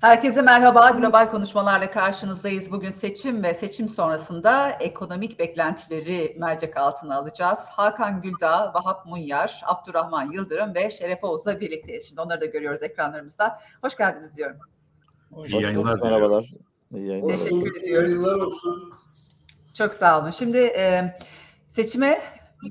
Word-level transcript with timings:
Herkese 0.00 0.42
merhaba. 0.42 0.90
Global 0.90 1.30
konuşmalarla 1.30 1.90
karşınızdayız. 1.90 2.72
Bugün 2.72 2.90
seçim 2.90 3.42
ve 3.42 3.54
seçim 3.54 3.88
sonrasında 3.88 4.70
ekonomik 4.70 5.38
beklentileri 5.38 6.36
mercek 6.38 6.76
altına 6.76 7.16
alacağız. 7.16 7.68
Hakan 7.70 8.22
Güldağ, 8.22 8.72
Vahap 8.74 9.06
Munyar, 9.06 9.60
Abdurrahman 9.66 10.32
Yıldırım 10.32 10.74
ve 10.74 10.90
Şeref 10.90 11.24
Oğuz'la 11.24 11.60
birlikteyiz. 11.60 12.08
Şimdi 12.08 12.20
onları 12.20 12.40
da 12.40 12.46
görüyoruz 12.46 12.82
ekranlarımızda. 12.82 13.58
Hoş 13.82 13.96
geldiniz 13.96 14.36
diyorum. 14.36 14.56
İyi 15.46 15.62
yayınlar 15.62 16.00
Merhabalar. 16.02 16.50
İyi 16.94 17.06
yayınlar. 17.06 17.36
Teşekkür 17.36 17.80
ediyoruz. 17.80 18.12
Çok 19.74 19.94
sağ 19.94 20.20
olun. 20.20 20.30
Şimdi 20.30 20.58
e, 20.58 21.14
seçime 21.68 22.20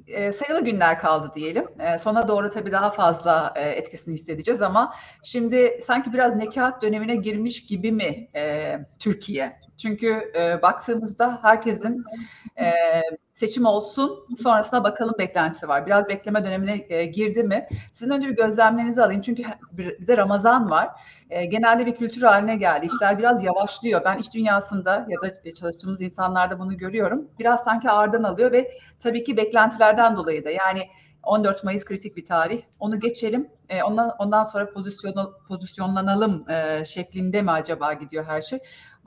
e, 0.08 0.32
sayılı 0.32 0.66
günler 0.66 1.00
kaldı 1.00 1.32
diyelim. 1.36 1.68
E, 1.80 1.98
sona 1.98 2.28
doğru 2.28 2.50
tabii 2.50 2.72
daha 2.72 2.92
fazla 2.92 3.54
e, 3.56 3.70
etkisini 3.70 4.14
hissedeceğiz 4.14 4.62
ama 4.62 4.96
şimdi 5.24 5.80
sanki 5.82 6.14
biraz 6.14 6.36
nekat 6.36 6.82
dönemine 6.82 7.16
girmiş 7.16 7.66
gibi 7.68 7.92
mi 7.92 8.30
e, 8.36 8.76
Türkiye? 9.00 9.60
Çünkü 9.80 10.32
e, 10.36 10.62
baktığımızda 10.62 11.40
herkesin 11.42 12.04
e, 12.60 12.72
seçim 13.32 13.66
olsun 13.66 14.26
sonrasına 14.44 14.84
bakalım 14.84 15.16
beklentisi 15.20 15.68
var. 15.68 15.86
Biraz 15.86 16.10
bekleme 16.10 16.44
dönemine 16.44 16.86
e, 16.90 17.06
girdi 17.06 17.44
mi? 17.44 17.68
Sizin 17.94 18.12
önce 18.12 18.28
bir 18.28 18.36
gözlemlerinizi 18.36 19.04
alayım 19.04 19.22
çünkü 19.22 19.44
bir, 19.72 20.08
de 20.08 20.18
Ramazan 20.18 20.70
var. 20.70 20.90
E, 21.30 21.46
genelde 21.46 21.86
bir 21.86 21.96
kültür 21.96 22.22
haline 22.22 22.56
geldi. 22.56 22.86
İşler 22.86 23.20
biraz 23.20 23.44
yavaşlıyor. 23.44 24.02
Ben 24.06 24.18
iş 24.18 24.34
dünyasında 24.34 25.06
ya 25.10 25.22
da 25.22 25.54
çalıştığımız 25.54 26.02
insanlarda 26.02 26.60
bunu 26.60 26.78
görüyorum. 26.78 27.28
Biraz 27.40 27.64
sanki 27.64 27.90
ağırdan 27.90 28.24
alıyor 28.24 28.52
ve 28.52 28.72
tabii 29.00 29.24
ki 29.24 29.38
beklentilerden 29.38 30.16
dolayı 30.16 30.46
da 30.46 30.50
yani 30.50 30.88
14 31.24 31.64
Mayıs 31.64 31.86
kritik 31.86 32.18
bir 32.18 32.26
tarih. 32.26 32.62
Onu 32.80 33.00
geçelim. 33.00 33.50
E, 33.70 33.84
ondan 33.84 34.16
ondan 34.20 34.44
sonra 34.44 34.74
pozisyon 34.74 35.34
pozisyonlanalım 35.48 36.50
e, 36.50 36.86
şeklinde 36.86 37.42
mi 37.42 37.52
acaba 37.52 37.94
gidiyor 37.94 38.26
her 38.26 38.42
şey? 38.42 38.60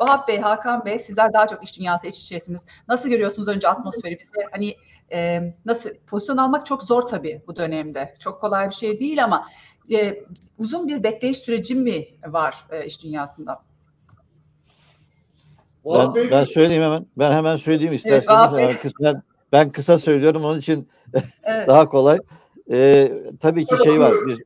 Vahap 0.03 0.29
Bey, 0.29 0.39
Hakan 0.39 0.85
Bey 0.85 0.99
sizler 0.99 1.33
daha 1.33 1.47
çok 1.47 1.65
iş 1.65 1.79
dünyası 1.79 2.07
iç 2.07 2.19
içesiniz. 2.19 2.65
Nasıl 2.89 3.09
görüyorsunuz 3.09 3.49
önce 3.49 3.69
atmosferi 3.69 4.19
bize? 4.19 4.47
Hani 4.53 4.77
e, 5.13 5.41
nasıl 5.65 5.91
pozisyon 6.07 6.37
almak 6.37 6.67
çok 6.67 6.83
zor 6.83 7.03
tabii 7.03 7.43
bu 7.47 7.57
dönemde. 7.57 8.15
Çok 8.19 8.41
kolay 8.41 8.69
bir 8.69 8.75
şey 8.75 8.99
değil 8.99 9.25
ama 9.25 9.49
e, 9.93 10.25
uzun 10.59 10.89
bir 10.89 11.03
bekleyiş 11.03 11.39
süreci 11.39 11.75
mi 11.75 12.05
var 12.27 12.67
e, 12.71 12.87
iş 12.87 13.03
dünyasında? 13.03 13.63
Ben, 15.85 16.15
ben 16.31 16.45
söyleyeyim 16.45 16.83
hemen. 16.83 17.07
Ben 17.19 17.33
hemen 17.33 17.57
söyleyeyim 17.57 17.95
isterseniz. 17.95 18.53
Evet, 18.59 18.81
kısa, 18.83 19.23
ben 19.53 19.73
kısa 19.73 19.99
söylüyorum 19.99 20.45
onun 20.45 20.59
için 20.59 20.89
evet. 21.43 21.69
daha 21.69 21.89
kolay. 21.89 22.19
Ee, 22.71 23.13
tabii 23.41 23.67
ki 23.67 23.75
şey 23.85 24.01
var. 24.01 24.13
Bir 24.27 24.43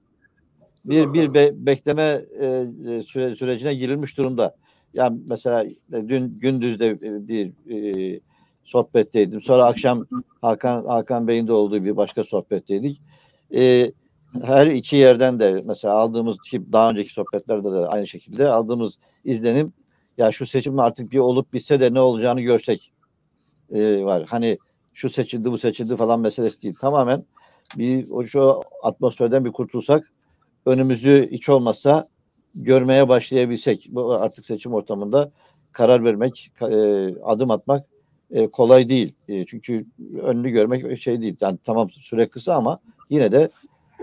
bir, 0.87 1.13
bir 1.13 1.35
be, 1.35 1.51
bekleme 1.55 2.25
e, 2.41 3.03
süre, 3.03 3.35
sürecine 3.35 3.75
girilmiş 3.75 4.19
durumda. 4.19 4.57
Yani 4.97 5.21
mesela 5.29 5.65
e, 5.65 6.09
dün 6.09 6.39
gündüzde 6.39 6.87
e, 6.87 7.29
bir 7.29 7.53
e, 7.71 8.21
sohbetteydim. 8.65 9.43
Sonra 9.43 9.65
akşam 9.67 10.07
Hakan 10.43 10.85
Hakan 10.85 11.29
Bey'in 11.29 11.47
de 11.47 11.53
olduğu 11.53 11.85
bir 11.85 11.97
başka 11.97 12.25
sohbetteydik. 12.25 13.01
E, 13.55 13.93
her 14.43 14.67
iki 14.67 14.97
yerden 14.97 15.41
de 15.41 15.63
mesela 15.67 15.95
aldığımız 15.95 16.37
daha 16.73 16.91
önceki 16.91 17.13
sohbetlerde 17.13 17.73
de 17.73 17.77
aynı 17.77 18.07
şekilde 18.07 18.49
aldığımız 18.49 18.99
izlenim 19.25 19.73
ya 20.19 20.33
şu 20.33 20.47
seçim 20.47 20.79
artık 20.79 21.13
bir 21.13 21.19
olup 21.19 21.53
bitse 21.53 21.81
de 21.81 21.95
ne 21.95 22.01
olacağını 22.01 22.41
görsek 22.41 22.93
e, 23.71 24.05
var. 24.05 24.25
Hani 24.29 24.59
şu 24.95 25.11
seçildi 25.11 25.53
bu 25.53 25.59
seçildi 25.59 25.97
falan 25.97 26.21
meselesi 26.21 26.63
değil. 26.63 26.75
Tamamen 26.81 27.23
bir 27.77 28.11
o 28.11 28.25
şu 28.25 28.61
atmosferden 28.83 29.45
bir 29.45 29.53
kurtulsak 29.53 30.13
önümüzü 30.67 31.29
hiç 31.33 31.49
olmazsa 31.49 32.09
görmeye 32.57 33.09
başlayabilsek 33.09 33.89
bu 33.91 34.15
artık 34.15 34.47
seçim 34.47 34.75
ortamında 34.75 35.31
karar 35.73 36.05
vermek, 36.05 36.53
e, 36.61 36.67
adım 37.23 37.51
atmak 37.51 37.87
e, 38.31 38.51
kolay 38.51 38.89
değil. 38.89 39.15
E, 39.29 39.47
çünkü 39.47 39.87
önünü 40.23 40.51
görmek 40.51 41.01
şey 41.01 41.21
değil. 41.21 41.37
Yani 41.41 41.59
tamam 41.65 41.91
süre 41.91 42.27
kısa 42.27 42.55
ama 42.55 42.79
yine 43.11 43.33
de 43.33 43.51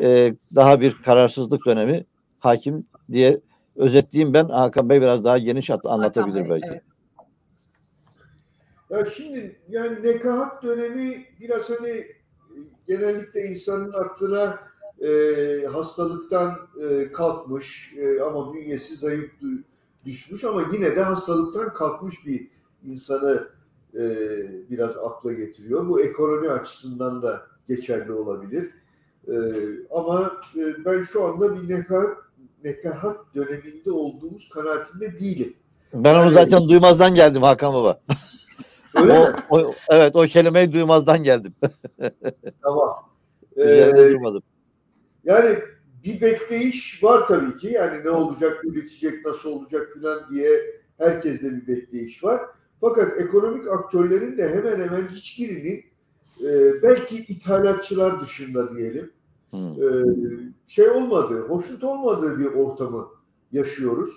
e, 0.01 0.33
daha 0.55 0.81
bir 0.81 0.94
kararsızlık 0.94 1.66
dönemi 1.66 2.05
hakim 2.39 2.85
diye 3.11 3.39
özetleyeyim 3.75 4.33
ben. 4.33 4.45
Hakan 4.45 4.89
Bey 4.89 5.01
biraz 5.01 5.23
daha 5.23 5.38
geniş 5.38 5.69
anlatabilir 5.69 6.41
Bey, 6.41 6.49
belki. 6.49 6.67
Evet. 6.67 6.81
Ya 8.89 9.05
şimdi 9.05 9.61
yani 9.69 10.03
nekahat 10.03 10.63
dönemi 10.63 11.25
biraz 11.39 11.69
hani 11.69 12.05
genellikle 12.88 13.41
insanın 13.41 13.94
aklına 13.94 14.59
e, 15.03 15.68
hastalıktan 15.72 16.58
e, 16.84 17.12
kalkmış 17.12 17.94
e, 17.97 18.22
ama 18.22 18.53
bünyesi 18.53 18.96
zayıf 18.96 19.31
düşmüş 20.06 20.44
ama 20.44 20.64
yine 20.74 20.96
de 20.96 21.02
hastalıktan 21.02 21.74
kalkmış 21.74 22.28
bir 22.28 22.47
insanı 22.86 23.47
e, 23.94 24.02
biraz 24.69 24.97
akla 24.97 25.34
getiriyor. 25.34 25.90
Bu 25.90 26.02
ekonomi 26.02 26.50
açısından 26.50 27.22
da 27.22 27.41
geçerli 27.68 28.12
olabilir. 28.12 28.69
E, 29.28 29.34
ama 29.91 30.31
e, 30.56 30.86
ben 30.86 31.02
şu 31.02 31.24
anda 31.24 31.56
bir 31.56 31.70
nekahat, 31.70 32.18
nekahat 32.64 33.18
döneminde 33.35 33.91
olduğumuz 33.91 34.50
kanaatinde 34.50 35.20
değilim. 35.20 35.53
Ben 35.94 36.16
onu 36.16 36.31
zaten 36.31 36.70
duymazdan 36.70 37.16
geldim 37.16 37.44
Hakan 37.44 37.74
Baba. 37.74 38.00
Öyle 38.96 39.14
o, 39.14 39.28
mi? 39.28 39.35
O, 39.50 39.74
evet 39.90 40.16
o 40.16 40.22
kelimeyi 40.22 40.74
duymazdan 40.74 41.24
geldim. 41.24 41.53
tamam. 42.62 42.90
Ee, 43.58 43.91
duymadım. 43.97 44.44
Yani 45.23 45.59
bir 46.03 46.22
bekleyiş 46.22 47.03
var 47.03 47.28
tabii 47.28 47.57
ki. 47.57 47.67
Yani 47.67 48.06
ne 48.06 48.09
olacak, 48.09 48.63
ne 48.63 48.75
bitecek, 48.75 49.25
nasıl 49.25 49.50
olacak 49.50 49.89
filan 49.94 50.19
diye 50.31 50.81
herkeste 50.97 51.51
bir 51.51 51.67
bekleyiş 51.67 52.23
var. 52.23 52.41
Fakat 52.81 53.22
ekonomik 53.22 53.67
aktörlerin 53.67 54.38
de 54.38 54.50
hemen 54.50 54.79
hemen 54.79 55.07
hiçbirinin 55.07 55.85
e, 56.41 56.81
belki 56.84 57.17
ithalatçılar 57.17 58.22
dışında 58.22 58.75
diyelim 58.75 59.11
e, 59.53 59.85
şey 60.67 60.89
olmadığı, 60.89 61.41
hoşnut 61.47 61.84
olmadığı 61.84 62.40
bir 62.40 62.45
ortamı 62.45 63.07
yaşıyoruz. 63.51 64.16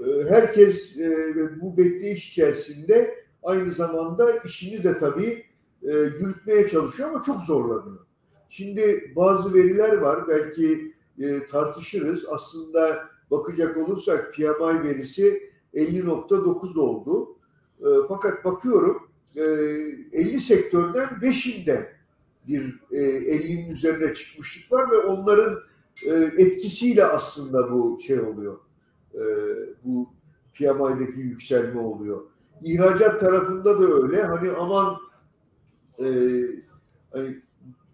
E, 0.00 0.28
herkes 0.28 0.96
e, 0.96 1.60
bu 1.60 1.76
bekleyiş 1.76 2.30
içerisinde 2.30 3.24
aynı 3.42 3.72
zamanda 3.72 4.32
işini 4.44 4.84
de 4.84 4.98
tabii 4.98 5.44
e, 5.82 5.92
yürütmeye 5.92 6.68
çalışıyor 6.68 7.08
ama 7.08 7.22
çok 7.22 7.42
zorlanıyor. 7.42 8.06
Şimdi 8.50 9.12
bazı 9.16 9.54
veriler 9.54 9.96
var 9.96 10.28
belki 10.28 10.94
e, 11.18 11.46
tartışırız. 11.46 12.24
Aslında 12.28 13.08
bakacak 13.30 13.76
olursak 13.76 14.34
PMI 14.34 14.84
verisi 14.84 15.50
50.9 15.74 16.78
oldu. 16.78 17.36
E, 17.80 17.86
fakat 18.08 18.44
bakıyorum 18.44 19.08
e, 19.36 19.42
50 19.42 20.40
sektörden 20.40 21.08
5'inde 21.08 21.86
bir 22.48 22.80
e, 22.90 22.98
50'nin 22.98 23.70
üzerine 23.70 24.14
çıkmışlık 24.14 24.72
var 24.72 24.90
ve 24.90 24.96
onların 24.96 25.58
e, 26.06 26.10
etkisiyle 26.14 27.04
aslında 27.04 27.72
bu 27.72 27.98
şey 28.06 28.20
oluyor. 28.20 28.58
E, 29.14 29.20
bu 29.84 30.08
PMI'deki 30.54 31.20
yükselme 31.20 31.80
oluyor. 31.80 32.22
İhracat 32.62 33.20
tarafında 33.20 33.80
da 33.80 33.84
öyle. 34.02 34.22
Hani 34.22 34.50
aman 34.50 34.96
e, 35.98 36.06
hani 37.12 37.42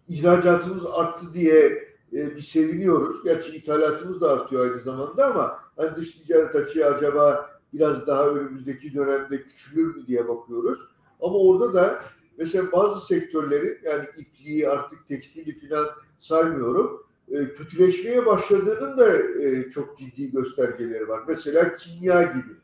ihracatımız 0.08 0.86
arttı 0.86 1.34
diye 1.34 1.86
e, 2.12 2.36
bir 2.36 2.40
seviniyoruz. 2.40 3.24
Gerçi 3.24 3.56
ithalatımız 3.56 4.20
da 4.20 4.32
artıyor 4.32 4.70
aynı 4.70 4.80
zamanda 4.80 5.26
ama 5.26 5.58
hani 5.76 5.96
dış 5.96 6.10
ticaret 6.10 6.54
açığı 6.54 6.86
acaba 6.86 7.50
biraz 7.72 8.06
daha 8.06 8.28
önümüzdeki 8.28 8.94
dönemde 8.94 9.42
küçülür 9.42 9.96
mü 9.96 10.06
diye 10.06 10.28
bakıyoruz. 10.28 10.78
Ama 11.20 11.38
orada 11.38 11.74
da 11.74 12.02
mesela 12.38 12.72
bazı 12.72 13.06
sektörlerin 13.06 13.78
yani 13.84 14.04
ipliği 14.16 14.68
artık 14.68 15.06
tekstili 15.06 15.52
filan 15.52 15.86
saymıyorum 16.18 17.06
e, 17.28 17.52
kötüleşmeye 17.52 18.26
başladığının 18.26 18.96
da 18.96 19.18
e, 19.42 19.70
çok 19.70 19.98
ciddi 19.98 20.30
göstergeleri 20.30 21.08
var. 21.08 21.22
Mesela 21.28 21.76
kimya 21.76 22.22
gibi 22.22 22.56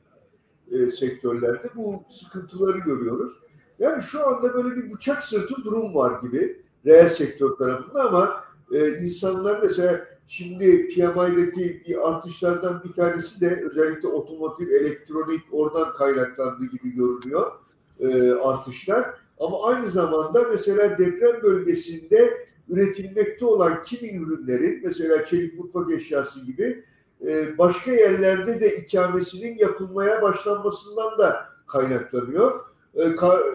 e, 0.70 0.90
sektörlerde 0.90 1.70
bu 1.76 2.04
sıkıntıları 2.08 2.78
görüyoruz. 2.78 3.32
Yani 3.78 4.02
şu 4.02 4.26
anda 4.26 4.54
böyle 4.54 4.76
bir 4.76 4.92
bıçak 4.92 5.22
sırtı 5.22 5.54
durum 5.64 5.94
var 5.94 6.20
gibi 6.20 6.61
reel 6.86 7.08
sektör 7.08 7.50
tarafında 7.50 8.04
ama 8.04 8.44
e, 8.72 8.88
insanlar 8.88 9.62
mesela 9.62 10.06
şimdi 10.26 10.88
PMI'deki 10.88 11.82
bir 11.88 12.08
artışlardan 12.08 12.82
bir 12.84 12.92
tanesi 12.92 13.40
de 13.40 13.62
özellikle 13.70 14.08
otomotiv, 14.08 14.70
elektronik 14.70 15.40
oradan 15.52 15.92
kaynaklandığı 15.94 16.66
gibi 16.66 16.90
görünüyor 16.90 17.52
e, 18.00 18.32
artışlar. 18.32 19.14
Ama 19.40 19.66
aynı 19.66 19.90
zamanda 19.90 20.42
mesela 20.50 20.98
deprem 20.98 21.42
bölgesinde 21.42 22.46
üretilmekte 22.68 23.46
olan 23.46 23.82
kimi 23.82 24.16
ürünlerin 24.16 24.80
mesela 24.84 25.24
çelik 25.24 25.58
mutfak 25.58 25.90
eşyası 25.90 26.40
gibi 26.40 26.84
e, 27.26 27.58
başka 27.58 27.92
yerlerde 27.92 28.60
de 28.60 28.76
ikamesinin 28.76 29.56
yapılmaya 29.56 30.22
başlanmasından 30.22 31.18
da 31.18 31.46
kaynaklanıyor. 31.66 32.60
E, 32.94 33.02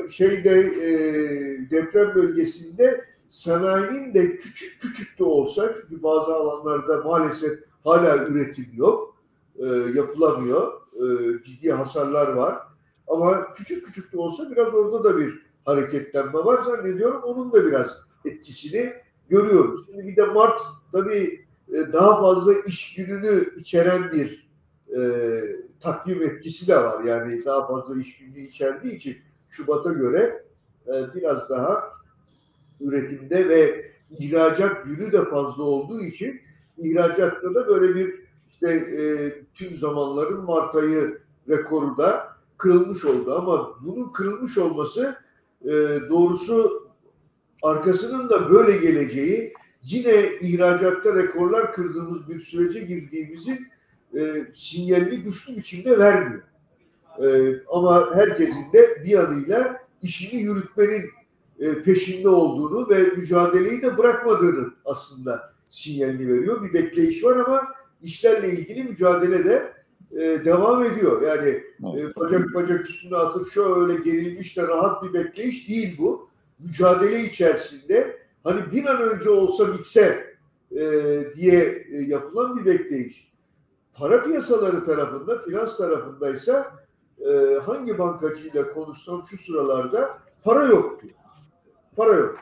şeyde 0.09 0.59
e, 0.59 0.91
deprem 1.71 2.15
bölgesinde 2.15 3.05
sanayinin 3.29 4.13
de 4.13 4.35
küçük 4.35 4.81
küçük 4.81 5.19
de 5.19 5.23
olsa 5.23 5.73
çünkü 5.73 6.03
bazı 6.03 6.35
alanlarda 6.35 7.01
maalesef 7.01 7.59
hala 7.83 8.17
üretim 8.17 8.67
yok. 8.73 9.17
e, 9.59 9.65
yapılamıyor. 9.95 10.73
E, 10.93 11.41
ciddi 11.41 11.71
hasarlar 11.71 12.33
var. 12.33 12.59
Ama 13.07 13.53
küçük 13.53 13.85
küçük 13.85 14.13
de 14.13 14.17
olsa 14.17 14.51
biraz 14.51 14.73
orada 14.73 15.03
da 15.03 15.17
bir 15.17 15.41
hareketlenme 15.65 16.33
var 16.33 16.61
zannediyorum. 16.61 17.21
Onun 17.23 17.51
da 17.51 17.65
biraz 17.65 17.97
etkisini 18.25 18.93
görüyoruz. 19.29 19.85
Şimdi 19.85 20.07
bir 20.07 20.15
de 20.15 20.25
Mart 20.25 20.61
tabii 20.91 21.45
e, 21.73 21.93
daha 21.93 22.21
fazla 22.21 22.53
iş 22.53 22.95
gününü 22.95 23.55
içeren 23.57 24.11
bir 24.11 24.49
e, 24.97 25.01
takvim 25.79 26.21
etkisi 26.21 26.67
de 26.67 26.77
var. 26.77 27.03
Yani 27.03 27.45
daha 27.45 27.67
fazla 27.67 28.01
iş 28.01 28.17
günü 28.17 28.39
içerdiği 28.39 28.95
için 28.95 29.17
Şubat'a 29.49 29.93
göre 29.93 30.45
e, 30.87 31.13
biraz 31.15 31.49
daha 31.49 31.96
üretimde 32.81 33.49
ve 33.49 33.91
ihracat 34.19 34.85
günü 34.85 35.11
de 35.11 35.23
fazla 35.23 35.63
olduğu 35.63 36.01
için 36.01 36.41
ihracatta 36.77 37.55
da 37.55 37.67
böyle 37.67 37.95
bir 37.95 38.15
işte 38.49 38.71
e, 38.71 39.03
tüm 39.53 39.75
zamanların 39.75 40.43
Mart 40.43 40.75
ayı 40.75 41.17
rekoru 41.49 41.97
da 41.97 42.27
kırılmış 42.57 43.05
oldu. 43.05 43.35
Ama 43.35 43.75
bunun 43.85 44.11
kırılmış 44.11 44.57
olması 44.57 45.17
e, 45.65 45.71
doğrusu 46.09 46.87
arkasının 47.63 48.29
da 48.29 48.49
böyle 48.49 48.77
geleceği 48.77 49.53
yine 49.83 50.25
ihracatta 50.41 51.15
rekorlar 51.15 51.73
kırdığımız 51.73 52.29
bir 52.29 52.39
sürece 52.39 52.79
girdiğimizin 52.79 53.67
e, 54.17 54.45
sinyalini 54.53 55.17
güçlü 55.17 55.55
biçimde 55.55 55.99
vermiyor. 55.99 56.43
E, 57.23 57.27
ama 57.71 58.15
herkesin 58.15 58.73
de 58.73 59.03
bir 59.03 59.09
yanıyla 59.09 59.81
işini 60.01 60.41
yürütmenin 60.41 61.03
e, 61.59 61.81
peşinde 61.81 62.29
olduğunu 62.29 62.89
ve 62.89 63.03
mücadeleyi 63.03 63.81
de 63.81 63.97
bırakmadığını 63.97 64.73
aslında 64.85 65.49
sinyalini 65.69 66.33
veriyor. 66.33 66.63
Bir 66.63 66.73
bekleyiş 66.73 67.23
var 67.23 67.37
ama 67.37 67.67
işlerle 68.01 68.51
ilgili 68.51 68.83
mücadele 68.83 69.45
de 69.45 69.73
e, 70.11 70.45
devam 70.45 70.83
ediyor. 70.83 71.21
Yani 71.21 71.49
e, 71.99 72.15
bacak 72.15 72.53
bacak 72.53 72.89
üstüne 72.89 73.17
atıp 73.17 73.51
şöyle 73.51 73.95
gerilmiş 73.95 74.57
de 74.57 74.67
rahat 74.67 75.03
bir 75.03 75.13
bekleyiş 75.13 75.69
değil 75.69 75.97
bu. 75.97 76.29
Mücadele 76.59 77.23
içerisinde 77.23 78.17
hani 78.43 78.71
bir 78.71 78.85
an 78.85 79.01
önce 79.01 79.29
olsa 79.29 79.73
bitse 79.73 80.35
e, 80.71 80.81
diye 81.35 81.85
e, 81.91 82.01
yapılan 82.01 82.57
bir 82.57 82.65
bekleyiş. 82.65 83.31
Para 83.93 84.23
piyasaları 84.23 84.85
tarafında, 84.85 85.37
finans 85.37 85.77
tarafındaysa 85.77 86.75
e, 87.19 87.59
hangi 87.65 87.97
bankacıyla 87.97 88.71
konuşsam 88.71 89.23
şu 89.29 89.37
sıralarda 89.37 90.19
para 90.43 90.63
yok 90.63 91.01
diyor. 91.03 91.13
Para 91.97 92.13
yok. 92.13 92.37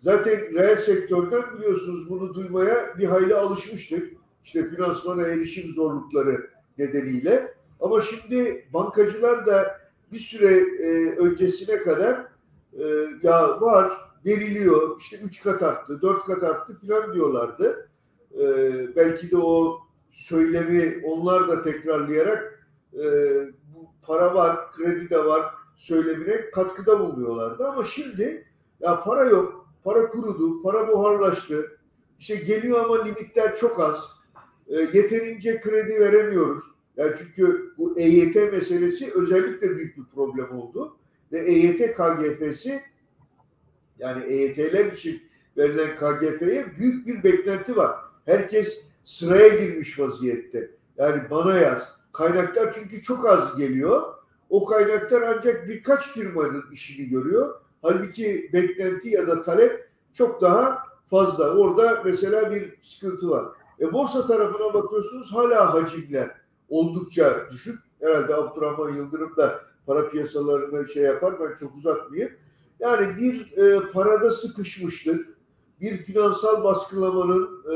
Zaten 0.00 0.54
reel 0.54 0.76
sektörden 0.76 1.42
biliyorsunuz 1.58 2.10
bunu 2.10 2.34
duymaya 2.34 2.98
bir 2.98 3.04
hayli 3.04 3.34
alışmıştık. 3.34 4.12
İşte 4.44 4.70
finansmana 4.70 5.22
erişim 5.22 5.68
zorlukları 5.68 6.50
nedeniyle. 6.78 7.54
Ama 7.80 8.00
şimdi 8.00 8.66
bankacılar 8.72 9.46
da 9.46 9.80
bir 10.12 10.18
süre 10.18 10.54
e, 10.84 11.16
öncesine 11.16 11.78
kadar 11.78 12.26
e, 12.72 12.84
ya 13.22 13.60
var 13.60 13.90
veriliyor 14.26 14.96
işte 15.00 15.16
üç 15.24 15.42
kat 15.42 15.62
arttı, 15.62 16.02
dört 16.02 16.24
kat 16.24 16.42
arttı 16.42 16.80
filan 16.80 17.14
diyorlardı. 17.14 17.88
E, 18.34 18.46
belki 18.96 19.30
de 19.30 19.36
o 19.36 19.80
söylemi 20.10 21.00
onlar 21.04 21.48
da 21.48 21.62
tekrarlayarak 21.62 22.68
e, 22.94 23.02
bu 23.74 23.86
para 24.02 24.34
var, 24.34 24.72
kredi 24.72 25.10
de 25.10 25.24
var 25.24 25.54
söylemine 25.76 26.50
katkıda 26.50 27.00
bulunuyorlardı. 27.00 27.68
Ama 27.68 27.84
şimdi 27.84 28.49
ya 28.80 29.04
para 29.04 29.24
yok, 29.24 29.68
para 29.84 30.08
kurudu, 30.08 30.62
para 30.62 30.88
buharlaştı. 30.88 31.78
İşte 32.18 32.34
geliyor 32.34 32.84
ama 32.84 33.04
limitler 33.04 33.56
çok 33.56 33.80
az. 33.80 34.08
E, 34.68 34.76
yeterince 34.76 35.60
kredi 35.60 36.00
veremiyoruz. 36.00 36.64
Yani 36.96 37.14
çünkü 37.18 37.74
bu 37.78 37.98
EYT 37.98 38.34
meselesi 38.34 39.12
özellikle 39.14 39.76
büyük 39.76 39.96
bir 39.96 40.04
problem 40.14 40.58
oldu. 40.58 40.96
Ve 41.32 41.38
EYT 41.38 41.92
KGF'si 41.92 42.82
yani 43.98 44.24
EYT'ler 44.24 44.92
için 44.92 45.22
verilen 45.56 45.96
KGF'ye 45.96 46.66
büyük 46.78 47.06
bir 47.06 47.24
beklenti 47.24 47.76
var. 47.76 47.96
Herkes 48.26 48.84
sıraya 49.04 49.48
girmiş 49.48 49.98
vaziyette. 49.98 50.70
Yani 50.98 51.22
bana 51.30 51.58
yaz. 51.58 51.88
Kaynaklar 52.12 52.72
çünkü 52.72 53.02
çok 53.02 53.26
az 53.26 53.56
geliyor. 53.56 54.02
O 54.50 54.64
kaynaklar 54.64 55.22
ancak 55.22 55.68
birkaç 55.68 56.12
firmanın 56.12 56.64
işini 56.72 57.08
görüyor. 57.08 57.60
Halbuki 57.82 58.50
beklenti 58.52 59.08
ya 59.08 59.26
da 59.26 59.42
talep 59.42 59.88
çok 60.12 60.42
daha 60.42 60.78
fazla. 61.06 61.54
Orada 61.54 62.02
mesela 62.04 62.50
bir 62.50 62.78
sıkıntı 62.82 63.30
var. 63.30 63.44
E 63.80 63.92
borsa 63.92 64.26
tarafına 64.26 64.74
bakıyorsunuz 64.74 65.34
hala 65.34 65.74
hacimler 65.74 66.30
oldukça 66.68 67.46
düşük. 67.50 67.78
Herhalde 68.00 68.34
Abdurrahman 68.34 68.96
Yıldırım 68.96 69.36
da 69.36 69.60
para 69.86 70.08
piyasalarını 70.08 70.88
şey 70.88 71.02
yapar. 71.02 71.34
Ben 71.40 71.54
çok 71.54 71.76
uzatmayayım. 71.76 72.32
Yani 72.80 73.16
bir 73.16 73.58
e, 73.58 73.90
parada 73.92 74.30
sıkışmışlık, 74.30 75.28
bir 75.80 75.98
finansal 75.98 76.64
baskılamanın 76.64 77.62
e, 77.64 77.74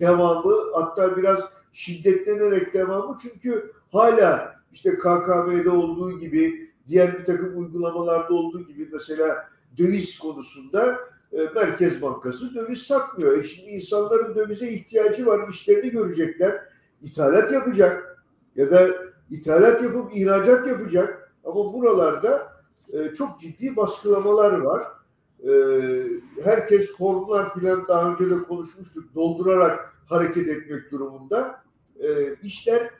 devamı 0.00 0.54
hatta 0.74 1.16
biraz 1.16 1.40
şiddetlenerek 1.72 2.74
devamı 2.74 3.16
çünkü 3.22 3.72
hala 3.92 4.56
işte 4.72 4.98
KKM'de 4.98 5.70
olduğu 5.70 6.18
gibi 6.18 6.65
diğer 6.88 7.18
bir 7.18 7.24
takım 7.24 7.58
uygulamalarda 7.58 8.34
olduğu 8.34 8.66
gibi 8.66 8.88
mesela 8.92 9.48
döviz 9.78 10.18
konusunda 10.18 10.98
e, 11.32 11.38
Merkez 11.54 12.02
Bankası 12.02 12.54
döviz 12.54 12.82
satmıyor. 12.82 13.38
E 13.38 13.42
şimdi 13.42 13.70
insanların 13.70 14.34
dövize 14.34 14.68
ihtiyacı 14.68 15.26
var, 15.26 15.48
işlerini 15.48 15.90
görecekler. 15.90 16.60
İthalat 17.02 17.52
yapacak 17.52 18.24
ya 18.56 18.70
da 18.70 18.88
ithalat 19.30 19.82
yapıp 19.82 20.16
ihracat 20.16 20.66
yapacak. 20.66 21.32
Ama 21.44 21.72
buralarda 21.72 22.52
e, 22.92 23.14
çok 23.14 23.40
ciddi 23.40 23.76
baskılamalar 23.76 24.58
var. 24.58 24.82
E, 25.48 25.52
herkes 26.44 26.96
formlar 26.96 27.54
filan 27.54 27.88
daha 27.88 28.10
önce 28.10 28.30
de 28.30 28.42
konuşmuştuk 28.42 29.14
doldurarak 29.14 29.94
hareket 30.06 30.48
etmek 30.48 30.90
durumunda. 30.90 31.60
E, 32.00 32.34
işler 32.34 32.90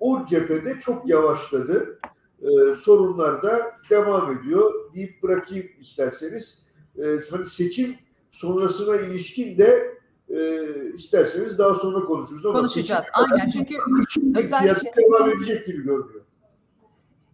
o 0.00 0.26
cephede 0.26 0.78
çok 0.78 1.08
yavaşladı. 1.08 1.98
E, 2.42 2.74
sorunlar 2.74 3.42
da 3.42 3.76
devam 3.90 4.38
ediyor 4.38 4.94
deyip 4.94 5.22
bırakayım 5.22 5.66
isterseniz. 5.80 6.58
E, 6.98 7.04
hani 7.30 7.46
seçim 7.46 7.94
sonrasına 8.30 8.96
ilişkin 8.96 9.58
de 9.58 9.98
e, 10.28 10.66
isterseniz 10.94 11.58
daha 11.58 11.74
sonra 11.74 12.04
konuşuruz. 12.04 12.46
Ama 12.46 12.58
Konuşacağız. 12.58 13.04
Aynen 13.12 13.50
çünkü 13.50 13.74
özellikle 14.38 14.92
devam 14.96 15.30
edecek 15.30 15.66
gibi 15.66 15.82
görünüyor. 15.82 16.17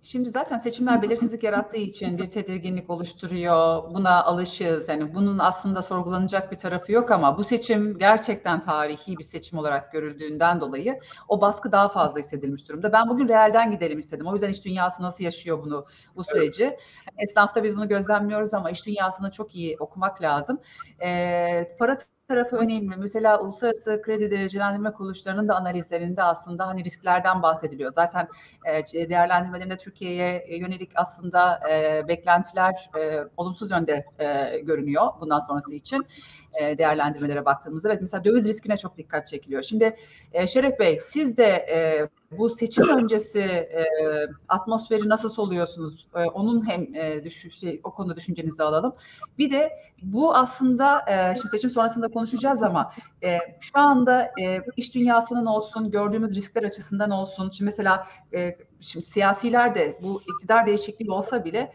Şimdi 0.04 0.30
zaten 0.30 0.58
seçimler 0.58 1.02
belirsizlik 1.02 1.42
yarattığı 1.42 1.76
için 1.76 2.18
bir 2.18 2.26
tedirginlik 2.26 2.90
oluşturuyor. 2.90 3.94
Buna 3.94 4.24
alışığız. 4.24 4.88
Yani 4.88 5.14
bunun 5.14 5.38
aslında 5.38 5.82
sorgulanacak 5.82 6.52
bir 6.52 6.56
tarafı 6.56 6.92
yok 6.92 7.10
ama 7.10 7.38
bu 7.38 7.44
seçim 7.44 7.98
gerçekten 7.98 8.64
tarihi 8.64 9.18
bir 9.18 9.24
seçim 9.24 9.58
olarak 9.58 9.92
görüldüğünden 9.92 10.60
dolayı 10.60 11.00
o 11.28 11.40
baskı 11.40 11.72
daha 11.72 11.88
fazla 11.88 12.18
hissedilmiş 12.18 12.68
durumda. 12.68 12.92
Ben 12.92 13.08
bugün 13.08 13.28
realden 13.28 13.70
gidelim 13.70 13.98
istedim. 13.98 14.26
O 14.26 14.32
yüzden 14.32 14.48
iş 14.48 14.64
dünyası 14.64 15.02
nasıl 15.02 15.24
yaşıyor 15.24 15.62
bunu 15.64 15.86
bu 16.16 16.24
süreci? 16.24 16.64
Evet. 16.64 16.80
Esnafta 17.18 17.64
biz 17.64 17.76
bunu 17.76 17.88
gözlemliyoruz 17.88 18.54
ama 18.54 18.70
iş 18.70 18.86
dünyasını 18.86 19.30
çok 19.30 19.54
iyi 19.54 19.76
okumak 19.78 20.22
lazım. 20.22 20.60
Ee, 21.04 21.76
para 21.78 21.96
tarafı 22.28 22.56
önemli. 22.56 22.96
Mesela 22.96 23.40
uluslararası 23.40 24.02
kredi 24.02 24.30
derecelendirme 24.30 24.92
kuruluşlarının 24.92 25.48
da 25.48 25.56
analizlerinde 25.56 26.22
aslında 26.22 26.66
hani 26.66 26.84
risklerden 26.84 27.42
bahsediliyor. 27.42 27.92
Zaten 27.92 28.28
e, 28.94 29.08
değerlendirmelerinde 29.08 29.76
Türkiye'ye 29.76 30.58
yönelik 30.58 30.90
aslında 30.94 31.70
e, 31.70 32.08
beklentiler 32.08 32.90
e, 32.98 33.24
olumsuz 33.36 33.70
yönde 33.70 34.04
e, 34.18 34.58
görünüyor 34.58 35.06
bundan 35.20 35.38
sonrası 35.38 35.74
için 35.74 36.06
e, 36.60 36.78
değerlendirmelere 36.78 37.44
baktığımızda. 37.44 37.88
Evet 37.88 38.00
mesela 38.00 38.24
döviz 38.24 38.48
riskine 38.48 38.76
çok 38.76 38.96
dikkat 38.96 39.26
çekiliyor. 39.26 39.62
Şimdi 39.62 39.96
e, 40.32 40.46
Şeref 40.46 40.78
Bey 40.78 40.98
siz 41.00 41.36
de 41.36 41.44
e, 41.44 42.08
bu 42.38 42.48
seçim 42.48 42.88
öncesi 42.98 43.40
e, 43.40 43.84
atmosferi 44.48 45.08
nasıl 45.08 45.28
soluyorsunuz? 45.28 46.08
E, 46.14 46.24
onun 46.24 46.68
hem 46.68 46.94
e, 46.94 47.24
düşün, 47.24 47.48
şey, 47.48 47.80
o 47.84 47.94
konuda 47.94 48.16
düşüncenizi 48.16 48.62
alalım. 48.62 48.94
Bir 49.38 49.50
de 49.50 49.72
bu 50.02 50.34
aslında 50.34 51.04
e, 51.08 51.34
şimdi 51.34 51.48
seçim 51.48 51.70
sonrasında 51.70 52.08
konuşacağız 52.08 52.62
ama 52.62 52.92
e, 53.22 53.38
şu 53.60 53.78
anda 53.78 54.22
e, 54.42 54.58
iş 54.76 54.94
dünyasının 54.94 55.46
olsun, 55.46 55.90
gördüğümüz 55.90 56.36
riskler 56.36 56.62
açısından 56.62 57.10
olsun. 57.10 57.50
Şimdi 57.50 57.64
mesela 57.64 58.06
e, 58.34 58.56
şimdi 58.80 59.06
siyasiler 59.06 59.74
de 59.74 59.98
bu 60.02 60.22
iktidar 60.22 60.66
değişikliği 60.66 61.10
olsa 61.10 61.44
bile 61.44 61.72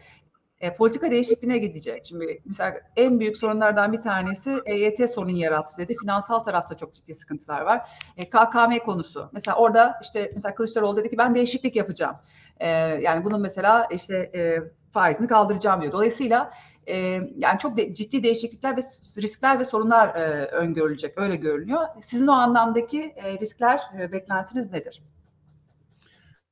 e, 0.60 0.74
politika 0.76 1.10
değişikliğine 1.10 1.58
gidecek. 1.58 2.06
Şimdi 2.06 2.42
mesela 2.44 2.80
en 2.96 3.20
büyük 3.20 3.36
sorunlardan 3.36 3.92
bir 3.92 4.00
tanesi 4.00 4.58
EYT 4.66 5.10
sorun 5.10 5.30
yarattı 5.30 5.78
dedi. 5.78 5.96
Finansal 6.00 6.38
tarafta 6.38 6.76
çok 6.76 6.94
ciddi 6.94 7.14
sıkıntılar 7.14 7.60
var. 7.60 7.88
E, 8.16 8.22
KKM 8.22 8.84
konusu. 8.84 9.30
Mesela 9.32 9.56
orada 9.56 9.98
işte 10.02 10.30
mesela 10.34 10.54
Kılıçdaroğlu 10.54 10.96
dedi 10.96 11.10
ki 11.10 11.18
ben 11.18 11.34
değişiklik 11.34 11.76
yapacağım. 11.76 12.16
E, 12.60 12.68
yani 12.78 13.24
bunun 13.24 13.40
mesela 13.40 13.88
işte 13.90 14.30
e, 14.34 14.62
faizini 14.92 15.28
kaldıracağım 15.28 15.82
diyor. 15.82 15.92
Dolayısıyla 15.92 16.50
e, 16.86 16.96
yani 17.36 17.58
çok 17.58 17.76
de, 17.76 17.94
ciddi 17.94 18.22
değişiklikler 18.22 18.76
ve 18.76 18.80
riskler 19.22 19.58
ve 19.60 19.64
sorunlar 19.64 20.14
e, 20.14 20.46
öngörülecek. 20.46 21.18
Öyle 21.18 21.36
görünüyor. 21.36 21.80
Sizin 22.00 22.26
o 22.26 22.32
anlamdaki 22.32 23.02
e, 23.16 23.38
riskler, 23.38 23.80
e, 24.00 24.12
beklentiniz 24.12 24.72
nedir? 24.72 25.02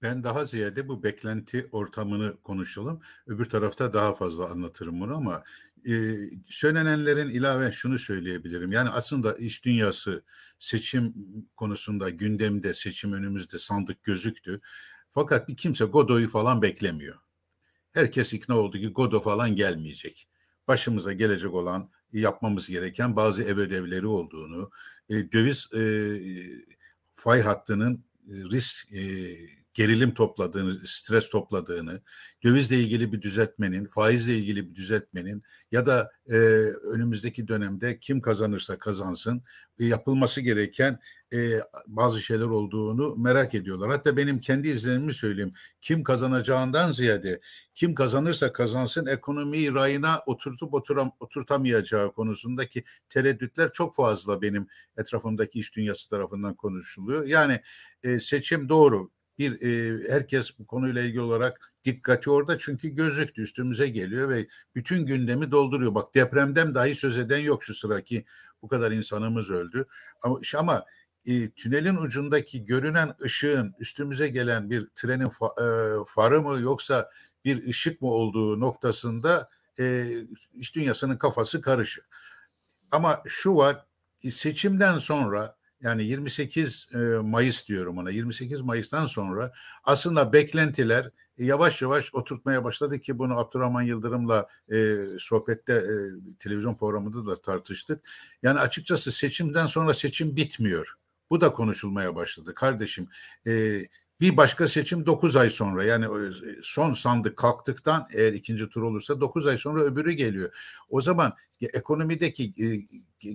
Ben 0.03 0.25
daha 0.25 0.45
ziyade 0.45 0.89
bu 0.89 1.03
beklenti 1.03 1.69
ortamını 1.73 2.37
konuşalım. 2.43 3.01
Öbür 3.27 3.45
tarafta 3.45 3.93
daha 3.93 4.15
fazla 4.15 4.51
anlatırım 4.51 5.01
bunu 5.01 5.17
ama 5.17 5.45
e, 5.89 6.17
söylenenlerin 6.47 7.31
ilave 7.31 7.73
şunu 7.73 7.99
söyleyebilirim. 7.99 8.73
Yani 8.73 8.89
aslında 8.89 9.35
iş 9.35 9.65
dünyası 9.65 10.25
seçim 10.59 11.15
konusunda 11.57 12.11
gündemde, 12.11 12.75
seçim 12.75 13.13
önümüzde 13.13 13.59
sandık 13.59 14.03
gözüktü. 14.03 14.61
Fakat 15.11 15.49
bir 15.49 15.57
kimse 15.57 15.85
Godoy'u 15.85 16.29
falan 16.29 16.63
beklemiyor. 16.63 17.17
Herkes 17.93 18.33
ikna 18.33 18.59
oldu 18.59 18.79
ki 18.79 18.89
Godo 18.89 19.21
falan 19.21 19.57
gelmeyecek. 19.57 20.29
Başımıza 20.69 21.13
gelecek 21.13 21.55
olan 21.55 21.91
yapmamız 22.13 22.69
gereken 22.69 23.17
bazı 23.17 23.43
ev 23.43 23.57
ödevleri 23.57 24.07
olduğunu, 24.07 24.71
e, 25.09 25.33
döviz 25.33 25.73
e, 25.75 25.81
fay 27.15 27.41
hattının 27.41 28.05
risk 28.29 28.93
e, 28.93 29.37
gerilim 29.79 30.15
topladığını, 30.15 30.79
stres 30.85 31.31
topladığını, 31.31 32.03
dövizle 32.45 32.77
ilgili 32.77 33.13
bir 33.13 33.23
düzeltmenin, 33.23 33.87
faizle 33.87 34.35
ilgili 34.35 34.71
bir 34.71 34.75
düzeltmenin 34.75 35.43
ya 35.73 35.87
da 35.87 36.11
e, 36.27 36.37
önümüzdeki 36.93 37.49
dönemde 37.49 37.99
kim 37.99 38.21
kazanırsa 38.21 38.79
kazansın 38.79 39.43
e, 39.79 39.87
yapılması 39.87 40.41
gereken 40.41 40.99
e, 41.33 41.61
bazı 41.87 42.23
şeyler 42.23 42.45
olduğunu 42.45 43.17
merak 43.17 43.55
ediyorlar. 43.55 43.91
Hatta 43.91 44.17
benim 44.17 44.41
kendi 44.41 44.69
izlenimimi 44.69 45.15
söyleyeyim. 45.15 45.53
Kim 45.81 46.03
kazanacağından 46.03 46.91
ziyade 46.91 47.41
kim 47.75 47.95
kazanırsa 47.95 48.53
kazansın 48.53 49.07
ekonomiyi 49.07 49.75
rayına 49.75 50.23
oturtup 50.27 50.75
oturam, 50.75 51.13
oturtamayacağı 51.21 52.13
konusundaki 52.13 52.85
tereddütler 53.09 53.73
çok 53.73 53.95
fazla 53.95 54.43
benim 54.43 54.67
etrafımdaki 54.97 55.59
iş 55.59 55.77
dünyası 55.77 56.11
tarafından 56.11 56.55
konuşuluyor. 56.55 57.27
Yani 57.27 57.61
e, 58.03 58.21
seçim 58.21 58.69
doğru 58.69 59.11
bir 59.39 59.63
e, 59.63 60.03
herkes 60.13 60.59
bu 60.59 60.67
konuyla 60.67 61.03
ilgili 61.03 61.21
olarak 61.21 61.73
dikkati 61.85 62.31
orada 62.31 62.59
çünkü 62.59 62.89
gözüktü 62.89 63.43
üstümüze 63.43 63.89
geliyor 63.89 64.29
ve 64.29 64.47
bütün 64.75 65.07
gündemi 65.07 65.51
dolduruyor. 65.51 65.95
Bak 65.95 66.15
depremden 66.15 66.75
dahi 66.75 66.95
söz 66.95 67.19
eden 67.19 67.39
yok 67.39 67.65
şu 67.65 67.75
sıra 67.75 68.01
ki 68.01 68.25
bu 68.63 68.69
kadar 68.69 68.93
insanımız 68.93 69.51
öldü. 69.51 69.87
Ama, 70.23 70.41
ama 70.57 70.85
e, 71.27 71.51
tünelin 71.51 71.97
ucundaki 71.97 72.65
görünen 72.65 73.15
ışığın 73.23 73.75
üstümüze 73.79 74.29
gelen 74.29 74.71
bir 74.71 74.87
trenin 74.95 75.29
fa, 75.29 75.47
e, 75.47 75.67
farı 76.07 76.43
mı 76.43 76.61
yoksa 76.61 77.11
bir 77.45 77.69
ışık 77.69 78.03
mı 78.03 78.09
olduğu 78.09 78.61
noktasında 78.61 79.49
e, 79.81 80.09
iş 80.55 80.75
dünyasının 80.75 81.17
kafası 81.17 81.61
karışık. 81.61 82.05
Ama 82.91 83.23
şu 83.27 83.57
var 83.57 83.85
seçimden 84.31 84.99
sonra 84.99 85.58
yani 85.81 86.05
28 86.05 86.91
Mayıs 87.23 87.69
diyorum 87.69 87.99
ona 87.99 88.11
28 88.11 88.61
Mayıs'tan 88.61 89.07
sonra 89.07 89.53
aslında 89.85 90.33
beklentiler 90.33 91.11
yavaş 91.39 91.83
yavaş 91.83 92.15
oturtmaya 92.15 92.65
başladı 92.65 93.01
ki 93.01 93.19
bunu 93.19 93.39
Abdurrahman 93.39 93.83
Yıldırım'la 93.83 94.49
e, 94.73 94.97
sohbette 95.19 95.73
e, 95.73 95.95
televizyon 96.39 96.75
programında 96.75 97.27
da 97.27 97.41
tartıştık. 97.41 98.09
Yani 98.43 98.61
açıkçası 98.61 99.13
seçimden 99.13 99.67
sonra 99.67 99.95
seçim 99.95 100.37
bitmiyor. 100.37 100.95
Bu 101.31 101.41
da 101.41 101.53
konuşulmaya 101.53 102.17
başladı 102.17 102.55
kardeşim. 102.55 103.09
E, 103.47 103.83
bir 104.21 104.37
başka 104.37 104.69
seçim 104.69 105.07
9 105.07 105.37
ay 105.37 105.51
sonra 105.51 105.85
yani 105.85 106.33
son 106.63 106.93
sandık 106.93 107.37
kalktıktan 107.37 108.09
eğer 108.13 108.33
ikinci 108.33 108.69
tur 108.69 108.83
olursa 108.83 109.21
9 109.21 109.47
ay 109.47 109.59
sonra 109.59 109.83
öbürü 109.83 110.13
geliyor. 110.13 110.51
O 110.89 111.01
zaman 111.01 111.33
ekonomideki 111.61 112.55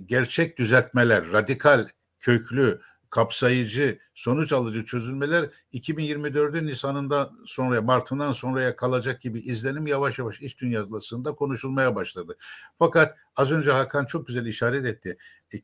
gerçek 0.06 0.58
düzeltmeler, 0.58 1.32
radikal 1.32 1.88
köklü, 2.24 2.80
kapsayıcı, 3.10 3.98
sonuç 4.14 4.52
alıcı 4.52 4.84
çözülmeler 4.84 5.50
2024'ün 5.72 6.66
Nisan'ından 6.66 7.38
sonra, 7.46 7.82
Mart'ından 7.82 8.32
sonraya 8.32 8.76
kalacak 8.76 9.20
gibi 9.20 9.40
izlenim 9.40 9.86
yavaş 9.86 10.18
yavaş 10.18 10.40
iş 10.40 10.60
dünyasında 10.60 11.34
konuşulmaya 11.34 11.94
başladı. 11.94 12.36
Fakat 12.78 13.16
az 13.36 13.52
önce 13.52 13.70
Hakan 13.70 14.04
çok 14.04 14.26
güzel 14.26 14.46
işaret 14.46 14.86
etti. 14.86 15.16
E, 15.52 15.60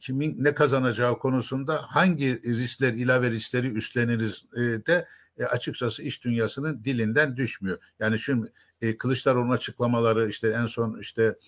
kimin 0.00 0.44
ne 0.44 0.54
kazanacağı 0.54 1.18
konusunda 1.18 1.82
hangi 1.82 2.42
riskler, 2.42 2.92
ilave 2.92 3.30
riskleri 3.30 3.68
üstleniriz 3.68 4.44
e, 4.56 4.60
de 4.60 5.06
e, 5.38 5.44
açıkçası 5.44 6.02
iş 6.02 6.24
dünyasının 6.24 6.84
dilinden 6.84 7.36
düşmüyor. 7.36 7.78
Yani 8.00 8.18
şimdi 8.18 8.52
e, 8.82 8.96
Kılıçdaroğlu'nun 8.96 9.54
açıklamaları 9.54 10.28
işte 10.28 10.48
en 10.48 10.66
son 10.66 10.98
işte 11.00 11.38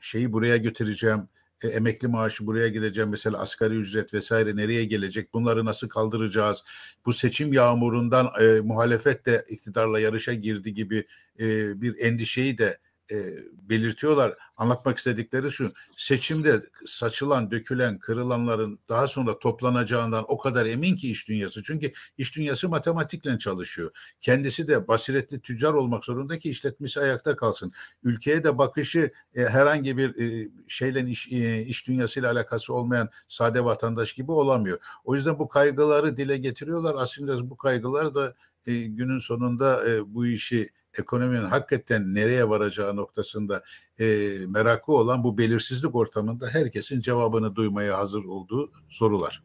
şeyi 0.00 0.32
buraya 0.32 0.56
götüreceğim, 0.56 1.28
e, 1.64 1.68
emekli 1.68 2.08
maaşı 2.08 2.46
buraya 2.46 2.68
gideceğim 2.68 3.10
mesela 3.10 3.38
asgari 3.38 3.74
ücret 3.74 4.14
vesaire 4.14 4.56
nereye 4.56 4.84
gelecek 4.84 5.34
bunları 5.34 5.64
nasıl 5.64 5.88
kaldıracağız? 5.88 6.64
Bu 7.06 7.12
seçim 7.12 7.52
yağmurundan 7.52 8.30
e, 8.40 8.60
muhalefet 8.60 9.26
de 9.26 9.44
iktidarla 9.48 10.00
yarışa 10.00 10.32
girdi 10.32 10.74
gibi 10.74 11.06
e, 11.40 11.80
bir 11.80 11.98
endişeyi 11.98 12.58
de 12.58 12.78
e, 13.10 13.36
belirtiyorlar. 13.68 14.36
Anlatmak 14.56 14.98
istedikleri 14.98 15.50
şu, 15.50 15.72
seçimde 15.96 16.60
saçılan, 16.86 17.50
dökülen, 17.50 17.98
kırılanların 17.98 18.78
daha 18.88 19.06
sonra 19.06 19.38
toplanacağından 19.38 20.24
o 20.28 20.38
kadar 20.38 20.66
emin 20.66 20.96
ki 20.96 21.10
iş 21.10 21.28
dünyası. 21.28 21.62
Çünkü 21.62 21.92
iş 22.18 22.36
dünyası 22.36 22.68
matematikle 22.68 23.38
çalışıyor. 23.38 23.90
Kendisi 24.20 24.68
de 24.68 24.88
basiretli 24.88 25.40
tüccar 25.40 25.72
olmak 25.72 26.04
zorunda 26.04 26.38
ki 26.38 26.50
işletmesi 26.50 27.00
ayakta 27.00 27.36
kalsın. 27.36 27.72
Ülkeye 28.02 28.44
de 28.44 28.58
bakışı 28.58 29.12
e, 29.34 29.42
herhangi 29.42 29.96
bir 29.96 30.16
e, 30.16 30.48
şeyle 30.68 31.10
iş, 31.10 31.32
e, 31.32 31.62
iş 31.62 31.88
dünyasıyla 31.88 32.32
alakası 32.32 32.74
olmayan 32.74 33.08
sade 33.28 33.64
vatandaş 33.64 34.12
gibi 34.12 34.32
olamıyor. 34.32 34.78
O 35.04 35.14
yüzden 35.14 35.38
bu 35.38 35.48
kaygıları 35.48 36.16
dile 36.16 36.36
getiriyorlar. 36.38 36.94
Aslında 36.98 37.50
bu 37.50 37.56
kaygılar 37.56 38.14
da 38.14 38.34
e, 38.66 38.72
günün 38.74 39.18
sonunda 39.18 39.88
e, 39.88 40.14
bu 40.14 40.26
işi 40.26 40.70
ekonominin 40.98 41.44
hakikaten 41.44 42.14
nereye 42.14 42.48
varacağı 42.48 42.96
noktasında 42.96 43.62
e, 43.98 44.04
merakı 44.48 44.92
olan 44.92 45.24
bu 45.24 45.38
belirsizlik 45.38 45.94
ortamında 45.94 46.46
herkesin 46.52 47.00
cevabını 47.00 47.56
duymaya 47.56 47.98
hazır 47.98 48.24
olduğu 48.24 48.72
sorular. 48.88 49.42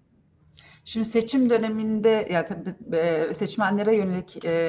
Şimdi 0.86 1.06
seçim 1.06 1.50
döneminde 1.50 2.28
ya 2.30 2.46
tabii 2.46 3.34
seçmenlere 3.34 3.96
yönelik 3.96 4.46
e, 4.46 4.66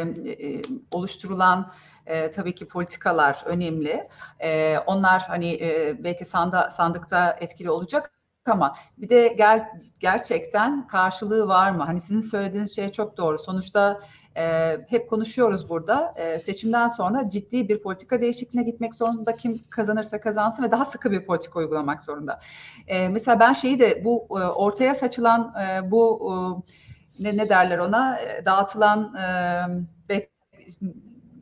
oluşturulan 0.92 1.72
e, 2.06 2.30
tabii 2.30 2.54
ki 2.54 2.68
politikalar 2.68 3.42
önemli. 3.44 4.08
E, 4.40 4.78
onlar 4.78 5.22
hani 5.22 5.54
e, 5.54 5.96
belki 6.04 6.24
sanda, 6.24 6.70
sandıkta 6.70 7.36
etkili 7.40 7.70
olacak 7.70 8.15
ama 8.48 8.76
bir 8.98 9.08
de 9.08 9.28
ger, 9.28 9.60
gerçekten 10.00 10.86
karşılığı 10.86 11.48
var 11.48 11.70
mı? 11.70 11.82
Hani 11.82 12.00
sizin 12.00 12.20
söylediğiniz 12.20 12.76
şey 12.76 12.88
çok 12.88 13.16
doğru. 13.16 13.38
Sonuçta 13.38 14.00
e, 14.36 14.76
hep 14.88 15.10
konuşuyoruz 15.10 15.70
burada. 15.70 16.14
E, 16.16 16.38
seçimden 16.38 16.88
sonra 16.88 17.30
ciddi 17.30 17.68
bir 17.68 17.82
politika 17.82 18.20
değişikliğine 18.20 18.70
gitmek 18.70 18.94
zorunda. 18.94 19.36
Kim 19.36 19.64
kazanırsa 19.70 20.20
kazansın 20.20 20.62
ve 20.62 20.70
daha 20.70 20.84
sıkı 20.84 21.10
bir 21.10 21.26
politika 21.26 21.58
uygulamak 21.58 22.02
zorunda. 22.02 22.40
E, 22.86 23.08
mesela 23.08 23.40
ben 23.40 23.52
şeyi 23.52 23.80
de 23.80 24.04
bu 24.04 24.26
e, 24.30 24.44
ortaya 24.44 24.94
saçılan 24.94 25.54
e, 25.60 25.90
bu 25.90 26.32
e, 26.32 26.34
ne, 27.24 27.36
ne 27.36 27.48
derler 27.48 27.78
ona 27.78 28.20
e, 28.20 28.44
dağıtılan 28.44 29.14
e, 29.14 30.28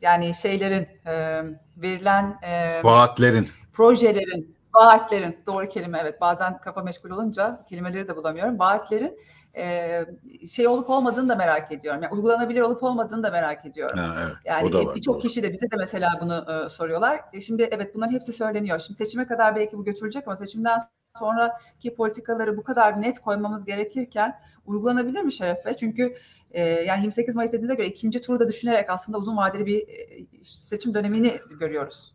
yani 0.01 0.33
şeylerin 0.33 0.87
e, 1.05 1.43
verilen 1.77 2.39
e, 2.43 2.83
vaatlerin 2.83 3.49
projelerin 3.73 4.54
vaatlerin 4.75 5.37
doğru 5.45 5.67
kelime 5.67 5.99
evet 6.01 6.21
bazen 6.21 6.57
kafa 6.57 6.81
meşgul 6.81 7.09
olunca 7.09 7.59
kelimeleri 7.69 8.07
de 8.07 8.15
bulamıyorum 8.15 8.59
vaatlerin 8.59 9.19
e, 9.57 10.05
şey 10.51 10.67
olup 10.67 10.89
olmadığını 10.89 11.29
da 11.29 11.35
merak 11.35 11.71
ediyorum. 11.71 12.03
Yani 12.03 12.13
uygulanabilir 12.13 12.61
olup 12.61 12.83
olmadığını 12.83 13.23
da 13.23 13.29
merak 13.29 13.65
ediyorum. 13.65 13.99
Ha, 13.99 14.15
evet, 14.25 14.35
yani 14.45 14.95
birçok 14.95 15.21
kişi 15.21 15.43
de 15.43 15.53
bize 15.53 15.71
de 15.71 15.75
mesela 15.77 16.09
bunu 16.21 16.45
e, 16.65 16.69
soruyorlar. 16.69 17.21
E, 17.33 17.41
şimdi 17.41 17.69
evet 17.71 17.95
bunların 17.95 18.13
hepsi 18.13 18.33
söyleniyor. 18.33 18.79
Şimdi 18.79 18.97
seçime 18.97 19.27
kadar 19.27 19.55
belki 19.55 19.77
bu 19.77 19.83
götürülecek 19.85 20.27
ama 20.27 20.35
seçimden 20.35 20.77
sonraki 21.19 21.95
politikaları 21.95 22.57
bu 22.57 22.63
kadar 22.63 23.01
net 23.01 23.19
koymamız 23.19 23.65
gerekirken 23.65 24.39
uygulanabilir 24.65 25.21
mi 25.21 25.31
Şeref 25.31 25.65
Bey? 25.65 25.73
Çünkü 25.73 26.15
e, 26.51 26.61
yani 26.63 27.01
28 27.01 27.35
Mayıs 27.35 27.51
dediğinize 27.51 27.75
göre 27.75 27.87
ikinci 27.87 28.21
turu 28.21 28.39
da 28.39 28.47
düşünerek 28.47 28.89
aslında 28.89 29.17
uzun 29.17 29.37
vadeli 29.37 29.65
bir 29.65 29.87
e, 29.87 30.25
seçim 30.43 30.93
dönemini 30.93 31.39
görüyoruz. 31.59 32.14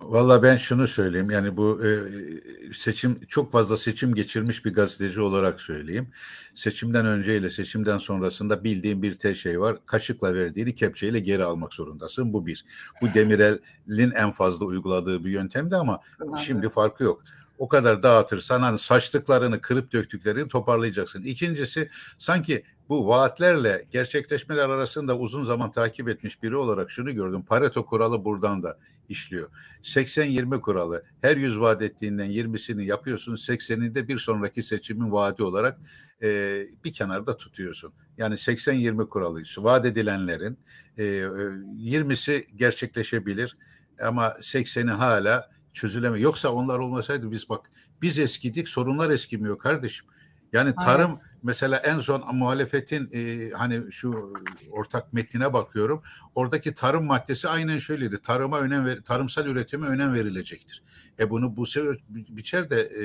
Valla 0.00 0.42
ben 0.42 0.56
şunu 0.56 0.88
söyleyeyim 0.88 1.30
yani 1.30 1.56
bu 1.56 1.80
e, 1.86 1.90
seçim 2.74 3.20
çok 3.28 3.52
fazla 3.52 3.76
seçim 3.76 4.14
geçirmiş 4.14 4.64
bir 4.64 4.74
gazeteci 4.74 5.20
olarak 5.20 5.60
söyleyeyim. 5.60 6.08
Seçimden 6.54 7.06
önce 7.06 7.36
ile 7.36 7.50
seçimden 7.50 7.98
sonrasında 7.98 8.64
bildiğim 8.64 9.02
bir 9.02 9.14
tek 9.14 9.36
şey 9.36 9.60
var. 9.60 9.76
Kaşıkla 9.86 10.34
verdiğini 10.34 10.74
kepçeyle 10.74 11.18
geri 11.20 11.44
almak 11.44 11.74
zorundasın. 11.74 12.32
Bu 12.32 12.46
bir. 12.46 12.64
Bu 13.02 13.06
Demirel'in 13.14 14.10
en 14.10 14.30
fazla 14.30 14.64
uyguladığı 14.64 15.24
bir 15.24 15.30
yöntemdi 15.30 15.76
ama 15.76 16.00
şimdi 16.38 16.68
farkı 16.68 17.04
yok. 17.04 17.22
o 17.58 17.68
kadar 17.68 18.02
dağıtırsan 18.02 18.62
hani 18.62 18.78
saçtıklarını 18.78 19.60
kırıp 19.60 19.92
döktüklerini 19.92 20.48
toparlayacaksın. 20.48 21.22
İkincisi 21.22 21.88
sanki 22.18 22.62
bu 22.88 23.08
vaatlerle 23.08 23.84
gerçekleşmeler 23.90 24.68
arasında 24.68 25.18
uzun 25.18 25.44
zaman 25.44 25.70
takip 25.70 26.08
etmiş 26.08 26.42
biri 26.42 26.56
olarak 26.56 26.90
şunu 26.90 27.14
gördüm. 27.14 27.42
Pareto 27.42 27.86
kuralı 27.86 28.24
buradan 28.24 28.62
da 28.62 28.78
işliyor. 29.08 29.48
80-20 29.82 30.60
kuralı. 30.60 31.04
Her 31.20 31.36
yüz 31.36 31.60
vaat 31.60 31.82
ettiğinden 31.82 32.30
20'sini 32.30 32.82
yapıyorsun. 32.82 33.36
80'ini 33.36 33.94
de 33.94 34.08
bir 34.08 34.18
sonraki 34.18 34.62
seçimin 34.62 35.12
vaadi 35.12 35.42
olarak 35.42 35.78
e, 36.22 36.60
bir 36.84 36.92
kenarda 36.92 37.36
tutuyorsun. 37.36 37.92
Yani 38.18 38.34
80-20 38.34 39.08
kuralı. 39.08 39.42
Vaat 39.58 39.86
edilenlerin 39.86 40.58
e, 40.98 41.04
20'si 41.04 42.56
gerçekleşebilir 42.56 43.56
ama 44.02 44.26
80'i 44.26 44.92
hala 44.92 45.50
çözülemiyor. 45.72 46.24
Yoksa 46.24 46.48
onlar 46.48 46.78
olmasaydı 46.78 47.30
biz 47.30 47.48
bak 47.48 47.70
biz 48.02 48.18
eskidik 48.18 48.68
sorunlar 48.68 49.10
eskimiyor 49.10 49.58
kardeşim. 49.58 50.06
Yani 50.56 50.74
tarım 50.74 51.10
Aynen. 51.10 51.22
mesela 51.42 51.76
en 51.76 51.98
son 51.98 52.36
muhalefetin 52.36 53.10
e, 53.12 53.50
hani 53.50 53.92
şu 53.92 54.32
ortak 54.70 55.12
metnine 55.12 55.52
bakıyorum. 55.52 56.02
Oradaki 56.34 56.74
tarım 56.74 57.04
maddesi 57.04 57.48
aynen 57.48 57.78
şöyleydi. 57.78 58.22
Tarıma 58.22 58.60
önem 58.60 58.84
ver, 58.84 59.00
tarımsal 59.04 59.46
üretime 59.46 59.86
önem 59.86 60.14
verilecektir. 60.14 60.82
E 61.20 61.30
bunu 61.30 61.56
bu 61.56 61.64
biçer 62.08 62.70
de 62.70 62.80
e, 62.80 63.04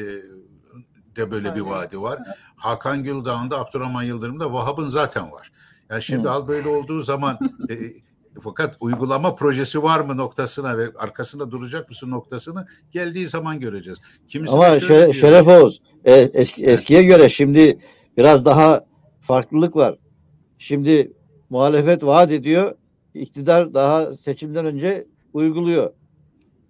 de 1.16 1.32
böyle 1.32 1.50
Öyle. 1.50 1.56
bir 1.56 1.62
vaadi 1.62 2.02
var. 2.02 2.20
Hakan 2.56 3.04
Güldağ'ın 3.04 3.52
da 3.52 3.60
Abdurrahman 3.60 4.04
Yıldırım'da 4.04 4.54
Vahap'ın 4.54 4.90
zaten 4.90 5.32
var. 5.32 5.52
Yani 5.90 6.04
şimdi 6.04 6.28
Hı. 6.28 6.32
al 6.32 6.48
böyle 6.48 6.68
olduğu 6.68 7.04
zaman 7.04 7.40
e, 7.70 7.76
fakat 8.40 8.78
uygulama 8.80 9.36
projesi 9.36 9.84
var 9.84 10.00
mı 10.00 10.18
noktasına 10.18 10.78
ve 10.78 10.84
arkasında 10.98 11.52
duracak 11.52 11.90
mısın 11.90 12.12
noktasını 12.12 12.66
geldiği 12.92 13.28
zaman 13.28 13.60
göreceğiz. 13.60 14.00
Kimisi 14.28 14.54
Ama 14.54 14.80
şere, 14.80 15.14
Şeref 15.14 15.48
Oğuz 15.48 15.82
e, 16.06 16.14
eski, 16.14 16.66
eskiye 16.66 17.04
göre 17.04 17.30
şimdi 17.30 17.80
biraz 18.18 18.46
daha 18.46 18.86
farklılık 19.22 19.76
var. 19.76 19.96
Şimdi 20.58 21.14
muhalefet 21.50 22.04
vaat 22.04 22.32
ediyor, 22.32 22.76
iktidar 23.14 23.74
daha 23.74 24.16
seçimden 24.16 24.66
önce 24.66 25.08
uyguluyor. 25.34 25.94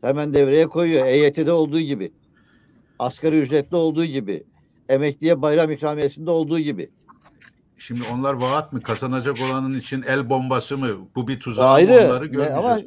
Hemen 0.02 0.34
devreye 0.34 0.68
koyuyor. 0.68 1.06
EYT'de 1.06 1.52
olduğu 1.52 1.80
gibi. 1.80 2.12
Asgari 3.00 3.40
ücretli 3.40 3.76
olduğu 3.76 4.06
gibi. 4.06 4.44
Emekliye 4.90 5.42
bayram 5.42 5.72
ikramiyesinde 5.72 6.32
olduğu 6.32 6.60
gibi. 6.60 6.92
Şimdi 7.82 8.02
onlar 8.14 8.34
vaat 8.34 8.74
mı? 8.74 8.82
Kazanacak 8.82 9.36
olanın 9.50 9.74
için 9.74 10.04
el 10.08 10.30
bombası 10.30 10.78
mı? 10.78 10.88
Bu 11.16 11.28
bir 11.28 11.40
tuzak 11.40 11.66
ayrı. 11.66 11.92
Onları 11.92 12.26
göreceğiz. 12.26 12.66
Ama... 12.66 12.80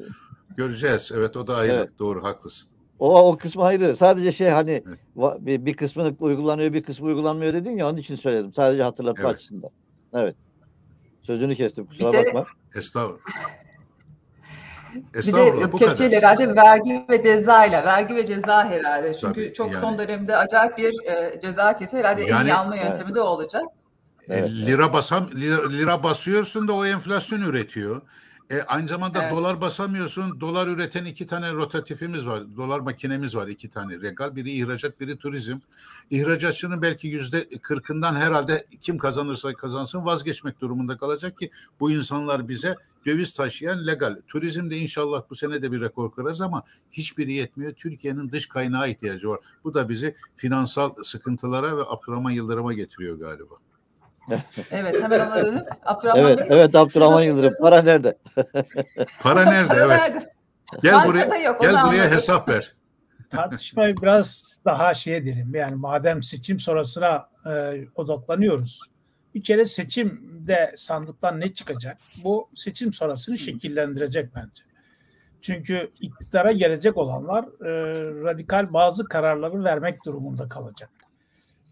Göreceğiz. 0.57 1.13
Evet 1.15 1.37
o 1.37 1.47
da 1.47 1.57
ayrı. 1.57 1.73
Evet. 1.73 1.91
Doğru 1.99 2.25
haklısın. 2.25 2.69
O, 2.99 3.31
o 3.31 3.39
kısmı 3.39 3.65
ayrı. 3.65 3.97
Sadece 3.97 4.33
şey 4.33 4.49
hani 4.49 4.83
evet. 4.87 4.99
bir, 5.41 5.67
bir 5.67 5.75
kısmını 5.75 6.15
uygulanıyor 6.21 6.73
bir 6.73 6.83
kısmı 6.83 7.07
uygulanmıyor 7.07 7.55
dedin 7.55 7.71
ya 7.71 7.89
onun 7.89 7.97
için 7.97 8.17
söyledim. 8.17 8.55
Sadece 8.55 8.83
hatırlatma 8.83 9.25
evet. 9.25 9.37
açısından. 9.37 9.71
Evet. 10.15 10.37
Sözünü 11.23 11.57
kestim 11.57 11.87
kusura 11.87 12.13
bir 12.13 12.27
bakma. 12.27 12.41
De, 12.41 12.79
Estağfurullah. 12.79 13.21
Bir 14.95 15.73
de 15.73 15.79
kepçeyle 15.79 16.17
herhalde 16.17 16.57
vergi 16.57 17.05
ve 17.11 17.23
ceza 17.23 17.65
ile 17.65 17.85
vergi 17.85 18.15
ve 18.15 18.27
ceza 18.27 18.65
herhalde. 18.65 19.15
Çünkü 19.15 19.45
Tabii, 19.45 19.55
çok 19.55 19.73
yani, 19.73 19.81
son 19.81 19.99
dönemde 19.99 20.37
acayip 20.37 20.79
bir 20.79 21.07
e, 21.07 21.41
ceza 21.41 21.77
kesiyor. 21.77 22.05
Herhalde 22.05 22.23
yani, 22.23 22.43
en 22.43 22.47
iyi 22.47 22.55
alma 22.55 22.77
yöntemi 22.77 23.05
evet. 23.05 23.15
de 23.15 23.21
olacak. 23.21 23.65
Evet, 24.29 24.51
lira 24.51 24.93
basam 24.93 25.31
lira, 25.31 25.69
lira 25.69 26.03
basıyorsun 26.03 26.69
da 26.69 26.73
o 26.73 26.87
enflasyon 26.87 27.41
üretiyor. 27.41 28.03
E, 28.51 28.63
aynı 28.63 28.89
zamanda 28.89 29.23
evet. 29.23 29.33
dolar 29.33 29.61
basamıyorsun. 29.61 30.41
Dolar 30.41 30.67
üreten 30.67 31.05
iki 31.05 31.27
tane 31.27 31.53
rotatifimiz 31.53 32.27
var. 32.27 32.57
Dolar 32.57 32.81
makinemiz 32.81 33.37
var 33.37 33.49
iki 33.49 33.71
tane. 33.71 34.01
Regal 34.01 34.37
biri 34.37 34.51
ihracat 34.51 35.01
biri 35.01 35.17
turizm. 35.17 35.59
İhracatçının 36.11 36.83
belki 36.83 37.09
yüzde 37.09 37.49
kırkından 37.63 38.17
herhalde 38.17 38.67
kim 38.81 38.99
kazanırsa 38.99 39.55
kazansın 39.55 40.05
vazgeçmek 40.05 40.61
durumunda 40.61 40.97
kalacak 40.97 41.39
ki 41.39 41.51
bu 41.81 41.91
insanlar 41.91 42.49
bize 42.49 42.75
döviz 43.07 43.35
taşıyan 43.35 43.87
legal. 43.87 44.17
Turizm 44.29 44.71
de 44.71 44.77
inşallah 44.77 45.23
bu 45.31 45.35
sene 45.35 45.63
de 45.63 45.73
bir 45.73 45.81
rekor 45.81 46.13
kırarız 46.13 46.41
ama 46.41 46.63
hiçbiri 46.93 47.35
yetmiyor. 47.35 47.73
Türkiye'nin 47.73 48.31
dış 48.31 48.47
kaynağı 48.47 48.91
ihtiyacı 48.91 49.29
var. 49.29 49.41
Bu 49.65 49.75
da 49.75 49.89
bizi 49.89 50.15
finansal 50.37 50.95
sıkıntılara 51.03 51.77
ve 51.77 51.83
Abdurrahman 51.83 52.31
Yıldırım'a 52.31 52.73
getiriyor 52.73 53.19
galiba. 53.19 53.55
Evet 54.71 55.03
hemen 55.03 55.21
ona 55.21 55.43
dönüp 55.43 55.67
Abdurrahman 55.85 56.25
Evet, 56.25 56.39
Bey, 56.39 56.47
evet 56.51 56.75
Abdurrahman 56.75 57.23
Yıldırım. 57.23 57.53
Para 57.61 57.83
nerede? 57.83 58.19
Para 59.21 59.45
nerede? 59.45 59.75
evet. 59.77 59.89
Nerede? 59.89 60.33
Gel 60.83 61.07
buraya. 61.07 61.37
Yok, 61.43 61.61
gel 61.61 61.71
buraya 61.73 61.83
anladım. 61.83 62.11
hesap 62.11 62.49
ver. 62.49 62.75
Tartışmayı 63.31 63.95
biraz 64.03 64.59
daha 64.65 64.95
şey 64.95 65.17
edelim. 65.17 65.55
Yani 65.55 65.75
madem 65.75 66.23
seçim 66.23 66.61
sonrasına 66.61 67.29
e, 67.47 67.85
odaklanıyoruz. 67.95 68.81
Bir 69.35 69.43
kere 69.43 69.65
seçimde 69.65 70.75
sandıktan 70.77 71.41
ne 71.41 71.55
çıkacak? 71.55 71.99
Bu 72.25 72.49
seçim 72.55 72.93
sonrasını 72.93 73.39
şekillendirecek 73.39 74.35
bence. 74.35 74.65
Çünkü 75.43 75.91
iktidara 76.01 76.53
gelecek 76.53 76.97
olanlar 76.97 77.45
e, 77.45 77.71
radikal 78.25 78.73
bazı 78.73 79.05
kararları 79.05 79.65
vermek 79.65 80.05
durumunda 80.05 80.49
kalacak. 80.49 80.91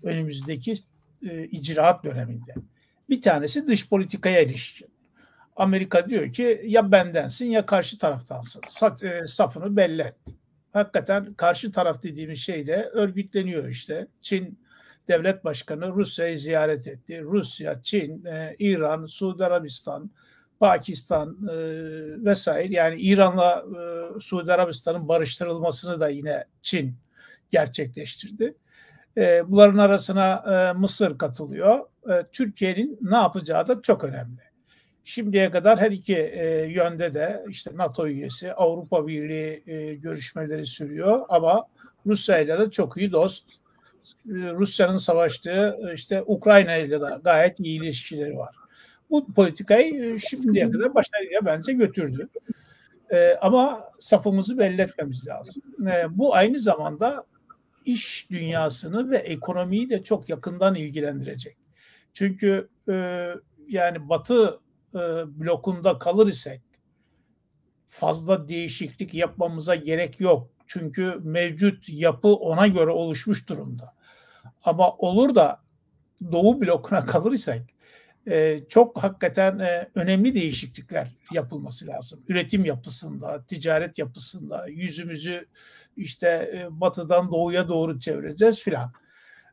Önümüzdeki 0.02 0.74
e, 1.30 1.44
icraat 1.44 2.04
döneminde. 2.04 2.54
Bir 3.10 3.22
tanesi 3.22 3.68
dış 3.68 3.88
politikaya 3.88 4.40
ilişkin. 4.40 4.88
Amerika 5.56 6.08
diyor 6.08 6.32
ki 6.32 6.62
ya 6.64 6.92
bendensin 6.92 7.50
ya 7.50 7.66
karşı 7.66 7.98
taraftansın. 7.98 8.62
Sa, 8.68 8.96
e, 9.02 9.26
safını 9.26 9.76
belli 9.76 10.02
et. 10.02 10.16
Hakikaten 10.72 11.34
karşı 11.34 11.72
taraf 11.72 12.02
dediğimiz 12.02 12.38
şey 12.38 12.66
de 12.66 12.90
örgütleniyor 12.92 13.68
işte. 13.68 14.06
Çin 14.22 14.58
devlet 15.08 15.44
başkanı 15.44 15.92
Rusya'yı 15.92 16.38
ziyaret 16.38 16.86
etti. 16.86 17.22
Rusya, 17.22 17.82
Çin, 17.82 18.24
e, 18.24 18.56
İran, 18.58 19.06
Suudi 19.06 19.44
Arabistan, 19.44 20.10
Pakistan 20.60 21.48
e, 21.48 21.54
vesaire 22.24 22.74
yani 22.74 23.00
İran'la 23.00 23.64
e, 24.16 24.20
Suudi 24.20 24.52
Arabistan'ın 24.52 25.08
barıştırılmasını 25.08 26.00
da 26.00 26.08
yine 26.08 26.44
Çin 26.62 26.94
gerçekleştirdi. 27.50 28.54
E, 29.16 29.42
bunların 29.46 29.78
arasına 29.78 30.34
e, 30.34 30.78
Mısır 30.78 31.18
katılıyor. 31.18 31.80
E, 32.10 32.26
Türkiye'nin 32.32 32.98
ne 33.00 33.16
yapacağı 33.16 33.68
da 33.68 33.82
çok 33.82 34.04
önemli. 34.04 34.40
Şimdiye 35.04 35.50
kadar 35.50 35.80
her 35.80 35.90
iki 35.90 36.16
e, 36.16 36.66
yönde 36.66 37.14
de 37.14 37.44
işte 37.48 37.70
NATO 37.74 38.06
üyesi, 38.06 38.54
Avrupa 38.54 39.06
Birliği 39.06 39.62
e, 39.66 39.94
görüşmeleri 39.94 40.66
sürüyor 40.66 41.20
ama 41.28 41.66
Rusya 42.06 42.38
ile 42.38 42.58
de 42.58 42.70
çok 42.70 42.96
iyi 42.96 43.12
dost. 43.12 43.48
E, 44.26 44.30
Rusya'nın 44.30 44.98
savaştığı 44.98 45.76
işte 45.94 46.22
Ukrayna 46.26 46.76
ile 46.76 47.00
de 47.00 47.06
gayet 47.24 47.60
iyi 47.60 47.82
ilişkileri 47.82 48.36
var. 48.38 48.54
Bu 49.10 49.32
politikayı 49.32 50.14
e, 50.14 50.18
şimdiye 50.18 50.70
kadar 50.70 50.94
başarıya 50.94 51.44
bence 51.44 51.72
götürdü. 51.72 52.28
E, 53.10 53.34
ama 53.40 53.84
safımızı 53.98 54.58
belli 54.58 54.82
etmemiz 54.82 55.28
lazım. 55.28 55.62
E, 55.86 56.18
bu 56.18 56.34
aynı 56.34 56.58
zamanda 56.58 57.24
iş 57.84 58.30
dünyasını 58.30 59.10
ve 59.10 59.18
ekonomiyi 59.18 59.90
de 59.90 60.02
çok 60.02 60.28
yakından 60.28 60.74
ilgilendirecek. 60.74 61.56
Çünkü 62.12 62.68
e, 62.88 63.28
yani 63.68 64.08
Batı 64.08 64.60
e, 64.94 64.98
blokunda 65.40 65.98
kalır 65.98 66.26
isek 66.26 66.60
fazla 67.88 68.48
değişiklik 68.48 69.14
yapmamıza 69.14 69.74
gerek 69.74 70.20
yok. 70.20 70.48
Çünkü 70.66 71.18
mevcut 71.22 71.88
yapı 71.88 72.28
ona 72.34 72.66
göre 72.66 72.90
oluşmuş 72.90 73.48
durumda. 73.48 73.94
Ama 74.64 74.90
olur 74.90 75.34
da 75.34 75.62
Doğu 76.32 76.60
blokuna 76.60 77.04
kalır 77.04 77.32
isek 77.32 77.62
e, 78.30 78.60
çok 78.68 79.02
hakikaten 79.02 79.58
e, 79.58 79.88
önemli 79.94 80.34
değişiklikler 80.34 81.08
yapılması 81.32 81.86
lazım. 81.86 82.20
Üretim 82.28 82.64
yapısında, 82.64 83.44
ticaret 83.46 83.98
yapısında, 83.98 84.66
yüzümüzü 84.68 85.46
işte 85.96 86.28
e, 86.28 86.80
batıdan 86.80 87.30
doğuya 87.30 87.68
doğru 87.68 87.98
çevireceğiz 87.98 88.62
filan. 88.62 88.92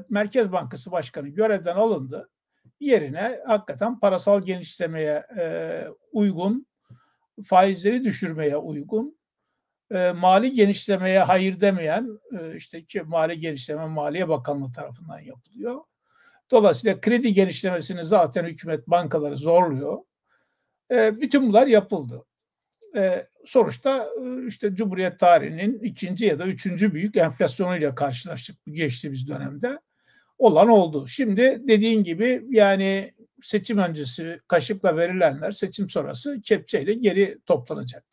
Merkez 0.09 0.51
Bankası 0.51 0.91
Başkanı 0.91 1.27
görevden 1.27 1.75
alındı. 1.75 2.29
Yerine 2.79 3.39
hakikaten 3.47 3.99
parasal 3.99 4.41
genişlemeye 4.41 5.25
e, 5.37 5.43
uygun, 6.11 6.67
faizleri 7.45 8.03
düşürmeye 8.03 8.57
uygun, 8.57 9.19
e, 9.91 10.11
mali 10.11 10.53
genişlemeye 10.53 11.19
hayır 11.19 11.61
demeyen, 11.61 12.19
e, 12.39 12.55
işte 12.55 12.85
ki 12.85 13.01
mali 13.01 13.39
genişleme 13.39 13.85
Maliye 13.85 14.29
Bakanlığı 14.29 14.71
tarafından 14.71 15.19
yapılıyor. 15.19 15.81
Dolayısıyla 16.51 17.01
kredi 17.01 17.33
genişlemesini 17.33 18.05
zaten 18.05 18.45
hükümet 18.45 18.87
bankaları 18.87 19.35
zorluyor. 19.35 19.97
E, 20.91 21.21
bütün 21.21 21.47
bunlar 21.47 21.67
yapıldı. 21.67 22.25
E, 22.95 23.27
sonuçta 23.45 24.09
e, 24.23 24.47
işte 24.47 24.75
Cumhuriyet 24.75 25.19
tarihinin 25.19 25.79
ikinci 25.79 26.25
ya 26.25 26.39
da 26.39 26.45
üçüncü 26.47 26.93
büyük 26.93 27.17
enflasyonuyla 27.17 27.95
karşılaştık 27.95 28.57
geçtiğimiz 28.67 29.27
dönemde. 29.27 29.79
Olan 30.37 30.69
oldu. 30.69 31.07
Şimdi 31.07 31.61
dediğin 31.67 32.03
gibi 32.03 32.45
yani 32.49 33.13
seçim 33.41 33.77
öncesi 33.77 34.39
kaşıkla 34.47 34.97
verilenler 34.97 35.51
seçim 35.51 35.89
sonrası 35.89 36.41
kepçeyle 36.41 36.93
geri 36.93 37.37
toplanacak. 37.45 38.05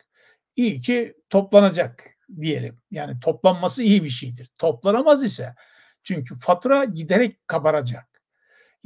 İyi 0.56 0.80
ki 0.80 1.14
toplanacak 1.30 2.04
diyelim. 2.40 2.78
Yani 2.90 3.20
toplanması 3.20 3.82
iyi 3.82 4.04
bir 4.04 4.08
şeydir. 4.08 4.50
Toplanamaz 4.58 5.24
ise 5.24 5.54
çünkü 6.02 6.38
fatura 6.38 6.84
giderek 6.84 7.48
kabaracak. 7.48 8.15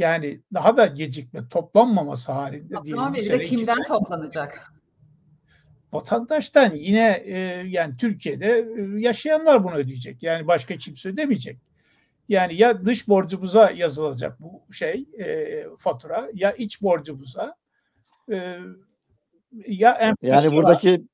Yani 0.00 0.40
daha 0.54 0.76
da 0.76 0.86
gecikme 0.86 1.48
toplanmaması 1.48 2.32
halinde 2.32 2.74
diyelim. 2.84 3.14
Bir 3.14 3.30
de 3.30 3.42
kimden 3.42 3.64
sene, 3.64 3.84
toplanacak? 3.88 4.72
Vatandaştan 5.92 6.74
yine 6.74 7.22
e, 7.26 7.38
yani 7.66 7.96
Türkiye'de 7.96 8.46
e, 8.46 9.00
yaşayanlar 9.00 9.64
bunu 9.64 9.74
ödeyecek. 9.74 10.22
Yani 10.22 10.46
başka 10.46 10.76
kimse 10.76 11.08
ödemeyecek. 11.08 11.58
Yani 12.28 12.54
ya 12.54 12.84
dış 12.84 13.08
borcumuza 13.08 13.70
yazılacak 13.70 14.40
bu 14.40 14.72
şey 14.72 15.06
e, 15.18 15.66
fatura 15.78 16.28
ya 16.34 16.52
iç 16.52 16.82
borcumuza 16.82 17.56
e, 18.32 18.58
ya 19.66 19.92
enflasyona. 19.92 20.42
Yani 20.42 20.56
buradaki 20.56 21.04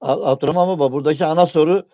Abdurrahman 0.00 0.68
Baba 0.68 0.92
buradaki 0.92 1.24
ana 1.24 1.46
soru 1.46 1.86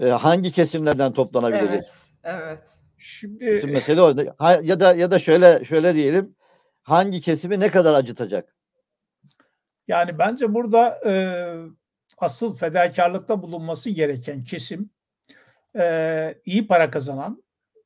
e, 0.00 0.06
hangi 0.06 0.52
kesimlerden 0.52 1.12
toplanabilecek? 1.12 1.70
Evet, 1.70 1.92
evet. 2.22 2.73
Şimdi 3.04 3.46
Bütün 3.46 3.70
mesele 3.70 4.00
o. 4.00 4.14
Ya 4.62 4.80
da 4.80 4.94
ya 4.94 5.10
da 5.10 5.18
şöyle 5.18 5.64
şöyle 5.64 5.94
diyelim. 5.94 6.36
Hangi 6.82 7.20
kesimi 7.20 7.60
ne 7.60 7.70
kadar 7.70 7.94
acıtacak? 7.94 8.56
Yani 9.88 10.18
bence 10.18 10.54
burada 10.54 11.00
e, 11.06 11.12
asıl 12.18 12.56
fedakarlıkta 12.56 13.42
bulunması 13.42 13.90
gereken 13.90 14.44
kesim 14.44 14.90
e, 15.78 16.34
iyi 16.44 16.66
para 16.66 16.90
kazanan, 16.90 17.44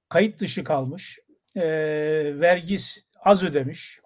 kayıt 0.09 0.41
dışı 0.41 0.65
kalmış, 0.65 1.19
e, 1.57 1.63
vergis 2.41 3.11
az 3.21 3.43
ödemiş 3.43 4.01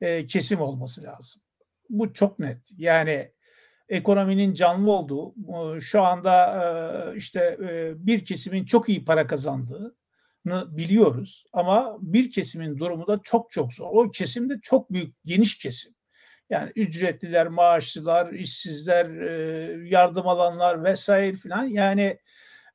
e, 0.00 0.26
kesim 0.26 0.60
olması 0.60 1.02
lazım. 1.04 1.42
Bu 1.90 2.12
çok 2.12 2.38
net. 2.38 2.68
Yani 2.78 3.32
ekonominin 3.88 4.54
canlı 4.54 4.92
olduğu, 4.92 5.34
şu 5.80 6.02
anda 6.02 6.46
e, 6.64 7.16
işte 7.16 7.58
e, 7.62 7.92
bir 8.06 8.24
kesimin 8.24 8.64
çok 8.64 8.88
iyi 8.88 9.04
para 9.04 9.26
kazandığı, 9.26 9.96
biliyoruz 10.46 11.44
ama 11.52 11.96
bir 12.00 12.30
kesimin 12.30 12.78
durumu 12.78 13.06
da 13.06 13.20
çok 13.24 13.50
çok 13.50 13.72
zor. 13.72 13.88
O 13.90 14.10
kesim 14.10 14.50
de 14.50 14.54
çok 14.62 14.92
büyük, 14.92 15.14
geniş 15.24 15.58
kesim. 15.58 15.94
Yani 16.50 16.72
ücretliler, 16.76 17.46
maaşlılar, 17.46 18.32
işsizler, 18.32 19.10
e, 19.20 19.88
yardım 19.88 20.28
alanlar 20.28 20.84
vesaire 20.84 21.36
filan. 21.36 21.64
Yani 21.64 22.18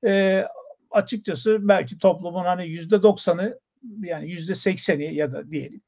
e, 0.06 0.43
açıkçası 0.91 1.67
belki 1.67 1.97
toplumun 1.97 2.45
hani 2.45 2.67
yüzde 2.67 3.03
doksanı 3.03 3.60
yani 3.99 4.32
yüzde 4.32 4.56
sekseni 4.56 5.15
ya 5.15 5.32
da 5.32 5.51
diyelim 5.51 5.82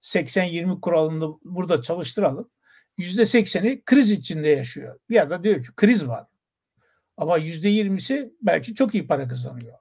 80-20 0.00 0.80
kuralını 0.80 1.34
burada 1.44 1.82
çalıştıralım. 1.82 2.50
Yüzde 2.98 3.24
sekseni 3.24 3.82
kriz 3.84 4.10
içinde 4.10 4.48
yaşıyor. 4.48 4.98
Ya 5.08 5.30
da 5.30 5.44
diyor 5.44 5.62
ki 5.62 5.68
kriz 5.76 6.08
var. 6.08 6.26
Ama 7.16 7.36
yüzde 7.36 7.68
yirmisi 7.68 8.32
belki 8.42 8.74
çok 8.74 8.94
iyi 8.94 9.06
para 9.06 9.28
kazanıyor. 9.28 9.78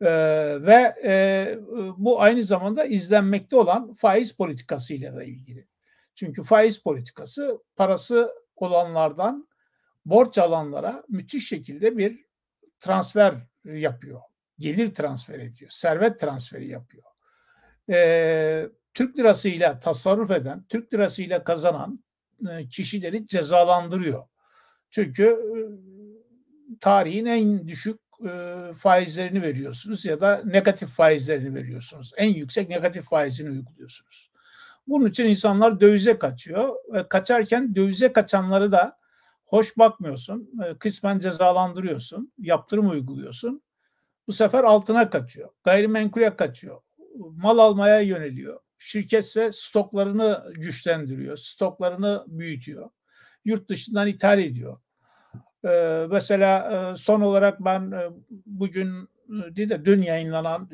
Ee, 0.00 0.08
ve 0.60 0.94
e, 1.04 1.58
bu 1.96 2.22
aynı 2.22 2.42
zamanda 2.42 2.84
izlenmekte 2.84 3.56
olan 3.56 3.94
faiz 3.94 4.32
politikasıyla 4.32 5.16
da 5.16 5.24
ilgili. 5.24 5.66
Çünkü 6.14 6.44
faiz 6.44 6.78
politikası 6.78 7.62
parası 7.76 8.30
olanlardan 8.56 9.48
borç 10.04 10.38
alanlara 10.38 11.04
müthiş 11.08 11.48
şekilde 11.48 11.98
bir 11.98 12.24
transfer 12.80 13.34
yapıyor. 13.64 14.20
Gelir 14.58 14.94
transfer 14.94 15.38
ediyor. 15.38 15.70
Servet 15.70 16.20
transferi 16.20 16.68
yapıyor. 16.68 17.04
Ee, 17.90 18.68
Türk 18.94 19.18
lirasıyla 19.18 19.80
tasarruf 19.80 20.30
eden, 20.30 20.64
Türk 20.68 20.94
lirasıyla 20.94 21.44
kazanan 21.44 22.04
e, 22.50 22.68
kişileri 22.68 23.26
cezalandırıyor. 23.26 24.26
Çünkü 24.90 25.24
e, 25.24 25.58
tarihin 26.80 27.26
en 27.26 27.68
düşük 27.68 28.05
e, 28.24 28.72
faizlerini 28.78 29.42
veriyorsunuz 29.42 30.04
ya 30.04 30.20
da 30.20 30.42
negatif 30.44 30.88
faizlerini 30.88 31.54
veriyorsunuz. 31.54 32.12
En 32.16 32.34
yüksek 32.34 32.68
negatif 32.68 33.04
faizini 33.04 33.50
uyguluyorsunuz. 33.50 34.30
Bunun 34.86 35.06
için 35.06 35.26
insanlar 35.26 35.80
dövize 35.80 36.18
kaçıyor. 36.18 36.74
Kaçarken 37.08 37.74
dövize 37.74 38.12
kaçanları 38.12 38.72
da 38.72 38.98
hoş 39.46 39.78
bakmıyorsun. 39.78 40.50
E, 40.64 40.78
kısmen 40.78 41.18
cezalandırıyorsun. 41.18 42.32
Yaptırım 42.38 42.90
uyguluyorsun. 42.90 43.62
Bu 44.26 44.32
sefer 44.32 44.64
altına 44.64 45.10
kaçıyor. 45.10 45.50
Gayrimenkule 45.64 46.36
kaçıyor. 46.36 46.80
Mal 47.16 47.58
almaya 47.58 48.00
yöneliyor. 48.00 48.60
Şirketse 48.78 49.52
stoklarını 49.52 50.52
güçlendiriyor. 50.54 51.36
Stoklarını 51.36 52.24
büyütüyor. 52.26 52.90
Yurt 53.44 53.68
dışından 53.68 54.08
ithal 54.08 54.38
ediyor. 54.38 54.80
Mesela 56.10 56.72
e, 56.92 56.96
son 56.96 57.20
olarak 57.20 57.64
ben 57.64 57.90
e, 57.90 58.08
bugün 58.46 59.08
e, 59.28 59.56
değil 59.56 59.68
de 59.68 59.84
dün 59.84 60.02
yayınlanan 60.02 60.70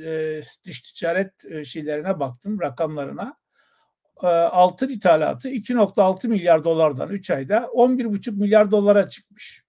dış 0.64 0.83
ticaret 0.83 1.64
şeylerine 1.66 2.21
baktım, 2.21 2.61
rakamlarına. 2.61 3.37
altın 4.51 4.88
ithalatı 4.88 5.51
2.6 5.51 6.29
milyar 6.29 6.64
dolardan 6.64 7.09
3 7.09 7.31
ayda 7.31 7.59
11.5 7.59 8.31
milyar 8.31 8.71
dolara 8.71 9.09
çıkmış. 9.09 9.64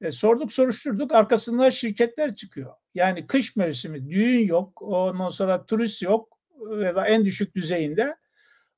E, 0.00 0.10
sorduk 0.10 0.52
soruşturduk 0.52 1.12
arkasında 1.12 1.70
şirketler 1.70 2.34
çıkıyor. 2.34 2.74
Yani 2.94 3.26
kış 3.26 3.56
mevsimi 3.56 4.10
düğün 4.10 4.46
yok 4.46 4.82
ondan 4.82 5.28
sonra 5.28 5.66
turist 5.66 6.02
yok 6.02 6.38
ya 6.80 6.94
da 6.94 7.06
en 7.06 7.24
düşük 7.24 7.54
düzeyinde 7.54 8.16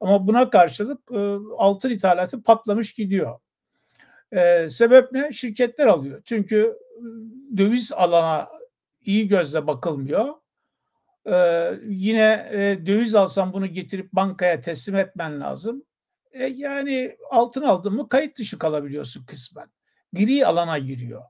ama 0.00 0.26
buna 0.26 0.50
karşılık 0.50 1.00
e, 1.12 1.18
altın 1.58 1.90
ithalatı 1.90 2.42
patlamış 2.42 2.92
gidiyor. 2.92 3.38
E, 4.32 4.70
sebep 4.70 5.12
ne? 5.12 5.32
Şirketler 5.32 5.86
alıyor. 5.86 6.22
Çünkü 6.24 6.78
döviz 7.56 7.92
alana 7.92 8.48
iyi 9.04 9.28
gözle 9.28 9.66
bakılmıyor. 9.66 10.34
E, 11.26 11.68
yine 11.86 12.48
e, 12.52 12.86
döviz 12.86 13.14
alsan 13.14 13.52
bunu 13.52 13.66
getirip 13.66 14.12
bankaya 14.12 14.60
teslim 14.60 14.96
etmen 14.96 15.40
lazım. 15.40 15.84
E, 16.32 16.44
yani 16.44 17.16
altın 17.30 17.62
aldın 17.62 17.94
mı 17.94 18.08
kayıt 18.08 18.38
dışı 18.38 18.58
kalabiliyorsun 18.58 19.26
kısmen. 19.26 19.66
Gri 20.12 20.46
alana 20.46 20.78
giriyor. 20.78 21.22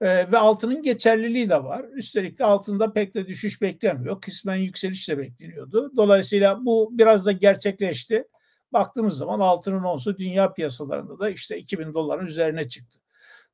E, 0.00 0.32
ve 0.32 0.38
altının 0.38 0.82
geçerliliği 0.82 1.50
de 1.50 1.64
var. 1.64 1.84
Üstelik 1.94 2.38
de 2.38 2.44
altında 2.44 2.92
pek 2.92 3.14
de 3.14 3.26
düşüş 3.26 3.62
beklemiyor. 3.62 4.20
Kısmen 4.20 4.56
yükseliş 4.56 5.08
de 5.08 5.18
bekleniyordu. 5.18 5.92
Dolayısıyla 5.96 6.64
bu 6.64 6.88
biraz 6.92 7.26
da 7.26 7.32
gerçekleşti. 7.32 8.24
Baktığımız 8.72 9.16
zaman 9.16 9.40
altının 9.40 9.82
onsu 9.82 10.18
dünya 10.18 10.54
piyasalarında 10.54 11.18
da 11.18 11.30
işte 11.30 11.58
2000 11.58 11.94
doların 11.94 12.26
üzerine 12.26 12.68
çıktı. 12.68 12.98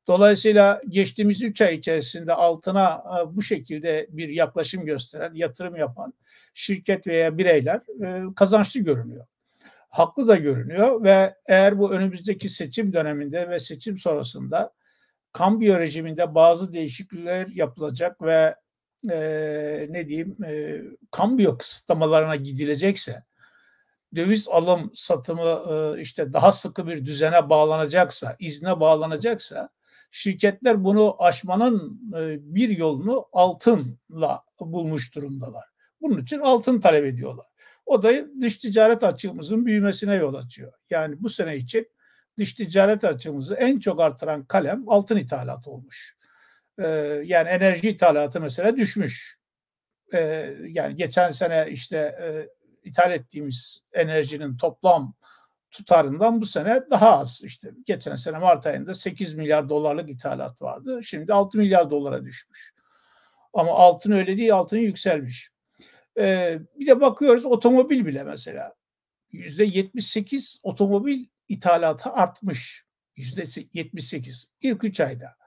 Dolayısıyla 0.07 0.81
geçtiğimiz 0.89 1.43
3 1.43 1.61
ay 1.61 1.75
içerisinde 1.75 2.33
altına 2.33 3.03
e, 3.21 3.35
bu 3.35 3.41
şekilde 3.41 4.07
bir 4.09 4.29
yaklaşım 4.29 4.85
gösteren, 4.85 5.33
yatırım 5.33 5.75
yapan 5.75 6.13
şirket 6.53 7.07
veya 7.07 7.37
bireyler 7.37 7.81
e, 8.05 8.23
kazançlı 8.35 8.79
görünüyor. 8.79 9.25
Haklı 9.89 10.27
da 10.27 10.35
görünüyor 10.35 11.03
ve 11.03 11.35
eğer 11.45 11.79
bu 11.79 11.91
önümüzdeki 11.91 12.49
seçim 12.49 12.93
döneminde 12.93 13.49
ve 13.49 13.59
seçim 13.59 13.97
sonrasında 13.97 14.73
kambiyo 15.33 15.79
rejiminde 15.79 16.35
bazı 16.35 16.73
değişiklikler 16.73 17.47
yapılacak 17.47 18.21
ve 18.21 18.55
e, 19.11 19.87
ne 19.89 20.07
diyeyim 20.07 20.37
e, 20.45 20.81
kambiyo 21.11 21.57
kısıtlamalarına 21.57 22.35
gidilecekse 22.35 23.23
döviz 24.15 24.47
alım 24.47 24.91
satımı 24.93 25.63
e, 25.69 26.01
işte 26.01 26.33
daha 26.33 26.51
sıkı 26.51 26.87
bir 26.87 27.05
düzene 27.05 27.49
bağlanacaksa, 27.49 28.35
izne 28.39 28.79
bağlanacaksa 28.79 29.69
şirketler 30.11 30.83
bunu 30.83 31.15
aşmanın 31.23 32.01
e, 32.17 32.37
bir 32.55 32.69
yolunu 32.69 33.25
altınla 33.33 34.43
bulmuş 34.59 35.15
durumdalar. 35.15 35.65
Bunun 36.01 36.21
için 36.21 36.39
altın 36.39 36.79
talep 36.79 37.05
ediyorlar. 37.05 37.45
O 37.85 38.03
da 38.03 38.11
dış 38.41 38.57
ticaret 38.57 39.03
açığımızın 39.03 39.65
büyümesine 39.65 40.15
yol 40.15 40.33
açıyor. 40.33 40.73
Yani 40.89 41.15
bu 41.19 41.29
sene 41.29 41.57
için 41.57 41.87
dış 42.37 42.53
ticaret 42.53 43.03
açığımızı 43.03 43.55
en 43.55 43.79
çok 43.79 43.99
artıran 43.99 44.45
kalem 44.45 44.89
altın 44.89 45.17
ithalatı 45.17 45.71
olmuş. 45.71 46.17
Ee, 46.79 46.87
yani 47.25 47.49
enerji 47.49 47.89
ithalatı 47.89 48.41
mesela 48.41 48.77
düşmüş. 48.77 49.39
Yani 50.67 50.95
geçen 50.95 51.29
sene 51.29 51.67
işte 51.71 51.97
e, 51.97 52.49
ithal 52.89 53.11
ettiğimiz 53.11 53.83
enerjinin 53.93 54.57
toplam 54.57 55.13
tutarından 55.71 56.41
bu 56.41 56.45
sene 56.45 56.81
daha 56.89 57.19
az. 57.19 57.41
İşte 57.43 57.71
geçen 57.85 58.15
sene 58.15 58.37
Mart 58.37 58.67
ayında 58.67 58.93
8 58.93 59.35
milyar 59.35 59.69
dolarlık 59.69 60.09
ithalat 60.09 60.61
vardı. 60.61 61.03
Şimdi 61.03 61.33
6 61.33 61.57
milyar 61.57 61.91
dolara 61.91 62.25
düşmüş. 62.25 62.73
Ama 63.53 63.71
altın 63.71 64.11
öyle 64.11 64.37
değil, 64.37 64.53
altın 64.53 64.77
yükselmiş. 64.77 65.49
Ee, 66.17 66.59
bir 66.79 66.87
de 66.87 67.01
bakıyoruz 67.01 67.45
otomobil 67.45 68.05
bile 68.05 68.23
mesela. 68.23 68.75
Yüzde 69.31 69.63
78 69.63 70.59
otomobil 70.63 71.25
ithalatı 71.47 72.09
artmış. 72.09 72.85
Yüzde 73.15 73.43
78 73.73 74.51
ilk 74.61 74.83
3 74.83 74.99
ayda. 74.99 75.38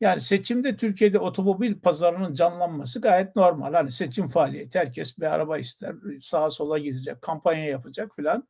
Yani 0.00 0.20
seçimde 0.20 0.76
Türkiye'de 0.76 1.18
otomobil 1.18 1.80
pazarının 1.80 2.34
canlanması 2.34 3.00
gayet 3.00 3.36
normal. 3.36 3.74
Hani 3.74 3.92
seçim 3.92 4.28
faaliyeti 4.28 4.78
herkes 4.78 5.18
bir 5.18 5.26
araba 5.26 5.58
ister, 5.58 5.94
sağa 6.20 6.50
sola 6.50 6.78
gidecek, 6.78 7.22
kampanya 7.22 7.64
yapacak 7.64 8.16
filan. 8.16 8.48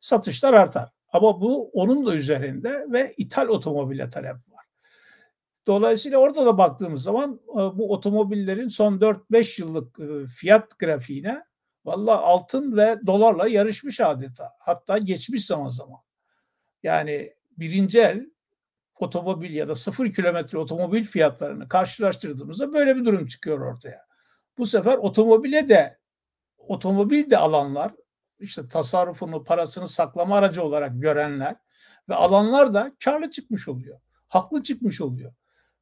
Satışlar 0.00 0.54
artar. 0.54 0.88
Ama 1.12 1.40
bu 1.40 1.70
onun 1.72 2.06
da 2.06 2.14
üzerinde 2.14 2.86
ve 2.88 3.14
ithal 3.16 3.48
otomobile 3.48 4.08
talep 4.08 4.34
var. 4.34 4.64
Dolayısıyla 5.66 6.18
orada 6.18 6.46
da 6.46 6.58
baktığımız 6.58 7.02
zaman 7.02 7.40
e, 7.50 7.54
bu 7.54 7.92
otomobillerin 7.92 8.68
son 8.68 8.98
4-5 8.98 9.60
yıllık 9.60 10.00
e, 10.00 10.26
fiyat 10.26 10.78
grafiğine 10.78 11.42
valla 11.84 12.20
altın 12.20 12.76
ve 12.76 12.98
dolarla 13.06 13.48
yarışmış 13.48 14.00
adeta. 14.00 14.52
Hatta 14.58 14.98
geçmiş 14.98 15.46
zaman 15.46 15.68
zaman. 15.68 16.00
Yani 16.82 17.34
birinci 17.56 18.00
el 18.00 18.30
otomobil 19.00 19.54
ya 19.54 19.68
da 19.68 19.74
sıfır 19.74 20.12
kilometre 20.12 20.58
otomobil 20.58 21.04
fiyatlarını 21.04 21.68
karşılaştırdığımızda 21.68 22.72
böyle 22.72 22.96
bir 22.96 23.04
durum 23.04 23.26
çıkıyor 23.26 23.60
ortaya. 23.60 24.06
Bu 24.58 24.66
sefer 24.66 24.96
otomobile 24.96 25.68
de 25.68 25.98
otomobil 26.58 27.30
de 27.30 27.38
alanlar 27.38 27.92
işte 28.38 28.68
tasarrufunu, 28.68 29.44
parasını 29.44 29.88
saklama 29.88 30.36
aracı 30.36 30.62
olarak 30.62 31.02
görenler 31.02 31.56
ve 32.08 32.14
alanlar 32.14 32.74
da 32.74 32.92
karlı 33.04 33.30
çıkmış 33.30 33.68
oluyor. 33.68 34.00
Haklı 34.28 34.62
çıkmış 34.62 35.00
oluyor. 35.00 35.32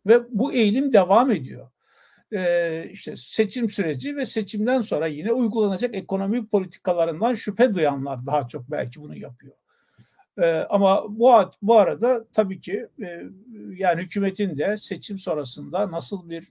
Ve 0.06 0.20
bu 0.30 0.52
eğilim 0.52 0.92
devam 0.92 1.30
ediyor. 1.30 1.70
Ee, 2.32 2.88
işte 2.90 3.16
seçim 3.16 3.70
süreci 3.70 4.16
ve 4.16 4.26
seçimden 4.26 4.80
sonra 4.80 5.06
yine 5.06 5.32
uygulanacak 5.32 5.94
ekonomi 5.94 6.46
politikalarından 6.48 7.34
şüphe 7.34 7.74
duyanlar 7.74 8.26
daha 8.26 8.48
çok 8.48 8.70
belki 8.70 9.00
bunu 9.00 9.16
yapıyor. 9.16 9.54
E, 10.38 10.46
ama 10.70 11.18
bu 11.18 11.32
bu 11.62 11.78
arada 11.78 12.24
tabii 12.32 12.60
ki 12.60 12.86
e, 13.02 13.22
yani 13.76 14.02
hükümetin 14.02 14.58
de 14.58 14.76
seçim 14.76 15.18
sonrasında 15.18 15.90
nasıl 15.90 16.30
bir 16.30 16.42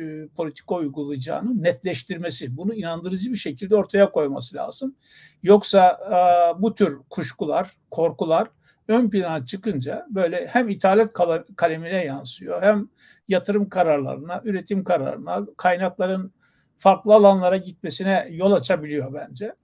e, 0.00 0.28
politika 0.28 0.74
uygulayacağını 0.74 1.62
netleştirmesi, 1.62 2.56
bunu 2.56 2.74
inandırıcı 2.74 3.32
bir 3.32 3.36
şekilde 3.36 3.76
ortaya 3.76 4.10
koyması 4.10 4.56
lazım. 4.56 4.94
Yoksa 5.42 5.98
e, 6.06 6.62
bu 6.62 6.74
tür 6.74 6.98
kuşkular, 7.10 7.76
korkular 7.90 8.48
ön 8.88 9.10
plana 9.10 9.46
çıkınca 9.46 10.06
böyle 10.10 10.46
hem 10.46 10.68
ithalat 10.68 11.12
kalemine 11.56 12.04
yansıyor 12.04 12.62
hem 12.62 12.88
yatırım 13.28 13.68
kararlarına, 13.68 14.42
üretim 14.44 14.84
kararlarına, 14.84 15.46
kaynakların 15.56 16.32
farklı 16.76 17.14
alanlara 17.14 17.56
gitmesine 17.56 18.28
yol 18.30 18.52
açabiliyor 18.52 19.14
bence. 19.14 19.54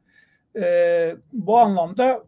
E, 0.56 1.16
bu 1.32 1.58
anlamda 1.58 2.24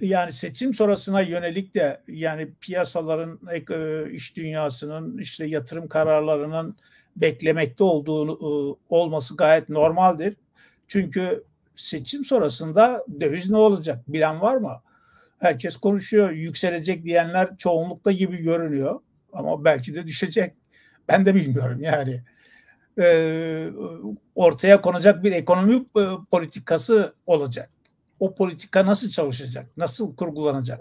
yani 0.00 0.32
seçim 0.32 0.74
sonrasına 0.74 1.20
yönelik 1.20 1.74
de 1.74 2.00
yani 2.08 2.48
piyasaların 2.60 3.40
e, 3.50 4.12
iş 4.12 4.36
dünyasının 4.36 5.18
işte 5.18 5.46
yatırım 5.46 5.88
kararlarının 5.88 6.76
beklemekte 7.16 7.84
olduğunu 7.84 8.32
e, 8.32 8.50
olması 8.94 9.36
gayet 9.36 9.68
normaldir. 9.68 10.36
Çünkü 10.88 11.44
seçim 11.76 12.24
sonrasında 12.24 13.04
döviz 13.20 13.50
ne 13.50 13.56
olacak 13.56 14.04
bilen 14.08 14.40
var 14.40 14.56
mı? 14.56 14.82
Herkes 15.38 15.76
konuşuyor. 15.76 16.30
Yükselecek 16.30 17.04
diyenler 17.04 17.56
çoğunlukta 17.56 18.12
gibi 18.12 18.36
görünüyor. 18.36 19.00
Ama 19.32 19.64
belki 19.64 19.94
de 19.94 20.06
düşecek. 20.06 20.54
Ben 21.08 21.26
de 21.26 21.34
bilmiyorum 21.34 21.82
yani. 21.82 22.22
Ee, 22.98 23.68
ortaya 24.34 24.80
konacak 24.80 25.24
bir 25.24 25.32
ekonomi 25.32 25.76
e, 25.76 26.02
politikası 26.30 27.14
olacak 27.26 27.70
o 28.20 28.34
politika 28.34 28.86
nasıl 28.86 29.10
çalışacak? 29.10 29.70
Nasıl 29.76 30.16
kurgulanacak? 30.16 30.80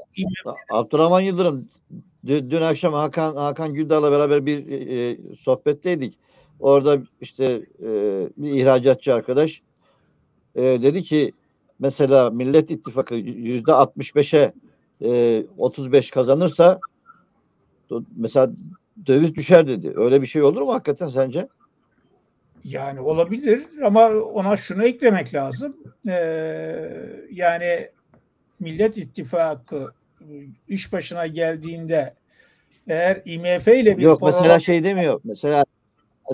Abdurrahman 0.70 1.22
Yıldırım 1.22 1.70
dün, 2.26 2.62
akşam 2.62 2.94
Hakan 2.94 3.36
Hakan 3.36 3.74
Güldar'la 3.74 4.12
beraber 4.12 4.46
bir 4.46 4.68
e, 4.72 5.18
sohbetteydik. 5.36 6.18
Orada 6.60 6.98
işte 7.22 7.44
e, 7.84 7.90
bir 8.38 8.54
ihracatçı 8.54 9.14
arkadaş 9.14 9.62
e, 10.56 10.62
dedi 10.62 11.04
ki 11.04 11.34
mesela 11.80 12.30
Millet 12.30 12.72
İttifakı 12.72 13.16
yüzde 13.16 13.72
65'e 13.72 14.54
e, 15.02 15.46
35 15.58 16.12
kazanırsa 16.12 16.80
mesela 18.16 18.52
döviz 19.06 19.36
düşer 19.36 19.68
dedi. 19.68 19.94
Öyle 19.96 20.22
bir 20.22 20.28
şey 20.28 20.44
olur 20.44 20.62
mu 20.62 20.74
hakikaten 20.74 21.10
sence? 21.10 21.48
Yani 22.64 23.00
olabilir 23.00 23.64
ama 23.84 24.10
ona 24.10 24.56
şunu 24.56 24.84
eklemek 24.84 25.34
lazım. 25.34 25.78
Ee, 26.08 26.90
yani 27.32 27.90
Millet 28.60 28.98
İttifakı 28.98 29.94
iş 30.68 30.94
başına 30.94 31.28
geldiğinde 31.28 32.14
eğer 32.88 33.22
IMF 33.26 33.68
ile 33.68 33.98
bir 33.98 34.04
Yok 34.04 34.20
program... 34.20 34.42
mesela 34.42 34.60
şey 34.60 34.84
demiyor. 34.84 35.22
Mesela 35.24 35.66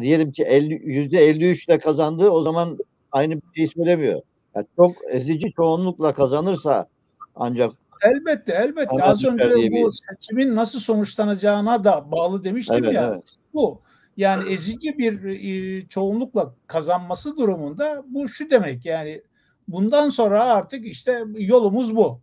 diyelim 0.01 0.31
ki 0.31 0.43
50 0.43 0.73
yüzde 0.73 1.17
53 1.17 1.65
ile 1.67 1.79
kazandı 1.79 2.29
o 2.29 2.43
zaman 2.43 2.77
aynı 3.11 3.35
bir 3.35 3.55
şey 3.55 3.67
söylemiyor. 3.67 4.21
Yani 4.55 4.65
çok 4.75 4.95
ezici 5.09 5.51
çoğunlukla 5.51 6.13
kazanırsa 6.13 6.87
ancak 7.35 7.71
Elbette 8.01 8.53
elbette 8.53 9.03
az 9.03 9.25
önce 9.25 9.49
bu 9.49 9.57
bir... 9.57 9.91
seçimin 9.91 10.55
nasıl 10.55 10.79
sonuçlanacağına 10.79 11.83
da 11.83 12.11
bağlı 12.11 12.43
demiştim 12.43 12.83
evet, 12.83 12.93
ya. 12.93 13.11
Evet. 13.13 13.29
Bu 13.53 13.79
yani 14.17 14.53
ezici 14.53 14.97
bir 14.97 15.23
e, 15.23 15.87
çoğunlukla 15.87 16.55
kazanması 16.67 17.37
durumunda 17.37 18.03
bu 18.07 18.27
şu 18.27 18.49
demek 18.49 18.85
yani 18.85 19.21
bundan 19.67 20.09
sonra 20.09 20.45
artık 20.45 20.85
işte 20.85 21.23
yolumuz 21.37 21.95
bu. 21.95 22.21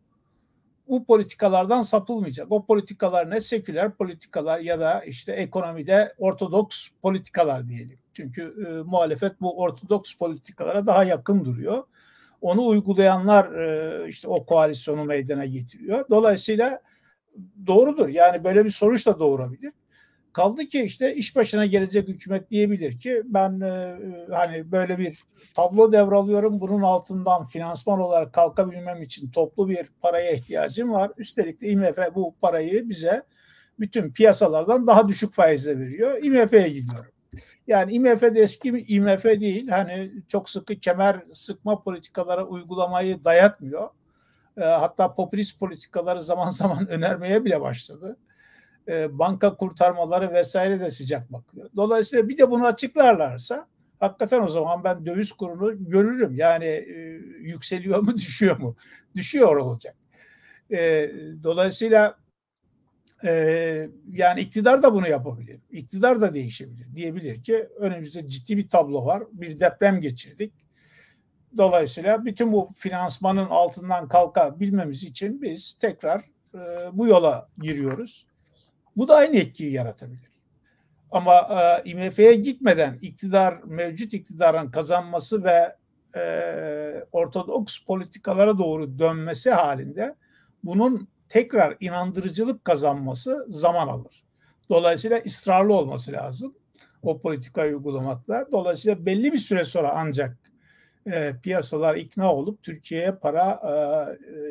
Bu 0.89 1.05
politikalardan 1.05 1.83
sapılmayacak. 1.83 2.53
O 2.53 2.67
politikalar 2.67 3.31
ne? 3.31 3.41
Seküler 3.41 3.95
politikalar 3.95 4.59
ya 4.59 4.81
da 4.81 5.05
işte 5.05 5.33
ekonomide 5.33 6.15
ortodoks 6.19 6.89
politikalar 7.03 7.69
diyelim. 7.69 7.99
Çünkü 8.13 8.55
e, 8.69 8.83
muhalefet 8.83 9.41
bu 9.41 9.59
ortodoks 9.59 10.15
politikalara 10.15 10.87
daha 10.87 11.05
yakın 11.05 11.45
duruyor. 11.45 11.85
Onu 12.41 12.67
uygulayanlar 12.67 13.53
e, 13.53 14.09
işte 14.09 14.29
o 14.29 14.47
koalisyonu 14.47 15.05
meydana 15.05 15.45
getiriyor. 15.45 16.05
Dolayısıyla 16.11 16.83
doğrudur. 17.67 18.09
Yani 18.09 18.45
böyle 18.45 18.65
bir 18.65 18.71
sonuç 18.71 19.07
da 19.07 19.19
doğurabilir. 19.19 19.73
Kaldı 20.33 20.65
ki 20.65 20.83
işte 20.83 21.15
iş 21.15 21.37
başına 21.37 21.67
gelecek 21.67 22.09
hükümet 22.09 22.51
diyebilir 22.51 22.99
ki 22.99 23.23
ben 23.25 23.61
e, 23.61 23.99
hani 24.31 24.73
böyle 24.73 24.99
bir 24.99 25.25
tablo 25.55 25.93
devralıyorum. 25.93 26.61
Bunun 26.61 26.83
altından 26.83 27.47
finansman 27.47 28.01
olarak 28.01 28.33
kalkabilmem 28.33 29.03
için 29.03 29.31
toplu 29.31 29.69
bir 29.69 29.87
paraya 30.01 30.33
ihtiyacım 30.33 30.93
var. 30.93 31.11
Üstelik 31.17 31.61
de 31.61 31.69
IMF 31.69 31.99
bu 32.15 32.35
parayı 32.41 32.89
bize 32.89 33.23
bütün 33.81 34.13
piyasalardan 34.13 34.87
daha 34.87 35.09
düşük 35.09 35.35
faizle 35.35 35.79
veriyor. 35.79 36.23
IMF'ye 36.23 36.69
gidiyorum. 36.69 37.13
Yani 37.67 37.93
IMF 37.93 38.23
de 38.23 38.41
eski 38.41 38.69
IMF 38.69 39.25
değil. 39.25 39.69
Hani 39.69 40.13
çok 40.29 40.51
sıkı 40.51 40.75
kemer 40.75 41.23
sıkma 41.33 41.83
politikalara 41.83 42.45
uygulamayı 42.45 43.25
dayatmıyor. 43.25 43.89
E, 44.57 44.65
hatta 44.65 45.15
popülist 45.15 45.61
politikaları 45.61 46.21
zaman 46.21 46.51
zaman 46.51 46.87
önermeye 46.91 47.45
bile 47.45 47.61
başladı. 47.61 48.17
E, 48.89 49.19
banka 49.19 49.57
kurtarmaları 49.57 50.33
vesaire 50.33 50.81
de 50.81 50.91
sıcak 50.91 51.33
bakıyor. 51.33 51.71
Dolayısıyla 51.77 52.29
bir 52.29 52.39
de 52.39 52.51
bunu 52.51 52.67
açıklarlarsa 52.67 53.67
hakikaten 54.01 54.43
o 54.43 54.49
zaman 54.49 54.85
ben 54.85 55.07
döviz 55.07 55.33
kurunu 55.33 55.89
görürüm. 55.91 56.35
Yani 56.35 56.65
e, 56.65 57.21
yükseliyor 57.41 57.99
mu 57.99 58.15
düşüyor 58.17 58.57
mu? 58.57 58.77
Düşüyor 59.15 59.57
olacak. 59.57 59.97
E, 60.71 61.11
dolayısıyla 61.43 62.17
e, 63.25 63.31
yani 64.13 64.41
iktidar 64.41 64.83
da 64.83 64.95
bunu 64.95 65.09
yapabilir. 65.09 65.61
İktidar 65.71 66.21
da 66.21 66.35
değişebilir. 66.35 66.87
Diyebilir 66.95 67.43
ki 67.43 67.69
önümüzde 67.79 68.27
ciddi 68.27 68.57
bir 68.57 68.69
tablo 68.69 69.07
var. 69.07 69.23
Bir 69.33 69.61
deprem 69.61 70.01
geçirdik. 70.01 70.53
Dolayısıyla 71.57 72.25
bütün 72.25 72.53
bu 72.53 72.71
finansmanın 72.77 73.47
altından 73.47 74.09
kalkabilmemiz 74.09 75.05
için 75.05 75.43
biz 75.43 75.75
tekrar 75.75 76.21
e, 76.55 76.59
bu 76.93 77.07
yola 77.07 77.49
giriyoruz. 77.59 78.27
Bu 78.97 79.09
da 79.09 79.15
aynı 79.15 79.37
etkiyi 79.37 79.73
yaratabilir. 79.73 80.33
Ama 81.11 81.49
e, 81.85 81.91
IMF'ye 81.91 82.35
gitmeden 82.35 82.99
iktidar, 83.03 83.59
mevcut 83.65 84.15
iktidarın 84.15 84.71
kazanması 84.71 85.45
ve 85.45 85.77
e, 86.17 87.05
ortodoks 87.13 87.79
politikalara 87.79 88.59
doğru 88.59 88.99
dönmesi 88.99 89.51
halinde 89.51 90.15
bunun 90.65 91.09
tekrar 91.29 91.77
inandırıcılık 91.81 92.65
kazanması 92.65 93.47
zaman 93.49 93.89
alır. 93.89 94.25
Dolayısıyla 94.71 95.23
ısrarlı 95.27 95.75
olması 95.75 96.13
lazım 96.13 96.55
o 97.03 97.21
politikayı 97.21 97.77
uygulamakta. 97.77 98.47
Dolayısıyla 98.53 99.07
belli 99.07 99.33
bir 99.33 99.39
süre 99.39 99.65
sonra 99.65 99.93
ancak 99.95 100.39
e, 101.07 101.33
piyasalar 101.43 101.97
ikna 101.97 102.35
olup 102.35 102.63
Türkiye'ye 102.63 103.13
para 103.13 103.61
e, 103.65 103.73
e, 103.73 104.43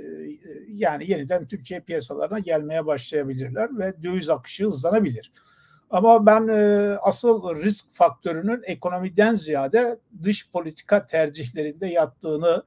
yani 0.67 1.11
yeniden 1.11 1.47
Türkiye 1.47 1.79
piyasalarına 1.79 2.39
gelmeye 2.39 2.85
başlayabilirler 2.85 3.77
ve 3.77 4.03
döviz 4.03 4.29
akışı 4.29 4.65
hızlanabilir. 4.65 5.31
Ama 5.89 6.25
ben 6.25 6.47
e, 6.47 6.97
asıl 7.01 7.55
risk 7.63 7.93
faktörünün 7.93 8.61
ekonomiden 8.65 9.35
ziyade 9.35 9.99
dış 10.23 10.51
politika 10.51 11.05
tercihlerinde 11.05 11.87
yattığını 11.87 12.63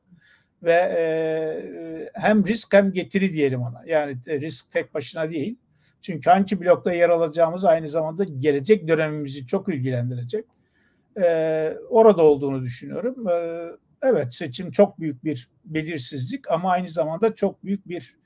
ve 0.63 0.73
e, 0.75 2.11
hem 2.15 2.47
risk 2.47 2.73
hem 2.73 2.93
getiri 2.93 3.33
diyelim 3.33 3.63
ona. 3.63 3.83
Yani 3.87 4.17
risk 4.27 4.73
tek 4.73 4.95
başına 4.95 5.31
değil. 5.31 5.59
Çünkü 6.03 6.31
hangi 6.31 6.61
blokta 6.61 6.93
yer 6.93 7.09
alacağımız 7.09 7.65
aynı 7.65 7.89
zamanda 7.89 8.25
gelecek 8.25 8.89
dönemimizi 8.89 9.47
çok 9.47 9.69
ilgilendirecek. 9.69 10.45
E, 11.17 11.77
orada 11.89 12.23
olduğunu 12.23 12.63
düşünüyorum. 12.63 13.29
E, 13.29 13.67
evet 14.03 14.35
seçim 14.35 14.71
çok 14.71 15.01
büyük 15.01 15.25
bir 15.25 15.49
belirsizlik 15.65 16.51
ama 16.51 16.71
aynı 16.71 16.89
zamanda 16.89 17.35
çok 17.35 17.65
büyük 17.65 17.89
bir 17.89 18.17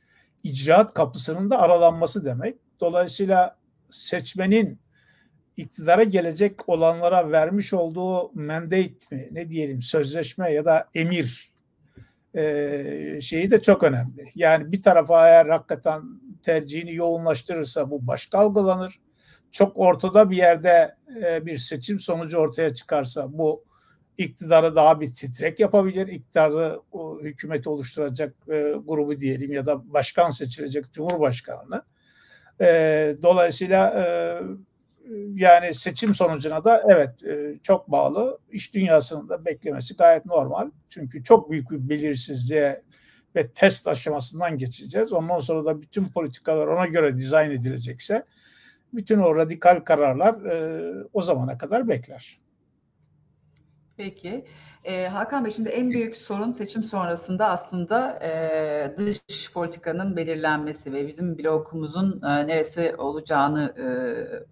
icraat 0.42 0.94
kapısının 0.94 1.50
da 1.50 1.58
aralanması 1.58 2.24
demek. 2.24 2.56
Dolayısıyla 2.80 3.56
seçmenin 3.90 4.78
iktidara 5.56 6.02
gelecek 6.02 6.68
olanlara 6.68 7.30
vermiş 7.30 7.72
olduğu 7.72 8.32
mandate 8.34 8.94
mi 9.10 9.28
ne 9.30 9.50
diyelim 9.50 9.82
sözleşme 9.82 10.52
ya 10.52 10.64
da 10.64 10.88
emir 10.94 11.52
e, 12.34 13.18
şeyi 13.22 13.50
de 13.50 13.62
çok 13.62 13.82
önemli. 13.82 14.28
Yani 14.34 14.72
bir 14.72 14.82
tarafa 14.82 15.28
eğer 15.28 15.46
hakikaten 15.46 16.02
tercihini 16.42 16.94
yoğunlaştırırsa 16.94 17.90
bu 17.90 18.06
başka 18.06 18.38
algılanır. 18.38 19.00
Çok 19.52 19.78
ortada 19.78 20.30
bir 20.30 20.36
yerde 20.36 20.94
e, 21.24 21.46
bir 21.46 21.58
seçim 21.58 22.00
sonucu 22.00 22.38
ortaya 22.38 22.74
çıkarsa 22.74 23.38
bu 23.38 23.64
iktidarı 24.18 24.76
daha 24.76 25.00
bir 25.00 25.14
titrek 25.14 25.60
yapabilir. 25.60 26.06
İktidarı 26.08 26.80
o, 26.92 27.20
hükümeti 27.20 27.68
oluşturacak 27.68 28.34
e, 28.48 28.74
grubu 28.86 29.20
diyelim 29.20 29.52
ya 29.52 29.66
da 29.66 29.92
başkan 29.92 30.30
seçilecek 30.30 30.92
cumhurbaşkanını. 30.92 31.82
E, 32.60 32.66
dolayısıyla 33.22 34.04
yani 35.34 35.74
seçim 35.74 36.14
sonucuna 36.14 36.64
da 36.64 36.82
evet 36.88 37.10
çok 37.62 37.90
bağlı. 37.90 38.38
İş 38.52 38.74
dünyasının 38.74 39.28
da 39.28 39.44
beklemesi 39.44 39.96
gayet 39.96 40.26
normal. 40.26 40.70
Çünkü 40.90 41.24
çok 41.24 41.50
büyük 41.50 41.70
bir 41.70 41.88
belirsizliğe 41.88 42.82
ve 43.36 43.48
test 43.52 43.88
aşamasından 43.88 44.58
geçeceğiz. 44.58 45.12
Ondan 45.12 45.38
sonra 45.38 45.64
da 45.64 45.82
bütün 45.82 46.04
politikalar 46.04 46.66
ona 46.66 46.86
göre 46.86 47.16
dizayn 47.16 47.50
edilecekse 47.50 48.24
bütün 48.92 49.18
o 49.18 49.36
radikal 49.36 49.80
kararlar 49.80 50.44
e, 50.44 50.94
o 51.12 51.22
zamana 51.22 51.58
kadar 51.58 51.88
bekler. 51.88 52.40
Peki. 53.96 54.44
E, 54.84 55.08
Hakan 55.08 55.44
Bey 55.44 55.50
şimdi 55.50 55.68
en 55.68 55.90
büyük 55.90 56.16
sorun 56.16 56.52
seçim 56.52 56.84
sonrasında 56.84 57.46
aslında 57.46 58.18
e, 58.22 58.96
dış 58.96 59.52
politikanın 59.52 60.16
belirlenmesi 60.16 60.92
ve 60.92 61.06
bizim 61.06 61.38
blokumuzun 61.38 62.22
e, 62.22 62.46
neresi 62.46 62.94
olacağını 62.98 63.74
e, 63.78 63.86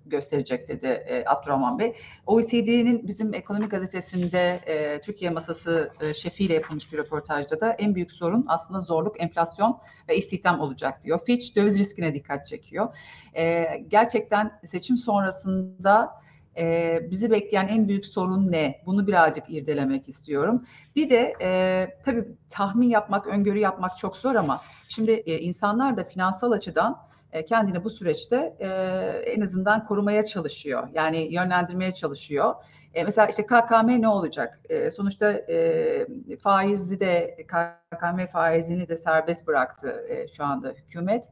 gösterecek 0.06 0.68
dedi 0.68 0.86
e, 0.86 1.24
Abdurrahman 1.26 1.78
Bey. 1.78 1.94
OECD'nin 2.26 3.08
bizim 3.08 3.34
ekonomi 3.34 3.68
gazetesinde 3.68 4.60
e, 4.66 5.00
Türkiye 5.00 5.30
masası 5.30 5.90
e, 6.00 6.14
şefiyle 6.14 6.54
yapılmış 6.54 6.92
bir 6.92 6.98
röportajda 6.98 7.60
da 7.60 7.72
en 7.72 7.94
büyük 7.94 8.12
sorun 8.12 8.44
aslında 8.48 8.78
zorluk, 8.80 9.20
enflasyon 9.20 9.78
ve 10.08 10.16
istihdam 10.16 10.60
olacak 10.60 11.02
diyor. 11.02 11.20
Fitch 11.26 11.56
döviz 11.56 11.78
riskine 11.78 12.14
dikkat 12.14 12.46
çekiyor. 12.46 12.96
E, 13.34 13.64
gerçekten 13.88 14.60
seçim 14.64 14.96
sonrasında 14.96 16.25
e, 16.58 16.98
bizi 17.10 17.30
bekleyen 17.30 17.68
en 17.68 17.88
büyük 17.88 18.06
sorun 18.06 18.52
ne? 18.52 18.82
Bunu 18.86 19.06
birazcık 19.06 19.50
irdelemek 19.50 20.08
istiyorum. 20.08 20.64
Bir 20.96 21.10
de 21.10 21.34
e, 21.42 21.88
tabii 22.04 22.24
tahmin 22.48 22.88
yapmak, 22.88 23.26
öngörü 23.26 23.58
yapmak 23.58 23.98
çok 23.98 24.16
zor 24.16 24.34
ama 24.34 24.60
şimdi 24.88 25.10
e, 25.10 25.38
insanlar 25.38 25.96
da 25.96 26.04
finansal 26.04 26.50
açıdan 26.50 27.06
e, 27.32 27.44
kendini 27.44 27.84
bu 27.84 27.90
süreçte 27.90 28.56
e, 28.58 28.68
en 29.26 29.40
azından 29.40 29.86
korumaya 29.86 30.24
çalışıyor. 30.24 30.88
Yani 30.94 31.34
yönlendirmeye 31.34 31.94
çalışıyor. 31.94 32.54
E, 32.94 33.04
mesela 33.04 33.26
işte 33.26 33.42
KKM 33.46 34.00
ne 34.00 34.08
olacak? 34.08 34.60
E, 34.68 34.90
sonuçta 34.90 35.32
e, 35.32 36.06
faizi 36.40 37.00
de 37.00 37.36
KKM 37.48 38.26
faizini 38.32 38.88
de 38.88 38.96
serbest 38.96 39.46
bıraktı 39.46 40.06
e, 40.08 40.28
şu 40.28 40.44
anda 40.44 40.68
hükümet. 40.68 41.24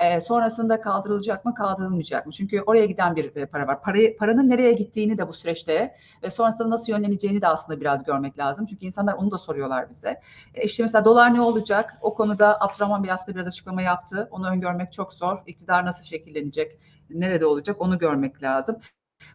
E, 0.00 0.20
sonrasında 0.20 0.80
kaldırılacak 0.80 1.44
mı, 1.44 1.54
kaldırılmayacak 1.54 2.26
mı? 2.26 2.32
Çünkü 2.32 2.60
oraya 2.60 2.86
giden 2.86 3.16
bir 3.16 3.36
e, 3.36 3.46
para 3.46 3.66
var. 3.66 3.82
Parayı, 3.82 4.16
paranın 4.16 4.50
nereye 4.50 4.72
gittiğini 4.72 5.18
de 5.18 5.28
bu 5.28 5.32
süreçte 5.32 5.94
ve 6.22 6.30
sonrasında 6.30 6.70
nasıl 6.70 6.92
yönleneceğini 6.92 7.42
de 7.42 7.48
aslında 7.48 7.80
biraz 7.80 8.04
görmek 8.04 8.38
lazım. 8.38 8.66
Çünkü 8.66 8.86
insanlar 8.86 9.14
onu 9.14 9.30
da 9.30 9.38
soruyorlar 9.38 9.90
bize. 9.90 10.20
E, 10.54 10.64
işte 10.64 10.82
mesela 10.82 11.04
dolar 11.04 11.34
ne 11.34 11.40
olacak? 11.40 11.98
O 12.00 12.14
konuda 12.14 12.60
Abdurrahman 12.60 13.04
Bey 13.04 13.12
aslında 13.12 13.36
biraz 13.36 13.46
açıklama 13.46 13.82
yaptı. 13.82 14.28
Onu 14.30 14.48
öngörmek 14.48 14.92
çok 14.92 15.12
zor. 15.12 15.38
İktidar 15.46 15.86
nasıl 15.86 16.04
şekillenecek? 16.04 16.78
Nerede 17.10 17.46
olacak? 17.46 17.76
Onu 17.80 17.98
görmek 17.98 18.42
lazım. 18.42 18.76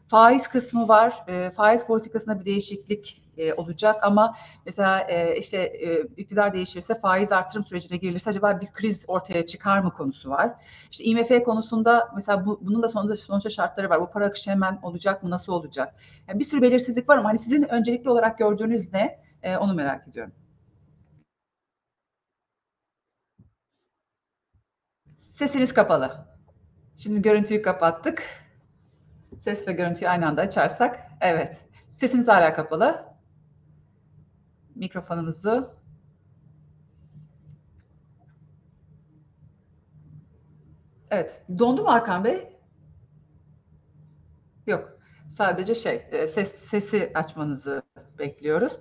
Faiz 0.08 0.48
kısmı 0.48 0.88
var. 0.88 1.24
E, 1.28 1.50
faiz 1.50 1.86
politikasında 1.86 2.40
bir 2.40 2.46
değişiklik 2.46 3.23
e, 3.38 3.54
olacak 3.54 4.04
ama 4.04 4.36
mesela 4.66 5.00
e, 5.00 5.38
işte 5.38 5.58
e, 5.58 6.02
iktidar 6.18 6.54
değişirse 6.54 6.96
faiz 6.96 7.32
artırım 7.32 7.64
sürecine 7.66 7.98
girilirse 7.98 8.30
acaba 8.30 8.62
bir 8.62 8.68
kriz 8.68 9.06
ortaya 9.08 9.46
çıkar 9.46 9.80
mı 9.80 9.94
konusu 9.94 10.30
var. 10.30 10.52
İşte 10.92 11.04
IMF 11.04 11.44
konusunda 11.46 12.12
mesela 12.16 12.46
bu, 12.46 12.60
bunun 12.62 12.84
da 12.84 12.88
sonuçta, 12.88 13.26
sonuçta 13.26 13.50
şartları 13.50 13.90
var. 13.90 14.02
Bu 14.02 14.10
para 14.10 14.26
akışı 14.26 14.52
hemen 14.52 14.80
olacak 14.84 15.24
mı? 15.24 15.30
Nasıl 15.30 15.54
olacak? 15.54 15.96
Yani 16.28 16.40
bir 16.40 16.46
sürü 16.46 16.62
belirsizlik 16.62 17.10
var 17.10 17.18
ama 17.18 17.30
hani 17.30 17.38
sizin 17.38 17.64
öncelikli 17.64 18.10
olarak 18.10 18.38
gördüğünüz 18.38 18.94
ne? 18.94 19.20
E, 19.44 19.58
onu 19.58 19.74
merak 19.74 20.08
ediyorum. 20.08 20.34
Sesiniz 25.34 25.74
kapalı. 25.74 26.28
Şimdi 26.96 27.22
görüntüyü 27.22 27.62
kapattık. 27.62 28.24
Ses 29.40 29.68
ve 29.68 29.72
görüntüyü 29.72 30.10
aynı 30.10 30.28
anda 30.28 30.42
açarsak. 30.42 31.00
Evet. 31.22 31.62
Sesiniz 31.90 32.28
hala 32.28 32.54
kapalı 32.54 33.13
mikrofonunuzu 34.76 35.84
Evet. 41.14 41.42
Dondu 41.60 41.84
mu 41.84 41.92
Hakan 41.92 42.24
Bey? 42.24 42.58
Yok. 44.68 45.00
Sadece 45.28 45.76
şey, 45.76 46.08
e, 46.12 46.28
ses, 46.28 46.56
sesi 46.56 47.12
açmanızı 47.16 47.84
bekliyoruz. 48.20 48.80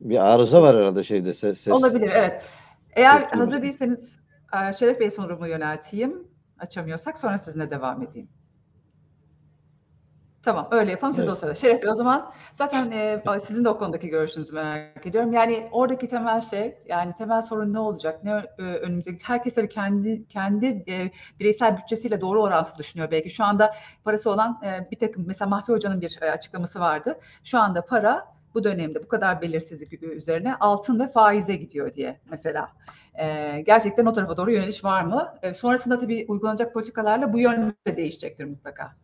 Bir 0.00 0.34
arıza 0.34 0.62
var 0.62 0.76
herhalde 0.76 1.04
şeyde 1.04 1.34
ses. 1.34 1.60
ses. 1.60 1.74
Olabilir, 1.74 2.08
evet. 2.14 2.42
Eğer 2.90 3.20
ses 3.20 3.30
hazır 3.32 3.62
değilseniz 3.62 4.20
e, 4.68 4.72
Şeref 4.72 5.00
Bey 5.00 5.10
sorumu 5.10 5.46
yönelteyim. 5.46 6.28
Açamıyorsak 6.58 7.18
sonra 7.18 7.38
sizinle 7.38 7.70
devam 7.70 8.02
edeyim. 8.02 8.28
Tamam 10.44 10.68
öyle 10.70 10.90
yapalım 10.90 11.14
siz 11.14 11.24
evet. 11.24 11.32
o 11.32 11.34
sırada. 11.34 11.54
Şeref 11.54 11.82
Bey 11.82 11.90
o 11.90 11.94
zaman 11.94 12.32
zaten 12.54 12.90
e, 12.90 13.22
sizin 13.40 13.64
de 13.64 13.68
o 13.68 13.78
konudaki 13.78 14.08
görüşünüzü 14.08 14.54
merak 14.54 15.06
ediyorum. 15.06 15.32
Yani 15.32 15.68
oradaki 15.72 16.08
temel 16.08 16.40
şey 16.40 16.78
yani 16.86 17.14
temel 17.14 17.42
sorun 17.42 17.72
ne 17.72 17.78
olacak? 17.78 18.24
Ne 18.24 18.46
e, 18.58 18.62
önümüzdeki 18.62 19.24
herkes 19.24 19.54
tabii 19.54 19.68
kendi 19.68 20.28
kendi 20.28 20.66
e, 20.88 21.10
bireysel 21.40 21.76
bütçesiyle 21.76 22.20
doğru 22.20 22.42
orantılı 22.42 22.78
düşünüyor 22.78 23.10
belki. 23.10 23.30
Şu 23.30 23.44
anda 23.44 23.74
parası 24.04 24.30
olan 24.30 24.60
e, 24.64 24.90
bir 24.90 24.98
takım 24.98 25.24
mesela 25.26 25.48
Mahfi 25.48 25.72
Hoca'nın 25.72 26.00
bir 26.00 26.18
e, 26.22 26.30
açıklaması 26.30 26.80
vardı. 26.80 27.18
Şu 27.44 27.58
anda 27.58 27.84
para 27.84 28.34
bu 28.54 28.64
dönemde 28.64 29.02
bu 29.02 29.08
kadar 29.08 29.42
belirsizlik 29.42 30.02
üzerine 30.02 30.54
altın 30.54 31.00
ve 31.00 31.08
faize 31.08 31.56
gidiyor 31.56 31.92
diye 31.92 32.20
mesela. 32.30 32.72
E, 33.14 33.60
gerçekten 33.60 34.06
o 34.06 34.12
tarafa 34.12 34.36
doğru 34.36 34.52
yöneliş 34.52 34.84
var 34.84 35.02
mı? 35.02 35.34
E, 35.42 35.54
sonrasında 35.54 35.96
tabii 35.96 36.26
uygulanacak 36.28 36.74
politikalarla 36.74 37.32
bu 37.32 37.38
yönde 37.38 37.96
değişecektir 37.96 38.44
mutlaka. 38.44 39.03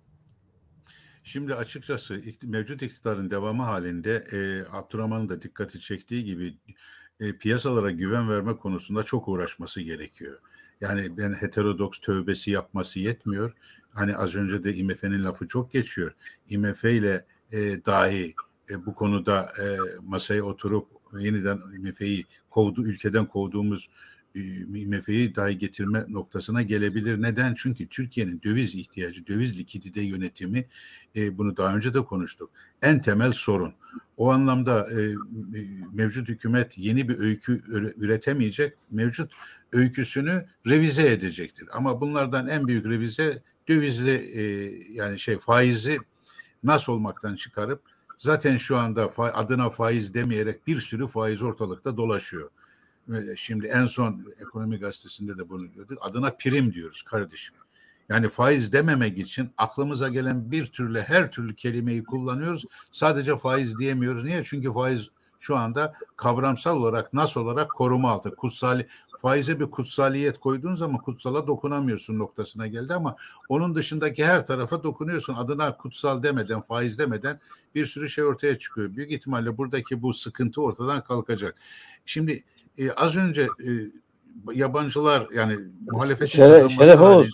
Şimdi 1.24 1.54
açıkçası 1.54 2.20
mevcut 2.42 2.82
iktidarın 2.82 3.30
devamı 3.30 3.62
halinde 3.62 4.24
e, 4.32 4.38
Abdurrahman'ın 4.76 5.28
da 5.28 5.42
dikkati 5.42 5.80
çektiği 5.80 6.24
gibi 6.24 6.54
e, 7.20 7.36
piyasalara 7.36 7.90
güven 7.90 8.30
verme 8.30 8.56
konusunda 8.56 9.02
çok 9.02 9.28
uğraşması 9.28 9.80
gerekiyor. 9.80 10.38
Yani 10.80 11.16
ben 11.16 11.32
heterodoks 11.32 11.98
tövbesi 11.98 12.50
yapması 12.50 12.98
yetmiyor. 12.98 13.52
Hani 13.90 14.16
az 14.16 14.36
önce 14.36 14.64
de 14.64 14.74
IMF'nin 14.74 15.24
lafı 15.24 15.48
çok 15.48 15.72
geçiyor. 15.72 16.14
IMF 16.48 16.84
ile 16.84 17.24
e, 17.52 17.84
dahi 17.86 18.34
e, 18.70 18.86
bu 18.86 18.94
konuda 18.94 19.42
e, 19.42 19.64
masaya 20.02 20.42
oturup 20.42 20.88
yeniden 21.18 21.60
IMF'yi 21.76 22.24
kovdu, 22.50 22.82
ülkeden 22.84 23.26
kovduğumuz 23.26 23.88
IMF'yi 24.34 25.34
dahi 25.34 25.58
getirme 25.58 26.04
noktasına 26.08 26.62
gelebilir. 26.62 27.22
Neden? 27.22 27.54
Çünkü 27.54 27.88
Türkiye'nin 27.88 28.40
döviz 28.44 28.74
ihtiyacı, 28.74 29.26
döviz 29.26 29.58
likidite 29.58 30.00
yönetimi 30.00 30.64
e, 31.16 31.38
bunu 31.38 31.56
daha 31.56 31.76
önce 31.76 31.94
de 31.94 32.04
konuştuk. 32.04 32.50
En 32.82 33.00
temel 33.00 33.32
sorun. 33.32 33.74
O 34.16 34.30
anlamda 34.30 34.90
e, 34.90 35.14
mevcut 35.92 36.28
hükümet 36.28 36.78
yeni 36.78 37.08
bir 37.08 37.18
öykü 37.18 37.60
üretemeyecek. 37.96 38.74
Mevcut 38.90 39.32
öyküsünü 39.72 40.46
revize 40.66 41.12
edecektir. 41.12 41.68
Ama 41.72 42.00
bunlardan 42.00 42.48
en 42.48 42.68
büyük 42.68 42.86
revize 42.86 43.42
dövizli 43.68 44.10
e, 44.10 44.42
yani 44.92 45.18
şey 45.18 45.38
faizi 45.38 45.98
nasıl 46.64 46.92
olmaktan 46.92 47.36
çıkarıp 47.36 47.82
zaten 48.18 48.56
şu 48.56 48.76
anda 48.76 49.08
fa, 49.08 49.24
adına 49.24 49.70
faiz 49.70 50.14
demeyerek 50.14 50.66
bir 50.66 50.80
sürü 50.80 51.06
faiz 51.06 51.42
ortalıkta 51.42 51.96
dolaşıyor. 51.96 52.50
Şimdi 53.36 53.66
en 53.66 53.86
son 53.86 54.24
ekonomi 54.40 54.78
gazetesinde 54.78 55.38
de 55.38 55.48
bunu 55.48 55.72
gördük. 55.72 55.98
Adına 56.00 56.30
prim 56.30 56.72
diyoruz 56.72 57.02
kardeşim. 57.02 57.54
Yani 58.08 58.28
faiz 58.28 58.72
dememek 58.72 59.18
için 59.18 59.50
aklımıza 59.58 60.08
gelen 60.08 60.50
bir 60.50 60.66
türlü 60.66 61.00
her 61.00 61.30
türlü 61.30 61.54
kelimeyi 61.54 62.04
kullanıyoruz. 62.04 62.64
Sadece 62.92 63.36
faiz 63.36 63.78
diyemiyoruz. 63.78 64.24
Niye? 64.24 64.42
Çünkü 64.44 64.72
faiz 64.72 65.10
şu 65.40 65.56
anda 65.56 65.92
kavramsal 66.16 66.76
olarak 66.76 67.12
nasıl 67.12 67.40
olarak 67.40 67.70
koruma 67.70 68.10
altı. 68.10 68.36
Kutsali, 68.36 68.86
faize 69.18 69.60
bir 69.60 69.64
kutsaliyet 69.64 70.38
koyduğun 70.38 70.74
zaman 70.74 70.98
kutsala 70.98 71.46
dokunamıyorsun 71.46 72.18
noktasına 72.18 72.66
geldi 72.66 72.94
ama 72.94 73.16
onun 73.48 73.74
dışındaki 73.74 74.24
her 74.24 74.46
tarafa 74.46 74.82
dokunuyorsun. 74.82 75.34
Adına 75.34 75.76
kutsal 75.76 76.22
demeden, 76.22 76.60
faiz 76.60 76.98
demeden 76.98 77.40
bir 77.74 77.86
sürü 77.86 78.08
şey 78.08 78.24
ortaya 78.24 78.58
çıkıyor. 78.58 78.96
Büyük 78.96 79.12
ihtimalle 79.12 79.58
buradaki 79.58 80.02
bu 80.02 80.12
sıkıntı 80.12 80.62
ortadan 80.62 81.04
kalkacak. 81.04 81.54
Şimdi 82.06 82.44
e, 82.78 82.90
az 82.90 83.16
önce 83.16 83.42
e, 83.42 83.70
yabancılar 84.54 85.26
yani 85.34 85.58
muhalefetin 85.90 86.36
Şeref, 86.36 86.72
Şeref 86.72 87.00
Oğuz, 87.00 87.32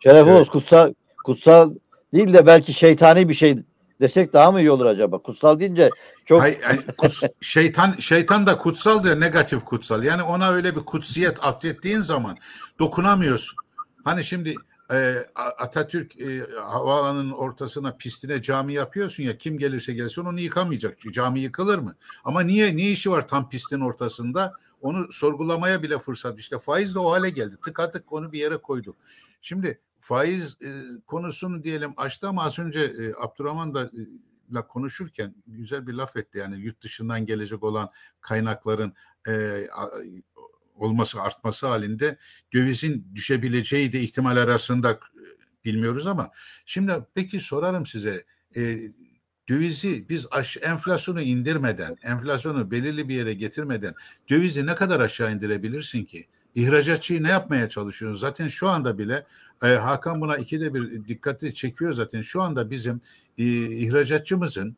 Şeref 0.00 0.26
evet. 0.26 0.40
Oğuz 0.40 0.48
kutsal, 0.48 0.94
kutsal 1.24 1.74
değil 2.14 2.32
de 2.32 2.46
belki 2.46 2.72
şeytani 2.72 3.28
bir 3.28 3.34
şey 3.34 3.58
desek 4.00 4.32
daha 4.32 4.52
mı 4.52 4.60
iyi 4.60 4.70
olur 4.70 4.86
acaba? 4.86 5.18
Kutsal 5.18 5.60
deyince 5.60 5.90
çok 6.26 6.42
Hayır, 6.42 6.60
yani 6.62 6.80
kuts, 6.98 7.22
şeytan 7.40 7.92
şeytan 7.98 8.46
da 8.46 8.58
kutsal 8.58 9.04
diyor 9.04 9.20
negatif 9.20 9.64
kutsal. 9.64 10.02
Yani 10.02 10.22
ona 10.22 10.50
öyle 10.50 10.76
bir 10.76 10.80
kutsiyet 10.80 11.44
atfettiğin 11.44 12.00
zaman 12.00 12.36
dokunamıyorsun. 12.78 13.56
Hani 14.04 14.24
şimdi 14.24 14.54
e, 14.92 15.26
Atatürk 15.34 16.20
e, 16.20 16.46
havaalanının 16.60 17.30
ortasına 17.30 17.92
pistine 17.92 18.42
cami 18.42 18.72
yapıyorsun 18.72 19.22
ya 19.22 19.38
kim 19.38 19.58
gelirse 19.58 19.92
gelsin 19.92 20.24
onu 20.24 20.40
yıkamayacak. 20.40 20.94
Cami 21.12 21.40
yıkılır 21.40 21.78
mı? 21.78 21.96
Ama 22.24 22.40
niye 22.40 22.76
ne 22.76 22.90
işi 22.90 23.10
var 23.10 23.28
tam 23.28 23.48
pistin 23.48 23.80
ortasında? 23.80 24.52
Onu 24.80 25.12
sorgulamaya 25.12 25.82
bile 25.82 25.98
fırsat. 25.98 26.38
İşte 26.38 26.58
faiz 26.58 26.94
de 26.94 26.98
o 26.98 27.12
hale 27.12 27.30
geldi. 27.30 27.56
Tıkadık 27.64 28.12
onu 28.12 28.32
bir 28.32 28.38
yere 28.38 28.56
koyduk. 28.56 28.96
Şimdi 29.40 29.80
faiz 30.00 30.58
e, 30.62 30.70
konusunu 31.06 31.64
diyelim 31.64 31.94
açtı 31.96 32.28
ama 32.28 32.44
az 32.44 32.58
önce 32.58 32.80
e, 32.80 33.12
Abdurrahman 33.22 33.74
da 33.74 33.84
e, 33.84 34.00
la 34.54 34.66
konuşurken 34.66 35.34
güzel 35.46 35.86
bir 35.86 35.92
laf 35.92 36.16
etti. 36.16 36.38
Yani 36.38 36.60
yurt 36.60 36.82
dışından 36.82 37.26
gelecek 37.26 37.62
olan 37.62 37.90
kaynakların 38.20 38.92
e, 39.28 39.66
olması 40.74 41.22
artması 41.22 41.66
halinde 41.66 42.18
dövizin 42.52 43.06
düşebileceği 43.14 43.92
de 43.92 44.00
ihtimal 44.00 44.36
arasında 44.36 44.90
e, 44.90 44.98
bilmiyoruz 45.64 46.06
ama 46.06 46.30
şimdi 46.66 46.92
peki 47.14 47.40
sorarım 47.40 47.86
size 47.86 48.24
e, 48.56 48.92
dövizi 49.48 50.08
biz 50.08 50.26
aş, 50.30 50.56
enflasyonu 50.62 51.20
indirmeden, 51.20 51.96
enflasyonu 52.02 52.70
belirli 52.70 53.08
bir 53.08 53.14
yere 53.14 53.34
getirmeden 53.34 53.94
dövizi 54.30 54.66
ne 54.66 54.74
kadar 54.74 55.00
aşağı 55.00 55.32
indirebilirsin 55.32 56.04
ki? 56.04 56.26
İhracatçıyı 56.54 57.22
ne 57.22 57.30
yapmaya 57.30 57.68
çalışıyorsun? 57.68 58.20
Zaten 58.20 58.48
şu 58.48 58.68
anda 58.68 58.98
bile 58.98 59.26
e, 59.62 59.66
Hakan 59.66 60.20
buna 60.20 60.36
ikide 60.36 60.74
bir 60.74 61.08
dikkati 61.08 61.54
çekiyor 61.54 61.92
zaten. 61.92 62.22
Şu 62.22 62.42
anda 62.42 62.70
bizim 62.70 63.00
e, 63.38 63.44
ihracatçımızın 63.56 64.76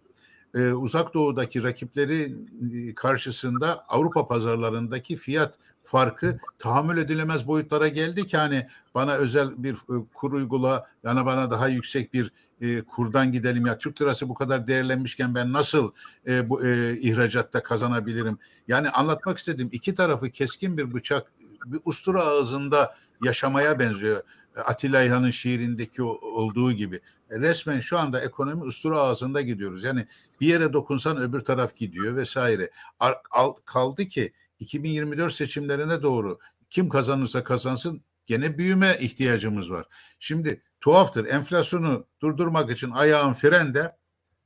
e, 0.54 0.72
uzak 0.72 1.14
doğudaki 1.14 1.62
rakipleri 1.62 2.34
e, 2.74 2.94
karşısında 2.94 3.84
Avrupa 3.88 4.26
pazarlarındaki 4.26 5.16
fiyat 5.16 5.58
farkı 5.85 6.39
tahammül 6.59 6.99
edilemez 6.99 7.47
boyutlara 7.47 7.89
geldi 7.89 8.26
ki 8.26 8.37
hani 8.37 8.66
bana 8.95 9.14
özel 9.14 9.62
bir 9.62 9.74
e, 9.74 10.07
kur 10.14 10.33
uygula 10.33 10.87
yani 11.05 11.26
bana 11.26 11.51
daha 11.51 11.68
yüksek 11.68 12.14
bir 12.14 12.33
e, 12.61 12.83
kurdan 12.83 13.33
gidelim 13.33 13.66
ya 13.66 13.78
Türk 13.78 14.03
lirası 14.03 14.28
bu 14.28 14.35
kadar 14.35 14.66
değerlenmişken 14.66 15.35
ben 15.35 15.53
nasıl 15.53 15.93
e, 16.26 16.49
bu 16.49 16.66
e, 16.66 17.01
ihracatta 17.01 17.62
kazanabilirim? 17.62 18.39
Yani 18.68 18.91
anlatmak 18.91 19.39
istediğim 19.39 19.70
iki 19.72 19.95
tarafı 19.95 20.31
keskin 20.31 20.78
bir 20.78 20.95
bıçak 20.95 21.33
bir 21.66 21.81
ustura 21.85 22.24
ağzında 22.24 22.95
yaşamaya 23.24 23.78
benziyor. 23.78 24.22
Atilla 24.57 25.03
İlhan'ın 25.03 25.31
şiirindeki 25.31 26.03
olduğu 26.03 26.72
gibi. 26.72 27.01
Resmen 27.31 27.81
şu 27.81 27.99
anda 27.99 28.20
ekonomi 28.20 28.62
ustura 28.62 29.01
ağzında 29.01 29.41
gidiyoruz. 29.41 29.85
Yani 29.85 30.07
bir 30.41 30.47
yere 30.47 30.72
dokunsan 30.72 31.18
öbür 31.20 31.41
taraf 31.41 31.76
gidiyor 31.76 32.16
vesaire. 32.16 32.70
Kaldı 33.64 34.05
ki 34.05 34.33
2024 34.61 35.32
seçimlerine 35.32 36.02
doğru 36.02 36.38
kim 36.70 36.88
kazanırsa 36.88 37.44
kazansın 37.44 38.02
gene 38.26 38.58
büyüme 38.58 38.96
ihtiyacımız 39.00 39.70
var. 39.70 39.86
Şimdi 40.18 40.62
tuhaftır 40.80 41.26
enflasyonu 41.26 42.06
durdurmak 42.22 42.70
için 42.70 42.90
ayağın 42.90 43.32
frende 43.32 43.96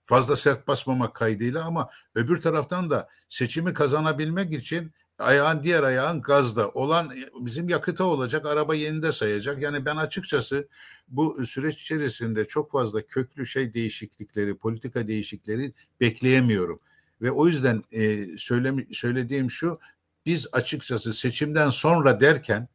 fazla 0.04 0.36
sert 0.36 0.68
basmamak 0.68 1.14
kaydıyla 1.14 1.64
ama 1.64 1.90
öbür 2.14 2.40
taraftan 2.40 2.90
da 2.90 3.08
seçimi 3.28 3.74
kazanabilmek 3.74 4.52
için 4.52 4.92
ayağın 5.18 5.62
diğer 5.62 5.82
ayağın 5.82 6.22
gazda 6.22 6.70
olan 6.70 7.12
bizim 7.40 7.68
yakıta 7.68 8.04
olacak 8.04 8.46
araba 8.46 8.74
yenide 8.74 9.12
sayacak. 9.12 9.62
Yani 9.62 9.84
ben 9.84 9.96
açıkçası 9.96 10.68
bu 11.08 11.46
süreç 11.46 11.82
içerisinde 11.82 12.46
çok 12.46 12.72
fazla 12.72 13.06
köklü 13.06 13.46
şey 13.46 13.74
değişiklikleri, 13.74 14.56
politika 14.56 15.08
değişiklikleri 15.08 15.72
bekleyemiyorum. 16.00 16.80
Ve 17.22 17.30
o 17.30 17.46
yüzden 17.46 17.82
e, 17.92 18.26
söylemi, 18.36 18.86
söylediğim 18.92 19.50
şu 19.50 19.78
biz 20.26 20.46
açıkçası 20.52 21.12
seçimden 21.12 21.70
sonra 21.70 22.20
derken 22.20 22.68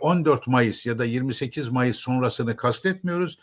14 0.00 0.46
Mayıs 0.46 0.86
ya 0.86 0.98
da 0.98 1.04
28 1.04 1.68
Mayıs 1.68 1.96
sonrasını 1.96 2.56
kastetmiyoruz. 2.56 3.38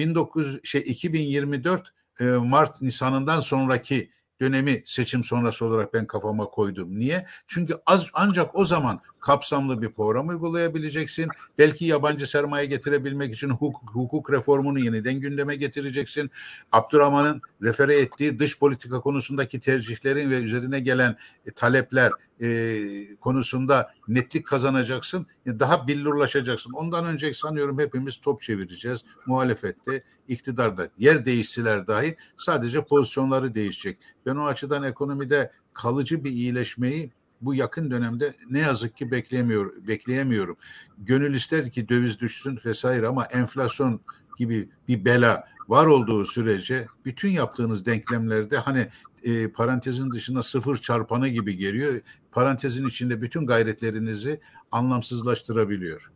19 0.00 0.60
şey 0.64 0.80
2024 0.80 1.92
Mart 2.20 2.82
Nisan'ından 2.82 3.40
sonraki 3.40 4.10
dönemi 4.40 4.82
seçim 4.86 5.24
sonrası 5.24 5.64
olarak 5.64 5.94
ben 5.94 6.06
kafama 6.06 6.44
koydum. 6.44 6.98
Niye? 6.98 7.26
Çünkü 7.46 7.74
az 7.86 8.06
ancak 8.14 8.58
o 8.58 8.64
zaman 8.64 9.00
kapsamlı 9.24 9.82
bir 9.82 9.92
program 9.92 10.28
uygulayabileceksin. 10.28 11.28
Belki 11.58 11.84
yabancı 11.84 12.26
sermaye 12.26 12.66
getirebilmek 12.66 13.34
için 13.34 13.48
hukuk, 13.50 13.90
hukuk 13.90 14.32
reformunu 14.32 14.78
yeniden 14.78 15.20
gündeme 15.20 15.56
getireceksin. 15.56 16.30
Abdurrahman'ın 16.72 17.42
refere 17.62 17.98
ettiği 17.98 18.38
dış 18.38 18.58
politika 18.58 19.00
konusundaki 19.00 19.60
tercihlerin 19.60 20.30
ve 20.30 20.36
üzerine 20.36 20.80
gelen 20.80 21.16
e, 21.46 21.50
talepler 21.50 22.12
e, 22.40 23.16
konusunda 23.20 23.94
netlik 24.08 24.46
kazanacaksın. 24.46 25.26
Daha 25.46 25.88
billurlaşacaksın. 25.88 26.72
Ondan 26.72 27.06
önce 27.06 27.34
sanıyorum 27.34 27.78
hepimiz 27.78 28.18
top 28.18 28.42
çevireceğiz. 28.42 29.04
Muhalefette, 29.26 30.02
iktidarda. 30.28 30.88
Yer 30.98 31.24
değişseler 31.24 31.86
dahi 31.86 32.16
sadece 32.36 32.84
pozisyonları 32.84 33.54
değişecek. 33.54 33.98
Ben 34.26 34.36
o 34.36 34.44
açıdan 34.44 34.82
ekonomide 34.82 35.52
kalıcı 35.72 36.24
bir 36.24 36.30
iyileşmeyi 36.30 37.12
bu 37.44 37.54
yakın 37.54 37.90
dönemde 37.90 38.34
ne 38.50 38.58
yazık 38.58 38.96
ki 38.96 39.10
bekleyemiyor, 39.10 39.86
bekleyemiyorum. 39.88 40.56
Gönül 40.98 41.34
ister 41.34 41.70
ki 41.70 41.88
döviz 41.88 42.20
düşsün 42.20 42.58
vesaire 42.64 43.06
ama 43.06 43.24
enflasyon 43.24 44.00
gibi 44.38 44.68
bir 44.88 45.04
bela 45.04 45.44
var 45.68 45.86
olduğu 45.86 46.24
sürece 46.24 46.86
bütün 47.04 47.30
yaptığınız 47.30 47.86
denklemlerde 47.86 48.58
hani 48.58 48.88
e, 49.22 49.48
parantezin 49.48 50.10
dışında 50.10 50.42
sıfır 50.42 50.76
çarpanı 50.76 51.28
gibi 51.28 51.56
geliyor. 51.56 52.00
Parantezin 52.32 52.88
içinde 52.88 53.20
bütün 53.20 53.46
gayretlerinizi 53.46 54.40
anlamsızlaştırabiliyor. 54.72 56.10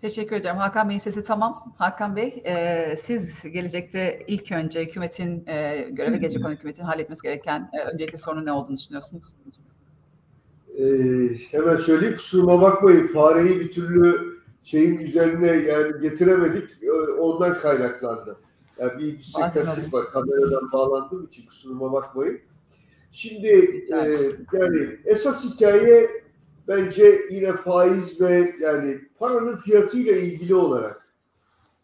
Teşekkür 0.00 0.36
ederim. 0.36 0.56
Hakan 0.56 0.88
Bey'in 0.88 0.98
sesi 0.98 1.24
tamam. 1.24 1.74
Hakan 1.78 2.16
Bey, 2.16 2.42
e, 2.44 2.94
siz 2.96 3.42
gelecekte 3.42 4.24
ilk 4.26 4.52
önce 4.52 4.84
hükümetin, 4.84 5.46
e, 5.46 5.86
göreve 5.90 6.16
gelecek 6.16 6.44
olan 6.44 6.52
hükümetin 6.52 6.84
halletmesi 6.84 7.22
gereken 7.22 7.70
e, 7.72 7.80
öncelikli 7.80 8.18
sorunun 8.18 8.46
ne 8.46 8.52
olduğunu 8.52 8.76
düşünüyorsunuz? 8.76 9.36
Ee, 10.78 10.84
hemen 11.50 11.76
söyleyeyim, 11.76 12.16
kusuruma 12.16 12.62
bakmayın. 12.62 13.06
Fareyi 13.06 13.60
bir 13.60 13.72
türlü 13.72 14.38
şeyin 14.62 14.98
üzerine 14.98 15.46
yani 15.46 16.00
getiremedik. 16.00 16.70
Ondan 17.18 17.58
kaynaklandı. 17.58 18.36
Yani 18.78 18.98
bir, 18.98 19.18
bir 19.18 19.22
sakatlık 19.22 19.94
var. 19.94 20.10
Kameradan 20.10 20.72
bağlandığım 20.72 21.26
için 21.26 21.46
kusuruma 21.46 21.92
bakmayın. 21.92 22.40
Şimdi 23.12 23.48
e, 23.92 23.96
yani 24.52 24.98
esas 25.04 25.44
hikaye 25.44 26.10
bence 26.70 27.26
yine 27.30 27.52
faiz 27.52 28.20
ve 28.20 28.56
yani 28.60 29.00
paranın 29.18 29.56
fiyatıyla 29.56 30.12
ilgili 30.12 30.54
olarak 30.54 31.06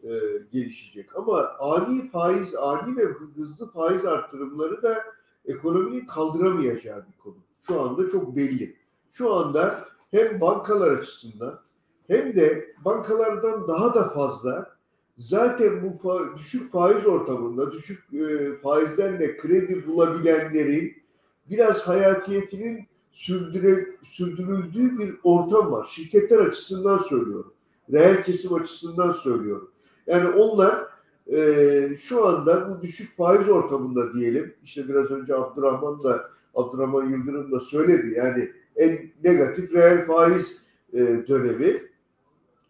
e, 0.02 0.10
gelişecek. 0.52 1.16
Ama 1.16 1.50
ani 1.58 2.08
faiz, 2.08 2.54
ani 2.54 2.96
ve 2.96 3.04
hızlı 3.36 3.70
faiz 3.70 4.04
arttırımları 4.04 4.82
da 4.82 5.04
ekonominin 5.44 6.06
kaldıramayacağı 6.06 7.06
bir 7.08 7.18
konu. 7.18 7.36
Şu 7.66 7.80
anda 7.80 8.08
çok 8.08 8.36
belli. 8.36 8.76
Şu 9.12 9.34
anda 9.34 9.88
hem 10.10 10.40
bankalar 10.40 10.90
açısından 10.90 11.60
hem 12.06 12.36
de 12.36 12.74
bankalardan 12.84 13.68
daha 13.68 13.94
da 13.94 14.04
fazla 14.04 14.76
zaten 15.16 15.82
bu 15.82 15.98
fa 15.98 16.36
düşük 16.36 16.72
faiz 16.72 17.06
ortamında 17.06 17.72
düşük 17.72 18.14
e, 18.14 18.52
faizlerle 18.52 19.36
kredi 19.36 19.86
bulabilenlerin 19.86 21.02
biraz 21.50 21.88
hayatiyetinin 21.88 22.88
sürdüre, 23.16 23.86
sürdürüldüğü 24.04 24.98
bir 24.98 25.14
ortam 25.24 25.72
var. 25.72 25.86
Şirketler 25.90 26.38
açısından 26.38 26.98
söylüyorum. 26.98 27.52
Reel 27.92 28.24
kesim 28.24 28.54
açısından 28.54 29.12
söylüyorum. 29.12 29.70
Yani 30.06 30.28
onlar 30.28 30.86
e, 31.32 31.96
şu 32.00 32.26
anda 32.26 32.68
bu 32.68 32.82
düşük 32.82 33.16
faiz 33.16 33.48
ortamında 33.48 34.14
diyelim. 34.14 34.54
İşte 34.64 34.88
biraz 34.88 35.10
önce 35.10 35.34
Abdurrahman 35.34 36.02
da 36.02 36.30
Abdurrahman 36.54 37.10
Yıldırım 37.10 37.52
da 37.52 37.60
söyledi. 37.60 38.14
Yani 38.16 38.52
en 38.76 38.98
negatif 39.24 39.72
reel 39.72 40.06
faiz 40.06 40.62
e, 40.92 40.98
dönemi 41.28 41.82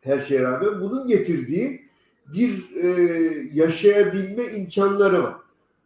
her 0.00 0.20
şeye 0.20 0.42
rağmen 0.42 0.80
bunun 0.80 1.08
getirdiği 1.08 1.88
bir 2.32 2.76
e, 2.76 2.88
yaşayabilme 3.52 4.44
imkanları 4.44 5.22
var. 5.22 5.34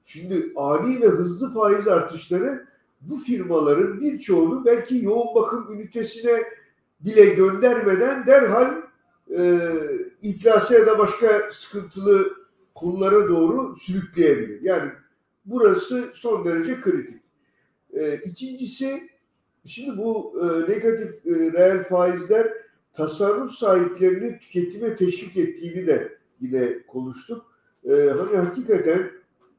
Şimdi 0.05 0.53
ani 0.57 1.01
ve 1.01 1.07
hızlı 1.07 1.55
faiz 1.55 1.89
artışları 1.89 2.70
bu 3.01 3.17
firmaların 3.19 4.01
birçoğunu 4.01 4.65
belki 4.65 5.05
yoğun 5.05 5.35
bakım 5.35 5.73
ünitesine 5.73 6.43
bile 7.01 7.25
göndermeden 7.25 8.27
derhal 8.27 8.75
e, 9.39 9.59
iflasa 10.23 10.75
ya 10.75 10.87
da 10.87 10.99
başka 10.99 11.51
sıkıntılı 11.51 12.41
konulara 12.75 13.29
doğru 13.29 13.75
sürükleyebilir. 13.75 14.63
Yani 14.63 14.91
burası 15.45 16.11
son 16.15 16.45
derece 16.45 16.81
kritik. 16.81 17.21
E, 17.93 18.21
ikincisi 18.25 19.09
şimdi 19.67 19.99
bu 19.99 20.35
e, 20.43 20.73
negatif 20.73 21.27
e, 21.27 21.53
reel 21.53 21.85
faizler 21.85 22.53
tasarruf 22.93 23.53
sahiplerini 23.53 24.39
tüketime 24.39 24.97
teşvik 24.97 25.37
ettiğini 25.37 25.87
de 25.87 26.19
yine 26.41 26.83
konuştuk. 26.87 27.55
E, 27.85 27.93
hani 27.93 28.37
hakikaten 28.37 29.11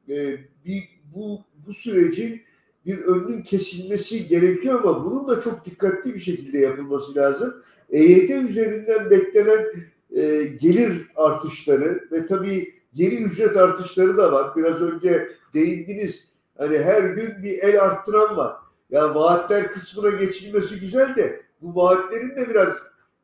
e, 0.10 0.38
bir, 0.66 0.84
bu, 1.16 1.42
bu 1.68 1.74
sürecin 1.74 2.42
bir 2.86 3.00
önünün 3.00 3.42
kesilmesi 3.42 4.28
gerekiyor 4.28 4.80
ama 4.84 5.06
bunun 5.06 5.28
da 5.28 5.42
çok 5.42 5.66
dikkatli 5.66 6.14
bir 6.14 6.20
şekilde 6.20 6.58
yapılması 6.58 7.16
lazım. 7.16 7.64
EYT 7.90 8.30
üzerinden 8.30 9.10
beklenen 9.10 9.66
e, 10.12 10.44
gelir 10.44 11.08
artışları 11.16 12.08
ve 12.12 12.26
tabii 12.26 12.74
yeni 12.94 13.16
ücret 13.16 13.58
artışları 13.58 14.18
da 14.18 14.32
var. 14.32 14.56
Biraz 14.56 14.82
önce 14.82 15.28
değindiniz. 15.54 16.32
Hani 16.58 16.78
her 16.78 17.04
gün 17.04 17.44
bir 17.44 17.60
el 17.60 17.84
arttıran 17.84 18.38
var. 18.38 18.56
Ya 18.90 19.16
vaatler 19.16 19.68
kısmına 19.68 20.10
geçilmesi 20.10 20.80
güzel 20.80 21.16
de 21.16 21.42
bu 21.62 21.76
vaatlerin 21.76 22.36
de 22.36 22.50
biraz 22.50 22.74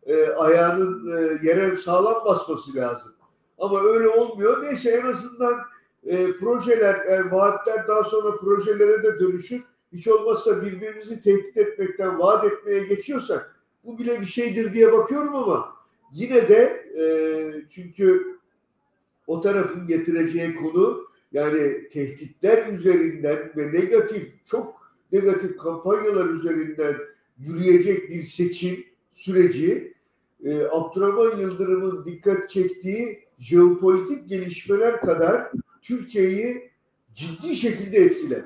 e, 0.05 0.27
ayağının 0.27 1.17
e, 1.17 1.47
yere 1.47 1.77
sağlam 1.77 2.25
basması 2.25 2.75
lazım. 2.75 3.13
Ama 3.57 3.81
öyle 3.83 4.07
olmuyor. 4.07 4.63
Neyse 4.63 4.89
en 4.89 5.05
azından 5.05 5.55
e, 6.05 6.31
projeler, 6.31 7.05
yani 7.05 7.31
vaatler 7.31 7.87
daha 7.87 8.03
sonra 8.03 8.37
projelere 8.37 9.03
de 9.03 9.19
dönüşür. 9.19 9.63
Hiç 9.93 10.07
olmazsa 10.07 10.61
birbirimizi 10.61 11.21
tehdit 11.21 11.57
etmekten 11.57 12.19
vaat 12.19 12.45
etmeye 12.45 12.83
geçiyorsak 12.83 13.55
bu 13.83 13.99
bile 13.99 14.21
bir 14.21 14.25
şeydir 14.25 14.73
diye 14.73 14.93
bakıyorum 14.93 15.35
ama 15.35 15.75
yine 16.11 16.49
de 16.49 16.85
e, 16.97 17.05
çünkü 17.69 18.37
o 19.27 19.41
tarafın 19.41 19.87
getireceği 19.87 20.55
konu 20.55 21.07
yani 21.31 21.89
tehditler 21.89 22.67
üzerinden 22.67 23.51
ve 23.57 23.73
negatif 23.73 24.45
çok 24.45 24.91
negatif 25.11 25.57
kampanyalar 25.57 26.25
üzerinden 26.25 26.95
yürüyecek 27.37 28.09
bir 28.09 28.23
seçim 28.23 28.83
süreci 29.11 29.93
e, 30.45 30.61
Abdurrahman 30.71 31.37
Yıldırım'ın 31.37 32.05
dikkat 32.05 32.49
çektiği 32.49 33.19
jeopolitik 33.39 34.29
gelişmeler 34.29 35.01
kadar 35.01 35.51
Türkiye'yi 35.87 36.71
ciddi 37.13 37.55
şekilde 37.55 37.97
etkiler. 37.97 38.41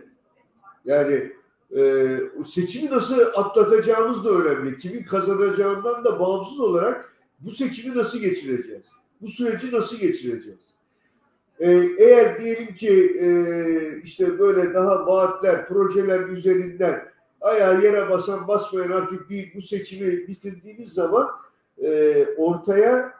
Yani 0.86 1.32
e, 1.78 2.18
seçimi 2.46 2.92
nasıl 2.92 3.20
atlatacağımız 3.36 4.26
da 4.26 4.30
önemli. 4.30 4.78
Kimin 4.78 5.04
kazanacağından 5.04 6.06
da 6.06 6.20
bağımsız 6.20 6.60
olarak 6.60 7.16
bu 7.40 7.52
seçimi 7.52 7.98
nasıl 7.98 8.20
geçireceğiz? 8.20 8.86
Bu 9.22 9.28
süreci 9.28 9.72
nasıl 9.72 9.98
geçireceğiz? 9.98 10.60
Ee, 11.60 11.90
eğer 11.98 12.40
diyelim 12.40 12.74
ki 12.74 13.18
e, 13.20 13.28
işte 14.04 14.40
böyle 14.40 14.74
daha 14.74 15.08
vaatler, 15.08 15.68
projeler 15.68 16.20
üzerinden 16.20 17.12
ayağı 17.42 17.84
yere 17.84 18.10
basan 18.10 18.48
basmayan 18.48 18.92
artık 18.92 19.30
bir 19.30 19.54
bu 19.56 19.62
seçimi 19.62 20.28
bitirdiğimiz 20.28 20.90
zaman 20.90 21.30
e, 21.84 22.26
ortaya 22.38 23.14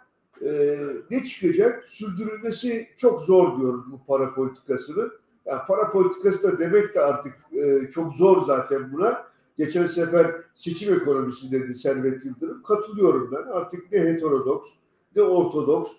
e, 0.46 0.80
ne 1.12 1.24
çıkacak? 1.24 1.86
Sürdürülmesi 1.86 2.88
çok 2.98 3.22
zor 3.22 3.60
diyoruz 3.60 3.92
bu 3.92 4.00
para 4.08 4.34
politikasını. 4.34 5.12
Yani 5.46 5.62
para 5.68 5.92
politikası 5.92 6.44
da 6.44 6.60
demek 6.60 6.96
de 6.96 7.02
artık 7.02 7.34
e, 7.54 7.90
çok 7.90 8.14
zor 8.14 8.46
zaten 8.46 8.94
buna. 8.94 9.32
Geçen 9.58 9.88
sefer 9.88 10.36
seçim 10.56 10.94
ekonomisi 10.94 11.52
dedi 11.52 11.76
Servet 11.76 12.26
Yıldırım. 12.26 12.64
Katılıyorum 12.64 13.32
ben. 13.32 13.52
Artık 13.52 13.92
ne 13.92 14.00
heterodoks 14.00 14.70
ne 15.16 15.22
ortodoks 15.22 15.92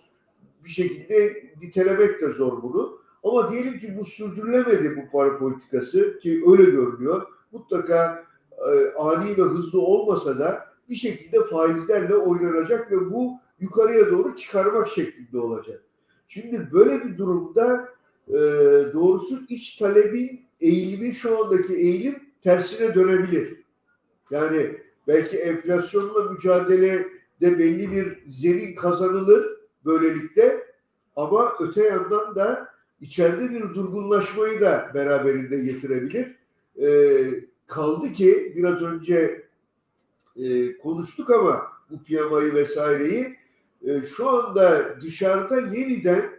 bir 0.65 0.69
şekilde 0.69 1.43
nitelemek 1.61 2.21
de 2.21 2.31
zor 2.31 2.63
bunu. 2.63 2.99
Ama 3.23 3.51
diyelim 3.51 3.79
ki 3.79 3.97
bu 3.99 4.05
sürdürülemedi 4.05 4.95
bu 4.97 5.11
para 5.11 5.37
politikası 5.37 6.19
ki 6.19 6.43
öyle 6.47 6.63
görünüyor. 6.63 7.21
Mutlaka 7.51 8.25
e, 8.57 8.93
ani 8.97 9.37
ve 9.37 9.41
hızlı 9.41 9.81
olmasa 9.81 10.39
da 10.39 10.65
bir 10.89 10.95
şekilde 10.95 11.43
faizlerle 11.45 12.15
oynanacak 12.15 12.91
ve 12.91 13.11
bu 13.11 13.39
yukarıya 13.63 14.11
doğru 14.11 14.35
çıkarmak 14.35 14.87
şeklinde 14.87 15.39
olacak. 15.39 15.83
Şimdi 16.27 16.69
böyle 16.71 17.05
bir 17.05 17.17
durumda 17.17 17.89
e, 18.27 18.33
doğrusu 18.93 19.39
iç 19.49 19.77
talebin 19.77 20.45
eğilimi 20.61 21.13
şu 21.13 21.45
andaki 21.45 21.73
eğilim 21.73 22.19
tersine 22.41 22.95
dönebilir. 22.95 23.63
Yani 24.31 24.77
belki 25.07 25.37
enflasyonla 25.37 26.31
mücadelede 26.31 27.07
belli 27.41 27.91
bir 27.91 28.23
zemin 28.27 28.75
kazanılır 28.75 29.59
böylelikle 29.85 30.63
ama 31.15 31.53
öte 31.59 31.83
yandan 31.83 32.35
da 32.35 32.69
içeride 33.01 33.49
bir 33.49 33.61
durgunlaşmayı 33.61 34.61
da 34.61 34.91
beraberinde 34.93 35.57
getirebilir. 35.57 36.35
E, 36.81 37.19
kaldı 37.67 38.11
ki 38.11 38.53
biraz 38.55 38.81
önce 38.81 39.45
e, 40.35 40.77
konuştuk 40.77 41.29
ama 41.29 41.67
bu 41.89 42.03
PMI'yi 42.03 42.53
vesaireyi 42.53 43.42
e, 43.87 44.01
şu 44.01 44.29
anda 44.29 44.95
dışarıda 45.01 45.59
yeniden 45.59 46.29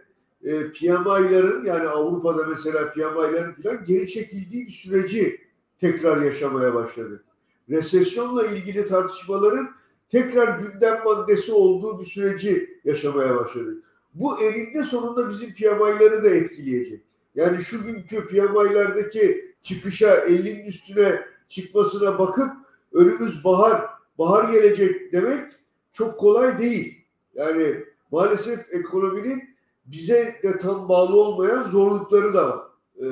e, 0.43 0.71
PMI'ların 0.71 1.65
yani 1.65 1.87
Avrupa'da 1.87 2.43
mesela 2.43 2.91
PMI'ların 2.93 3.53
falan 3.53 3.83
geri 3.85 4.07
çekildiği 4.07 4.67
bir 4.67 4.71
süreci 4.71 5.41
tekrar 5.79 6.21
yaşamaya 6.21 6.73
başladı. 6.73 7.23
Resesyonla 7.69 8.47
ilgili 8.47 8.85
tartışmaların 8.85 9.69
tekrar 10.09 10.59
gündem 10.59 11.03
maddesi 11.05 11.51
olduğu 11.51 11.99
bir 11.99 12.05
süreci 12.05 12.79
yaşamaya 12.85 13.35
başladık. 13.35 13.83
Bu 14.13 14.41
elinde 14.41 14.83
sonunda 14.83 15.29
bizim 15.29 15.53
PMI'ları 15.53 16.23
da 16.23 16.29
etkileyecek. 16.29 17.01
Yani 17.35 17.57
şu 17.57 17.83
günkü 17.83 18.27
PMI'lerdeki 18.27 19.55
çıkışa 19.61 20.15
50'nin 20.15 20.65
üstüne 20.65 21.25
çıkmasına 21.47 22.19
bakıp 22.19 22.51
önümüz 22.93 23.43
bahar, 23.43 23.81
bahar 24.17 24.49
gelecek 24.49 25.13
demek 25.13 25.51
çok 25.91 26.19
kolay 26.19 26.59
değil. 26.59 27.04
Yani 27.35 27.83
maalesef 28.11 28.59
ekonominin 28.71 29.43
bize 29.85 30.35
de 30.43 30.57
tam 30.57 30.89
bağlı 30.89 31.21
olmayan 31.21 31.63
zorlukları 31.63 32.33
da 32.33 32.49
var. 32.49 32.65
E, 32.99 33.07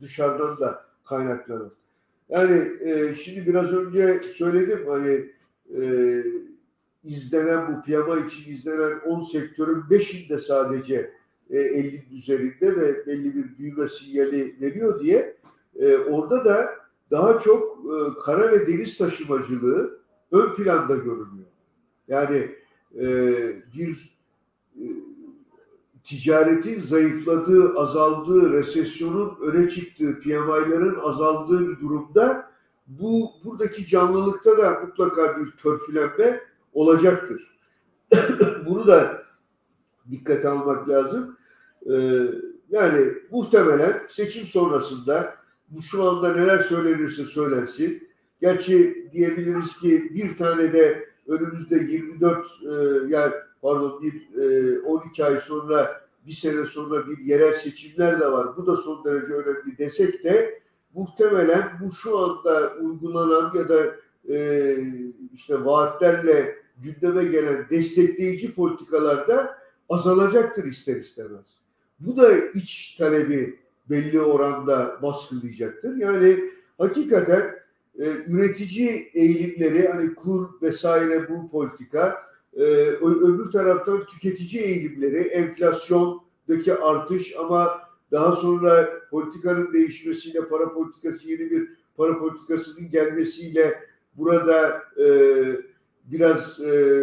dışarıdan 0.00 0.60
da 0.60 0.84
kaynaklanan. 1.04 1.72
Yani 2.28 2.72
e, 2.80 3.14
şimdi 3.14 3.46
biraz 3.46 3.72
önce 3.72 4.20
söyledim 4.22 4.86
hani 4.88 5.30
e, 5.80 6.22
izlenen 7.04 7.74
bu 7.74 7.82
piyama 7.82 8.16
için 8.16 8.52
izlenen 8.52 8.98
10 9.06 9.20
sektörün 9.20 9.80
5'inde 9.90 10.40
sadece 10.40 11.12
e, 11.50 11.56
50'nin 11.56 12.16
üzerinde 12.16 12.76
ve 12.76 13.06
belli 13.06 13.34
bir 13.34 13.58
büyüme 13.58 13.88
sinyali 13.88 14.56
veriyor 14.60 15.00
diye 15.00 15.36
e, 15.76 15.96
orada 15.96 16.44
da 16.44 16.70
daha 17.10 17.38
çok 17.38 17.78
e, 17.78 18.20
kara 18.24 18.52
ve 18.52 18.66
deniz 18.66 18.98
taşımacılığı 18.98 19.98
ön 20.32 20.54
planda 20.54 20.94
görünüyor. 20.94 21.46
Yani 22.08 22.50
e, 22.94 23.06
bir 23.74 24.18
e, 24.76 24.84
ticaretin 26.04 26.80
zayıfladığı, 26.80 27.78
azaldığı, 27.78 28.52
resesyonun 28.52 29.38
öne 29.42 29.68
çıktığı, 29.68 30.20
PMI'ların 30.20 30.98
azaldığı 31.02 31.68
bir 31.68 31.80
durumda 31.80 32.52
bu 32.86 33.30
buradaki 33.44 33.86
canlılıkta 33.86 34.58
da 34.58 34.80
mutlaka 34.80 35.40
bir 35.40 35.50
törpülenme 35.50 36.40
olacaktır. 36.72 37.58
Bunu 38.66 38.86
da 38.86 39.22
dikkate 40.10 40.48
almak 40.48 40.88
lazım. 40.88 41.36
Ee, 41.92 42.26
yani 42.70 43.12
muhtemelen 43.30 44.02
seçim 44.08 44.44
sonrasında 44.44 45.34
bu 45.68 45.82
şu 45.82 46.02
anda 46.02 46.34
neler 46.34 46.58
söylenirse 46.58 47.24
söylensin. 47.24 48.08
Gerçi 48.40 49.08
diyebiliriz 49.12 49.76
ki 49.78 50.10
bir 50.14 50.38
tane 50.38 50.72
de 50.72 51.11
önümüzde 51.32 51.76
24 51.76 52.46
e, 52.46 52.72
yani 53.08 53.32
pardon 53.62 54.02
bir 54.02 54.40
e, 54.42 54.80
12 54.80 55.24
ay 55.24 55.40
sonra 55.40 56.02
bir 56.26 56.32
sene 56.32 56.64
sonra 56.66 57.08
bir 57.08 57.18
yerel 57.18 57.52
seçimler 57.52 58.20
de 58.20 58.32
var. 58.32 58.56
Bu 58.56 58.66
da 58.66 58.76
son 58.76 59.04
derece 59.04 59.32
önemli 59.32 59.78
desek 59.78 60.24
de 60.24 60.62
muhtemelen 60.94 61.62
bu 61.80 61.94
şu 61.94 62.18
anda 62.18 62.72
uygulanan 62.80 63.52
ya 63.54 63.68
da 63.68 63.94
e, 64.28 64.76
işte 65.32 65.64
vaatlerle 65.64 66.56
gündeme 66.78 67.24
gelen 67.24 67.66
destekleyici 67.70 68.54
politikalarda 68.54 69.58
azalacaktır 69.88 70.64
ister 70.64 70.96
istemez. 70.96 71.56
Bu 72.00 72.16
da 72.16 72.38
iç 72.38 72.94
talebi 72.98 73.58
belli 73.90 74.20
oranda 74.20 74.98
baskılayacaktır. 75.02 75.96
Yani 75.96 76.50
hakikaten 76.78 77.61
e, 77.98 78.04
üretici 78.26 79.10
eğilimleri 79.14 79.88
hani 79.88 80.14
kur 80.14 80.48
vesaire 80.62 81.28
bu 81.28 81.50
politika 81.50 82.22
e, 82.56 82.62
öbür 83.00 83.50
taraftan 83.50 84.06
tüketici 84.06 84.62
eğilimleri 84.62 85.18
enflasyondaki 85.18 86.74
artış 86.74 87.34
ama 87.38 87.80
daha 88.12 88.32
sonra 88.32 88.88
politikanın 89.10 89.72
değişmesiyle 89.72 90.48
para 90.48 90.72
politikası 90.72 91.30
yeni 91.30 91.50
bir 91.50 91.68
para 91.96 92.18
politikasının 92.18 92.90
gelmesiyle 92.90 93.80
burada 94.14 94.82
e, 94.98 95.06
biraz 96.04 96.60
e, 96.60 96.96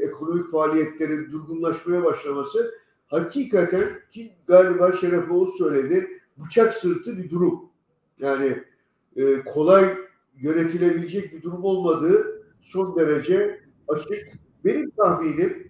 ekonomik 0.00 0.50
faaliyetlerin 0.50 1.32
durgunlaşmaya 1.32 2.04
başlaması 2.04 2.74
hakikaten 3.06 3.88
ki 4.10 4.32
galiba 4.46 4.92
Şeref 4.92 5.30
Oğuz 5.30 5.58
söyledi 5.58 6.20
bıçak 6.36 6.74
sırtı 6.74 7.18
bir 7.18 7.30
durum. 7.30 7.60
Yani 8.18 8.62
e, 9.16 9.44
kolay 9.44 10.07
yönetilebilecek 10.40 11.32
bir 11.32 11.42
durum 11.42 11.64
olmadığı 11.64 12.42
son 12.60 12.96
derece 12.96 13.60
açık. 13.88 14.28
Benim 14.64 14.90
tahminim 14.90 15.68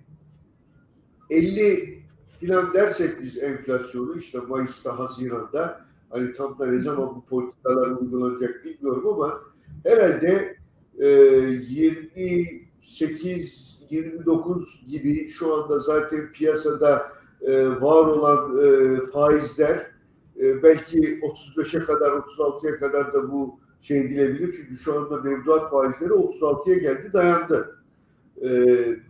50 1.31 1.99
filan 2.41 2.75
dersek 2.75 3.23
biz 3.23 3.39
enflasyonu 3.39 4.19
işte 4.19 4.41
Mayıs'ta, 4.41 4.99
Haziran'da 4.99 5.81
hani 6.11 6.33
tam 6.33 6.59
da 6.59 6.67
ne 6.67 6.81
zaman 6.81 7.17
bu 7.17 7.25
politikalar 7.25 7.91
uygulanacak 7.91 8.65
bilmiyorum 8.65 9.09
ama 9.09 9.41
herhalde 9.85 10.57
e, 10.99 11.07
28 11.07 13.69
29 13.91 14.85
gibi 14.89 15.29
şu 15.29 15.55
anda 15.55 15.79
zaten 15.79 16.33
piyasada 16.33 17.13
e, 17.41 17.69
var 17.69 18.07
olan 18.07 18.59
e, 18.59 19.01
faizler 19.01 19.91
e, 20.41 20.63
belki 20.63 21.21
35'e 21.21 21.85
kadar 21.85 22.11
36'ya 22.11 22.79
kadar 22.79 23.13
da 23.13 23.33
bu 23.33 23.61
şey 23.81 24.01
edilebilir. 24.01 24.55
Çünkü 24.57 24.83
şu 24.83 25.01
anda 25.01 25.17
mevduat 25.17 25.71
faizleri 25.71 26.11
36'ya 26.11 26.79
geldi 26.79 27.13
dayandı. 27.13 27.79
E, 28.43 28.49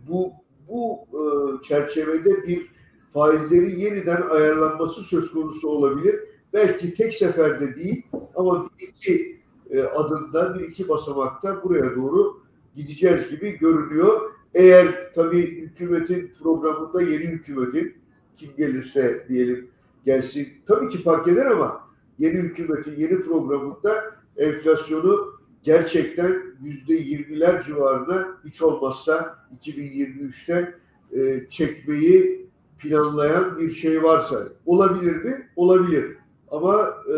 bu 0.07 0.33
bu 0.69 0.99
e, 1.13 1.21
çerçevede 1.61 2.47
bir 2.47 2.67
faizleri 3.07 3.79
yeniden 3.81 4.21
ayarlanması 4.21 5.01
söz 5.01 5.31
konusu 5.31 5.69
olabilir. 5.69 6.19
Belki 6.53 6.93
tek 6.93 7.13
seferde 7.13 7.75
değil 7.75 8.03
ama 8.35 8.69
bir 8.79 8.87
iki 8.87 9.39
e, 9.69 9.81
adımda, 9.81 10.55
bir 10.55 10.59
iki 10.59 10.89
basamakta 10.89 11.63
buraya 11.63 11.95
doğru 11.95 12.41
gideceğiz 12.75 13.29
gibi 13.29 13.57
görünüyor. 13.57 14.31
Eğer 14.53 15.13
tabii 15.15 15.61
hükümetin 15.61 16.31
programında 16.43 17.01
yeni 17.01 17.23
hükümetin 17.23 17.93
kim 18.35 18.49
gelirse 18.57 19.25
diyelim 19.29 19.69
gelsin 20.05 20.47
tabii 20.67 20.89
ki 20.89 21.03
fark 21.03 21.27
eder 21.27 21.45
ama 21.45 21.81
yeni 22.19 22.37
hükümetin 22.37 22.95
yeni 22.97 23.21
programında 23.21 24.18
enflasyonu 24.37 25.39
gerçekten 25.63 26.41
yüzde 26.61 26.93
yirmiler 26.93 27.61
civarında 27.61 28.27
hiç 28.45 28.61
olmazsa 28.61 29.39
2023'te 29.61 30.75
e, 31.11 31.47
çekmeyi 31.49 32.49
planlayan 32.79 33.59
bir 33.59 33.69
şey 33.69 34.03
varsa 34.03 34.47
olabilir 34.65 35.15
mi? 35.15 35.49
Olabilir. 35.55 36.17
Ama 36.51 36.93
e, 37.13 37.17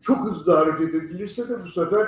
çok 0.00 0.30
hızlı 0.30 0.52
hareket 0.52 0.94
edilirse 0.94 1.48
de 1.48 1.62
bu 1.62 1.66
sefer 1.66 2.06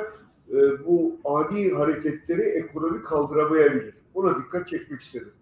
e, 0.50 0.86
bu 0.86 1.16
ani 1.24 1.72
hareketleri 1.72 2.42
ekonomi 2.42 3.02
kaldıramayabilir. 3.02 3.94
Ona 4.14 4.38
dikkat 4.38 4.68
çekmek 4.68 5.00
istedim. 5.00 5.32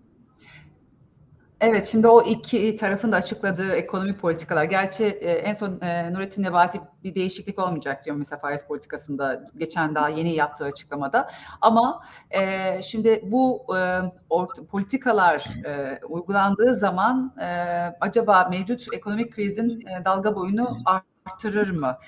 Evet, 1.60 1.86
şimdi 1.86 2.08
o 2.08 2.22
iki 2.22 2.76
tarafın 2.76 3.12
da 3.12 3.16
açıkladığı 3.16 3.72
ekonomi 3.72 4.16
politikalar. 4.16 4.64
Gerçi 4.64 5.04
e, 5.04 5.30
en 5.30 5.52
son 5.52 5.80
e, 5.80 6.12
Nurettin 6.12 6.42
Nebati 6.42 6.80
bir 7.04 7.14
değişiklik 7.14 7.58
olmayacak 7.58 8.04
diyor 8.04 8.16
mesela 8.16 8.38
faiz 8.38 8.64
politikasında 8.64 9.44
geçen 9.56 9.94
daha 9.94 10.08
yeni 10.08 10.34
yaptığı 10.34 10.64
açıklamada. 10.64 11.30
Ama 11.60 12.02
e, 12.30 12.82
şimdi 12.82 13.20
bu 13.26 13.76
e, 13.76 14.00
orta, 14.30 14.66
politikalar 14.66 15.44
e, 15.66 16.00
uygulandığı 16.08 16.74
zaman 16.74 17.34
e, 17.40 17.46
acaba 18.00 18.48
mevcut 18.50 18.86
ekonomik 18.94 19.32
krizin 19.32 19.80
e, 19.80 20.04
dalga 20.04 20.36
boyunu 20.36 20.78
artırır 21.26 21.70
mı? 21.70 21.98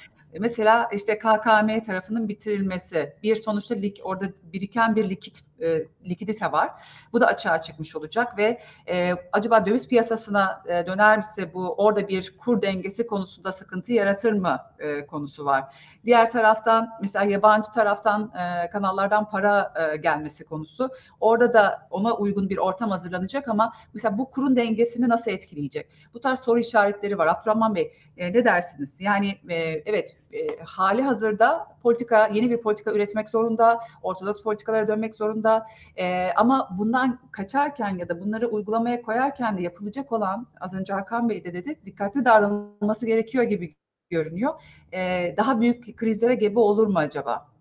Mesela 0.40 0.88
işte 0.92 1.18
KKM 1.18 1.82
tarafının 1.86 2.28
bitirilmesi, 2.28 3.16
bir 3.22 3.36
sonuçta 3.36 3.74
lik, 3.74 4.00
orada 4.04 4.24
biriken 4.52 4.96
bir 4.96 5.08
likit 5.08 5.42
e, 5.62 5.86
likidite 6.08 6.52
var. 6.52 6.70
Bu 7.12 7.20
da 7.20 7.26
açığa 7.26 7.60
çıkmış 7.60 7.96
olacak 7.96 8.38
ve 8.38 8.60
e, 8.88 9.14
acaba 9.32 9.66
döviz 9.66 9.88
piyasasına 9.88 10.62
e, 10.66 10.86
dönerse 10.86 11.54
bu 11.54 11.74
orada 11.74 12.08
bir 12.08 12.38
kur 12.38 12.62
dengesi 12.62 13.06
konusunda 13.06 13.52
sıkıntı 13.52 13.92
yaratır 13.92 14.32
mı 14.32 14.58
e, 14.78 15.06
konusu 15.06 15.44
var. 15.44 15.74
Diğer 16.04 16.30
taraftan 16.30 16.90
mesela 17.00 17.24
yabancı 17.24 17.70
taraftan 17.70 18.32
e, 18.34 18.70
kanallardan 18.70 19.28
para 19.30 19.72
e, 19.76 19.96
gelmesi 19.96 20.44
konusu. 20.44 20.90
Orada 21.20 21.54
da 21.54 21.88
ona 21.90 22.16
uygun 22.16 22.48
bir 22.50 22.58
ortam 22.58 22.90
hazırlanacak 22.90 23.48
ama 23.48 23.72
mesela 23.94 24.18
bu 24.18 24.30
kurun 24.30 24.56
dengesini 24.56 25.08
nasıl 25.08 25.30
etkileyecek? 25.30 25.90
Bu 26.14 26.20
tarz 26.20 26.40
soru 26.40 26.58
işaretleri 26.58 27.18
var. 27.18 27.26
Abdurrahman 27.26 27.74
Bey 27.74 27.92
e, 28.16 28.32
ne 28.32 28.44
dersiniz? 28.44 29.00
Yani 29.00 29.38
e, 29.48 29.54
evet 29.86 30.16
e, 30.32 30.64
hali 30.64 31.02
hazırda 31.02 31.71
politika 31.82 32.26
yeni 32.26 32.50
bir 32.50 32.60
politika 32.60 32.92
üretmek 32.92 33.30
zorunda, 33.30 33.80
ortodoks 34.02 34.42
politikalara 34.42 34.88
dönmek 34.88 35.14
zorunda. 35.14 35.66
E, 35.96 36.32
ama 36.36 36.68
bundan 36.78 37.18
kaçarken 37.32 37.98
ya 37.98 38.08
da 38.08 38.20
bunları 38.20 38.48
uygulamaya 38.48 39.02
koyarken 39.02 39.58
de 39.58 39.62
yapılacak 39.62 40.12
olan 40.12 40.46
az 40.60 40.74
önce 40.74 40.92
Hakan 40.92 41.28
Bey 41.28 41.44
de 41.44 41.54
dedi 41.54 41.80
dikkatli 41.84 42.24
davranılması 42.24 43.06
gerekiyor 43.06 43.44
gibi 43.44 43.74
görünüyor. 44.10 44.62
E, 44.92 45.34
daha 45.36 45.60
büyük 45.60 45.96
krizlere 45.96 46.34
gebe 46.34 46.58
olur 46.58 46.86
mu 46.86 46.98
acaba? 46.98 47.52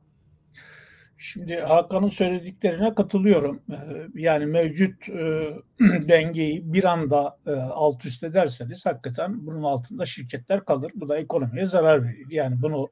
Şimdi 1.24 1.56
Hakan'ın 1.56 2.08
söylediklerine 2.08 2.96
katılıyorum. 2.96 3.62
Yani 4.16 4.46
mevcut 4.46 5.08
dengeyi 5.80 6.74
bir 6.74 6.84
anda 6.84 7.38
alt 7.72 8.06
üst 8.06 8.24
ederseniz 8.24 8.86
hakikaten 8.86 9.48
bunun 9.48 9.64
altında 9.64 10.06
şirketler 10.06 10.66
kalır. 10.66 10.92
Bu 10.96 11.10
da 11.10 11.18
ekonomiye 11.18 11.66
zarar 11.66 12.04
verir. 12.04 12.28
Yani 12.30 12.62
bunu 12.62 12.90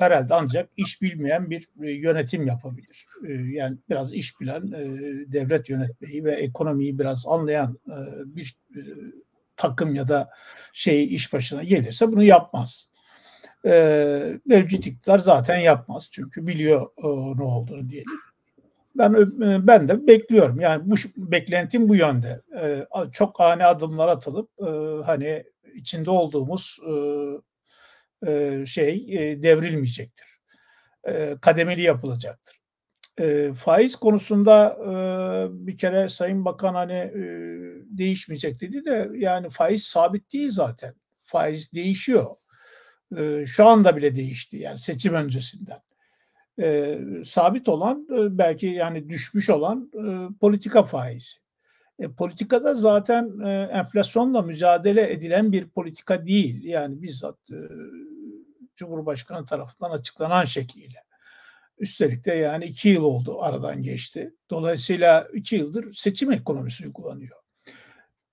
herhalde 0.00 0.34
ancak 0.34 0.68
iş 0.76 1.02
bilmeyen 1.02 1.50
bir 1.50 1.68
e, 1.82 1.90
yönetim 1.90 2.46
yapabilir. 2.46 3.06
E, 3.28 3.32
yani 3.32 3.76
biraz 3.90 4.12
iş 4.12 4.40
bilen, 4.40 4.62
e, 4.62 4.82
devlet 5.32 5.68
yönetmeyi 5.68 6.24
ve 6.24 6.32
ekonomiyi 6.32 6.98
biraz 6.98 7.24
anlayan 7.28 7.78
bir 8.24 8.56
takım 9.56 9.94
ya 9.94 10.08
da 10.08 10.30
şey 10.72 11.14
iş 11.14 11.32
başına 11.32 11.62
gelirse 11.62 12.08
bunu 12.08 12.22
yapmaz. 12.22 12.90
Mevcut 14.46 14.86
iktidar 14.86 15.18
zaten 15.18 15.58
yapmaz 15.58 16.08
çünkü 16.12 16.46
biliyor 16.46 16.86
ne 17.36 17.42
olduğunu 17.42 17.88
diyelim. 17.88 18.12
Ben 18.94 19.14
ben 19.66 19.88
de 19.88 20.06
bekliyorum. 20.06 20.60
Yani 20.60 20.82
bu 20.90 20.94
beklentim 21.16 21.88
bu 21.88 21.96
yönde. 21.96 22.42
Çok 23.12 23.40
ani 23.40 23.64
adımlar 23.64 24.08
atılıp 24.08 24.50
hani 25.06 25.44
içinde 25.74 26.10
olduğumuz 26.10 26.78
şey 28.66 29.08
devrilmeyecektir. 29.42 30.40
kademeli 31.40 31.82
yapılacaktır. 31.82 32.60
E, 33.20 33.52
faiz 33.52 33.96
konusunda 33.96 34.78
e, 34.80 35.66
bir 35.66 35.76
kere 35.76 36.08
Sayın 36.08 36.44
Bakan 36.44 36.74
hani 36.74 36.92
e, 36.92 37.22
değişmeyecek 37.98 38.60
dedi 38.60 38.84
de 38.84 39.10
yani 39.14 39.50
faiz 39.50 39.84
sabit 39.84 40.32
değil 40.32 40.50
zaten. 40.50 40.94
Faiz 41.22 41.72
değişiyor. 41.72 42.36
E, 43.16 43.46
şu 43.46 43.66
anda 43.66 43.96
bile 43.96 44.16
değişti 44.16 44.56
yani 44.56 44.78
seçim 44.78 45.14
öncesinden. 45.14 45.78
E, 46.60 46.98
sabit 47.24 47.68
olan 47.68 48.06
e, 48.10 48.38
belki 48.38 48.66
yani 48.66 49.08
düşmüş 49.08 49.50
olan 49.50 49.90
e, 49.94 50.38
politika 50.40 50.82
faizi. 50.82 51.38
E, 51.98 52.08
politikada 52.08 52.74
zaten 52.74 53.40
e, 53.46 53.68
enflasyonla 53.72 54.42
mücadele 54.42 55.12
edilen 55.12 55.52
bir 55.52 55.68
politika 55.68 56.26
değil. 56.26 56.64
Yani 56.64 57.02
bizzat 57.02 57.38
e, 57.50 57.58
Cumhurbaşkanı 58.80 59.46
tarafından 59.46 59.90
açıklanan 59.90 60.44
şekliyle. 60.44 61.04
Üstelik 61.78 62.24
de 62.24 62.34
yani 62.34 62.64
iki 62.64 62.88
yıl 62.88 63.02
oldu 63.02 63.42
aradan 63.42 63.82
geçti. 63.82 64.34
Dolayısıyla 64.50 65.28
iki 65.34 65.56
yıldır 65.56 65.92
seçim 65.92 66.32
ekonomisi 66.32 66.86
uygulanıyor. 66.86 67.36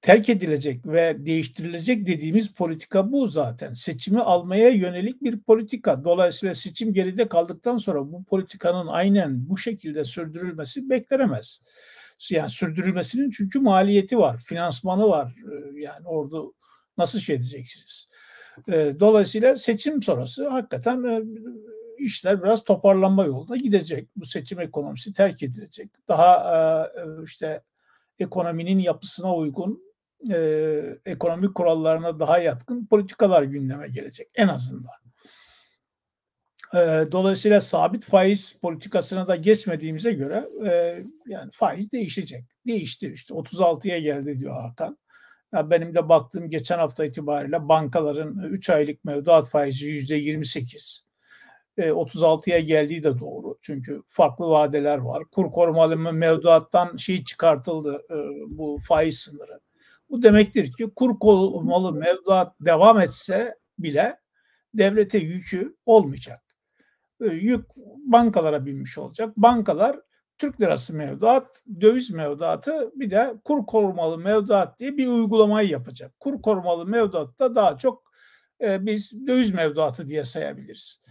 Terk 0.01 0.29
edilecek 0.29 0.85
ve 0.85 1.25
değiştirilecek 1.25 2.05
dediğimiz 2.05 2.53
politika 2.53 3.11
bu 3.11 3.27
zaten. 3.27 3.73
Seçimi 3.73 4.21
almaya 4.21 4.69
yönelik 4.69 5.23
bir 5.23 5.39
politika. 5.39 6.03
Dolayısıyla 6.03 6.53
seçim 6.53 6.93
geride 6.93 7.27
kaldıktan 7.27 7.77
sonra 7.77 8.11
bu 8.11 8.23
politikanın 8.23 8.87
aynen 8.87 9.49
bu 9.49 9.57
şekilde 9.57 10.05
sürdürülmesi 10.05 10.89
beklenemez. 10.89 11.61
Yani 12.31 12.49
sürdürülmesinin 12.49 13.31
çünkü 13.31 13.59
maliyeti 13.59 14.17
var, 14.17 14.37
finansmanı 14.37 15.09
var. 15.09 15.35
Ee, 15.37 15.81
yani 15.81 16.07
orada 16.07 16.51
nasıl 16.97 17.19
şey 17.19 17.35
edeceksiniz? 17.35 18.09
Ee, 18.69 18.93
dolayısıyla 18.99 19.57
seçim 19.57 20.03
sonrası 20.03 20.47
hakikaten 20.47 21.03
e, 21.03 21.21
işler 21.97 22.43
biraz 22.43 22.63
toparlanma 22.63 23.25
yolunda 23.25 23.57
gidecek. 23.57 24.09
Bu 24.15 24.25
seçim 24.25 24.59
ekonomisi 24.59 25.13
terk 25.13 25.43
edilecek. 25.43 25.89
Daha 26.07 26.35
e, 26.95 26.99
e, 27.01 27.23
işte 27.23 27.61
ekonominin 28.19 28.79
yapısına 28.79 29.35
uygun, 29.35 29.87
ekonomik 31.05 31.55
kurallarına 31.55 32.19
daha 32.19 32.39
yatkın 32.39 32.85
politikalar 32.85 33.43
gündeme 33.43 33.87
gelecek 33.87 34.27
en 34.35 34.47
azından. 34.47 34.93
Dolayısıyla 37.11 37.61
sabit 37.61 38.05
faiz 38.05 38.59
politikasına 38.61 39.27
da 39.27 39.35
geçmediğimize 39.35 40.13
göre 40.13 40.49
yani 41.27 41.51
faiz 41.53 41.91
değişecek. 41.91 42.43
Değişti 42.67 43.11
işte 43.13 43.33
36'ya 43.33 43.99
geldi 43.99 44.39
diyor 44.39 44.61
Hakan. 44.61 44.97
Ya 45.53 45.69
benim 45.69 45.95
de 45.95 46.09
baktığım 46.09 46.49
geçen 46.49 46.77
hafta 46.77 47.05
itibariyle 47.05 47.69
bankaların 47.69 48.39
3 48.49 48.69
aylık 48.69 49.03
mevduat 49.05 49.49
faizi 49.49 49.89
%28. 49.89 51.07
36'ya 51.77 52.59
geldiği 52.59 53.03
de 53.03 53.19
doğru. 53.19 53.57
Çünkü 53.61 54.03
farklı 54.09 54.49
vadeler 54.49 54.97
var. 54.97 55.23
Kur 55.31 55.51
korumalı 55.51 55.97
mevduattan 55.97 56.97
şey 56.97 57.23
çıkartıldı 57.23 58.01
bu 58.47 58.79
faiz 58.87 59.19
sınırı. 59.19 59.59
Bu 60.09 60.23
demektir 60.23 60.71
ki 60.71 60.89
kur 60.95 61.19
korumalı 61.19 61.93
mevduat 61.93 62.55
devam 62.61 62.99
etse 62.99 63.55
bile 63.79 64.19
devlete 64.73 65.17
yükü 65.17 65.75
olmayacak. 65.85 66.41
Yük 67.19 67.65
bankalara 68.05 68.65
binmiş 68.65 68.97
olacak. 68.97 69.37
Bankalar 69.37 69.99
Türk 70.37 70.61
lirası 70.61 70.95
mevduat, 70.95 71.63
döviz 71.81 72.11
mevduatı 72.11 72.91
bir 72.95 73.11
de 73.11 73.33
kur 73.43 73.65
korumalı 73.65 74.17
mevduat 74.17 74.79
diye 74.79 74.97
bir 74.97 75.07
uygulamayı 75.07 75.69
yapacak. 75.69 76.19
Kur 76.19 76.41
korumalı 76.41 76.85
mevduatta 76.85 77.55
daha 77.55 77.77
çok 77.77 78.11
e, 78.61 78.85
biz 78.85 79.27
döviz 79.27 79.53
mevduatı 79.53 80.07
diye 80.09 80.23
sayabiliriz. 80.23 81.01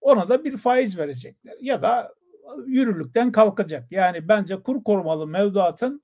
Ona 0.00 0.28
da 0.28 0.44
bir 0.44 0.56
faiz 0.56 0.98
verecekler 0.98 1.54
ya 1.60 1.82
da 1.82 2.14
yürürlükten 2.66 3.32
kalkacak. 3.32 3.92
Yani 3.92 4.28
bence 4.28 4.62
kur 4.62 4.84
korumalı 4.84 5.26
mevduatın 5.26 6.02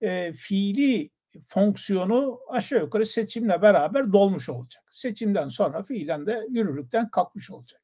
e, 0.00 0.32
fiili 0.32 1.10
fonksiyonu 1.46 2.40
aşağı 2.48 2.80
yukarı 2.80 3.06
seçimle 3.06 3.62
beraber 3.62 4.12
dolmuş 4.12 4.48
olacak. 4.48 4.82
Seçimden 4.90 5.48
sonra 5.48 5.82
fiilen 5.82 6.26
de 6.26 6.46
yürürlükten 6.50 7.08
kalkmış 7.08 7.50
olacak. 7.50 7.81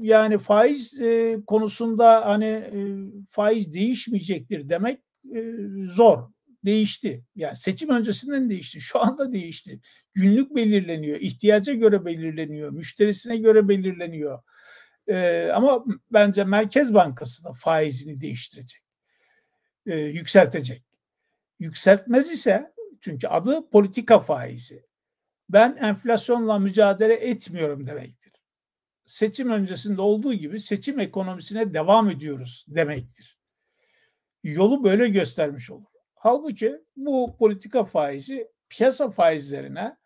Yani 0.00 0.38
faiz 0.38 1.00
e, 1.00 1.38
konusunda 1.46 2.26
hani 2.26 2.44
e, 2.44 2.80
faiz 3.30 3.74
değişmeyecektir 3.74 4.68
demek 4.68 5.00
e, 5.34 5.54
zor. 5.84 6.28
Değişti. 6.64 7.24
Yani 7.36 7.56
seçim 7.56 7.90
öncesinden 7.90 8.50
değişti. 8.50 8.80
Şu 8.80 9.00
anda 9.00 9.32
değişti. 9.32 9.80
Günlük 10.14 10.56
belirleniyor. 10.56 11.20
ihtiyaca 11.20 11.74
göre 11.74 12.04
belirleniyor. 12.04 12.70
Müşterisine 12.70 13.36
göre 13.36 13.68
belirleniyor. 13.68 14.42
Ee, 15.08 15.50
ama 15.54 15.84
bence 16.12 16.44
Merkez 16.44 16.94
Bankası 16.94 17.44
da 17.44 17.52
faizini 17.52 18.20
değiştirecek. 18.20 18.82
Ee, 19.86 19.96
yükseltecek. 19.96 20.84
Yükseltmez 21.58 22.30
ise 22.30 22.72
çünkü 23.00 23.28
adı 23.28 23.70
politika 23.70 24.20
faizi. 24.20 24.84
Ben 25.48 25.76
enflasyonla 25.80 26.58
mücadele 26.58 27.14
etmiyorum 27.14 27.86
demektir 27.86 28.17
seçim 29.08 29.50
öncesinde 29.50 30.00
olduğu 30.00 30.34
gibi 30.34 30.60
seçim 30.60 31.00
ekonomisine 31.00 31.74
devam 31.74 32.10
ediyoruz 32.10 32.64
demektir. 32.68 33.38
Yolu 34.42 34.84
böyle 34.84 35.08
göstermiş 35.08 35.70
olur. 35.70 35.88
Halbuki 36.14 36.80
bu 36.96 37.36
politika 37.38 37.84
faizi 37.84 38.48
piyasa 38.68 39.10
faizlerine 39.10 39.96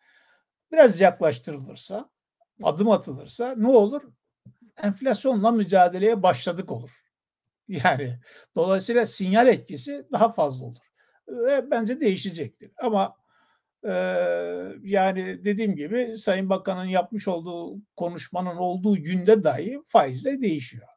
biraz 0.73 1.01
yaklaştırılırsa, 1.01 2.11
adım 2.63 2.91
atılırsa 2.91 3.55
ne 3.57 3.69
olur? 3.69 4.03
Enflasyonla 4.83 5.51
mücadeleye 5.51 6.23
başladık 6.23 6.73
olur. 6.73 7.03
Yani 7.69 8.19
dolayısıyla 8.57 9.07
sinyal 9.07 9.47
etkisi 9.47 10.07
daha 10.13 10.33
fazla 10.33 10.67
olur. 10.67 10.93
Ve 11.29 11.71
bence 11.71 12.01
değişecektir. 12.01 12.73
Ama 12.83 13.17
yani 14.83 15.45
dediğim 15.45 15.77
gibi 15.77 16.19
Sayın 16.19 16.51
Bakan'ın 16.51 16.85
yapmış 16.85 17.29
olduğu 17.29 17.77
konuşmanın 17.97 18.57
olduğu 18.57 18.97
günde 18.97 19.45
dahi 19.45 19.81
faizler 19.87 20.41
değişiyor. 20.41 20.89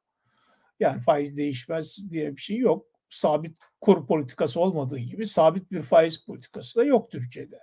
Yani 0.80 1.02
faiz 1.02 1.38
değişmez 1.38 2.12
diye 2.12 2.32
bir 2.32 2.42
şey 2.42 2.58
yok. 2.58 2.86
Sabit 3.10 3.58
kur 3.82 4.08
politikası 4.08 4.60
olmadığı 4.60 4.98
gibi 4.98 5.26
sabit 5.26 5.72
bir 5.72 5.82
faiz 5.82 6.26
politikası 6.26 6.80
da 6.80 6.84
yok 6.84 7.12
Türkiye'de. 7.12 7.60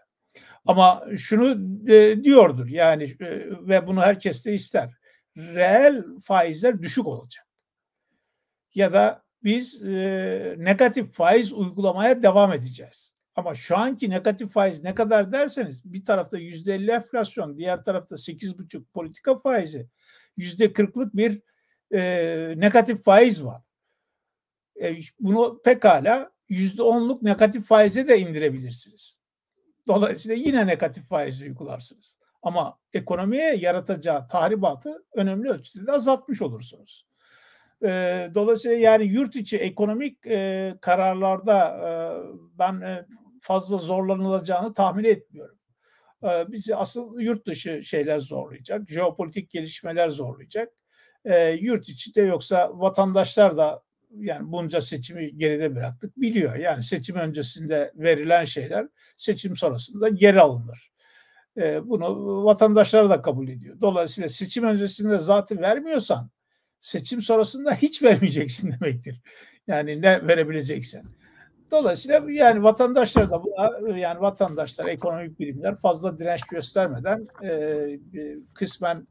Ama 0.67 1.05
şunu 1.17 1.51
e, 1.93 2.25
diyordur 2.25 2.69
yani 2.69 3.05
e, 3.05 3.29
ve 3.69 3.87
bunu 3.87 4.01
herkes 4.01 4.47
de 4.47 4.55
ister. 4.55 4.91
Reel 5.37 6.05
faizler 6.25 6.83
düşük 6.83 7.07
olacak. 7.07 7.47
Ya 8.75 8.93
da 8.93 9.23
biz 9.45 9.83
e, 9.83 10.55
negatif 10.59 11.13
faiz 11.13 11.53
uygulamaya 11.53 12.23
devam 12.23 12.53
edeceğiz. 12.53 13.12
Ama 13.37 13.55
şu 13.55 13.77
anki 13.77 14.11
negatif 14.11 14.53
faiz 14.53 14.85
ne 14.85 14.95
kadar 14.95 15.33
derseniz 15.33 15.85
bir 15.85 16.05
tarafta 16.05 16.39
yüzde 16.39 16.75
elli 16.75 16.91
enflasyon, 16.91 17.59
diğer 17.59 17.85
tarafta 17.85 18.17
sekiz 18.17 18.59
buçuk 18.59 18.93
politika 18.93 19.39
faizi, 19.39 19.89
yüzde 20.37 20.73
kırklık 20.73 21.17
bir 21.17 21.43
e, 21.95 22.01
negatif 22.57 23.05
faiz 23.05 23.45
var. 23.45 23.63
E, 24.83 24.97
bunu 25.21 25.61
pekala 25.65 26.33
yüzde 26.49 26.83
onluk 26.83 27.23
negatif 27.23 27.67
faize 27.67 28.09
de 28.09 28.19
indirebilirsiniz. 28.19 29.21
Dolayısıyla 29.87 30.37
yine 30.37 30.67
negatif 30.67 31.09
faiz 31.09 31.43
uygularsınız. 31.43 32.19
Ama 32.43 32.79
ekonomiye 32.93 33.57
yaratacağı 33.57 34.29
tahribatı 34.29 35.05
önemli 35.13 35.51
ölçüde 35.51 35.93
azaltmış 35.93 36.43
olursunuz. 36.43 37.07
E, 37.85 38.31
dolayısıyla 38.35 38.77
yani 38.77 39.05
yurt 39.05 39.37
içi 39.37 39.59
ekonomik 39.59 40.27
e, 40.27 40.75
kararlarda 40.81 41.69
e, 41.69 41.91
ben 42.59 42.81
e, 42.81 43.07
fazla 43.43 43.79
zorlanılacağını 43.79 44.75
tahmin 44.75 45.05
etmiyorum. 45.05 45.59
E, 46.25 46.53
bizi 46.53 46.77
asıl 46.77 47.21
yurt 47.21 47.47
dışı 47.47 47.83
şeyler 47.83 48.19
zorlayacak, 48.19 48.89
jeopolitik 48.89 49.51
gelişmeler 49.51 50.09
zorlayacak. 50.09 50.73
E, 51.25 51.51
yurt 51.51 51.89
içi 51.89 52.15
de 52.15 52.23
yoksa 52.23 52.71
vatandaşlar 52.75 53.57
da 53.57 53.83
yani 54.11 54.53
bunca 54.53 54.81
seçimi 54.81 55.39
geride 55.39 55.75
bıraktık 55.75 56.21
biliyor. 56.21 56.57
Yani 56.57 56.83
seçim 56.83 57.17
öncesinde 57.17 57.93
verilen 57.95 58.45
şeyler 58.45 58.89
seçim 59.17 59.57
sonrasında 59.57 60.09
geri 60.09 60.41
alınır. 60.41 60.93
E, 61.57 61.89
bunu 61.89 62.45
vatandaşlar 62.45 63.11
da 63.11 63.23
kabul 63.23 63.49
ediyor. 63.49 63.81
Dolayısıyla 63.81 64.29
seçim 64.29 64.65
öncesinde 64.65 65.19
zaten 65.19 65.63
vermiyorsan 65.63 66.31
seçim 66.81 67.23
sonrasında 67.23 67.75
hiç 67.75 68.03
vermeyeceksin 68.03 68.73
demektir. 68.81 69.21
Yani 69.67 70.03
ne 70.03 70.27
verebileceksen. 70.27 71.05
Dolayısıyla 71.73 72.23
yani 72.31 72.63
vatandaşlar 72.63 73.31
da 73.31 73.43
yani 73.97 74.21
vatandaşlar 74.21 74.87
ekonomik 74.87 75.41
bilimler 75.41 75.77
fazla 75.77 76.19
direnç 76.19 76.43
göstermeden 76.43 77.27
e, 77.43 77.49
e, 77.49 77.99
kısmen 78.55 79.07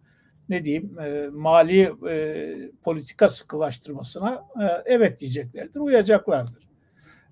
ne 0.49 0.65
diyeyim 0.65 0.99
e, 0.99 1.27
mali 1.31 1.93
e, 2.09 2.45
politika 2.83 3.29
sıkılaştırmasına 3.29 4.45
e, 4.61 4.65
evet 4.85 5.19
diyeceklerdir, 5.19 5.79
uyacaklardır. 5.79 6.69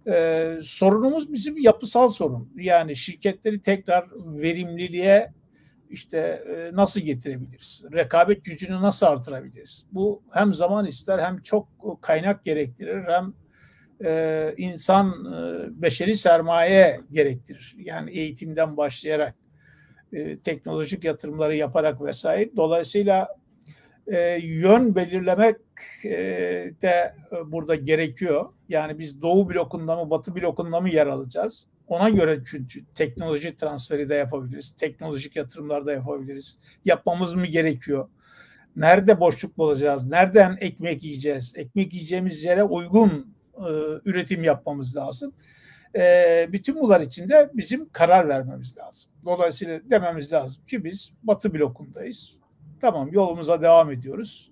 E, 0.08 0.58
sorunumuz 0.64 1.34
bizim 1.34 1.58
yapısal 1.58 2.08
sorun. 2.08 2.50
Yani 2.56 2.96
şirketleri 2.96 3.62
tekrar 3.62 4.08
verimliliğe 4.26 5.34
işte 5.90 6.18
e, 6.18 6.76
nasıl 6.76 7.02
getirebiliriz? 7.02 7.86
Rekabet 7.94 8.46
gücünü 8.46 8.82
nasıl 8.82 9.06
artırabiliriz? 9.06 9.86
Bu 9.92 10.22
hem 10.32 10.54
zaman 10.54 10.86
ister 10.86 11.20
hem 11.20 11.42
çok 11.42 11.68
kaynak 12.02 12.44
gerektirir 12.44 13.04
hem 13.08 13.34
e, 14.06 14.54
insan 14.58 15.08
e, 15.26 15.82
beşeri 15.82 16.16
sermaye 16.16 17.02
gerektirir. 17.12 17.76
Yani 17.80 18.12
eğitimden 18.12 18.78
başlayarak 18.78 19.36
e, 20.14 20.40
teknolojik 20.40 21.04
yatırımları 21.04 21.56
yaparak 21.56 22.02
vesaire. 22.02 22.50
Dolayısıyla 22.56 23.28
e, 24.08 24.20
yön 24.44 24.96
belirlemek 24.96 25.56
de 26.82 27.16
burada 27.46 27.76
gerekiyor. 27.76 28.50
Yani 28.70 29.00
biz 29.00 29.22
Doğu 29.22 29.50
blokunda 29.50 29.96
mı 29.96 30.10
Batı 30.10 30.36
blokunda 30.36 30.82
mı 30.82 30.90
yer 30.90 31.08
alacağız? 31.08 31.68
Ona 31.88 32.10
göre 32.10 32.40
çünkü 32.46 32.86
teknoloji 32.96 33.56
transferi 33.56 34.10
de 34.10 34.16
yapabiliriz. 34.16 34.76
Teknolojik 34.76 35.36
yatırımlar 35.36 35.86
da 35.86 35.92
yapabiliriz. 35.92 36.60
Yapmamız 36.86 37.36
mı 37.36 37.46
gerekiyor? 37.46 38.10
Nerede 38.76 39.20
boşluk 39.20 39.58
bulacağız? 39.58 40.10
Nereden 40.10 40.58
ekmek 40.62 41.04
yiyeceğiz? 41.04 41.54
Ekmek 41.58 41.94
yiyeceğimiz 41.94 42.44
yere 42.44 42.64
uygun 42.64 43.34
e, 43.60 44.02
üretim 44.06 44.44
yapmamız 44.44 44.98
lazım. 44.98 45.34
E, 45.96 46.48
bütün 46.52 46.76
bunlar 46.82 47.02
için 47.02 47.30
de 47.30 47.50
bizim 47.54 47.90
karar 47.90 48.30
vermemiz 48.30 48.78
lazım. 48.78 49.12
Dolayısıyla 49.26 49.80
dememiz 49.90 50.34
lazım 50.34 50.66
ki 50.66 50.84
biz 50.84 51.14
Batı 51.24 51.54
blokundayız. 51.54 52.38
Tamam 52.82 53.10
yolumuza 53.12 53.62
devam 53.62 53.92
ediyoruz. 53.92 54.52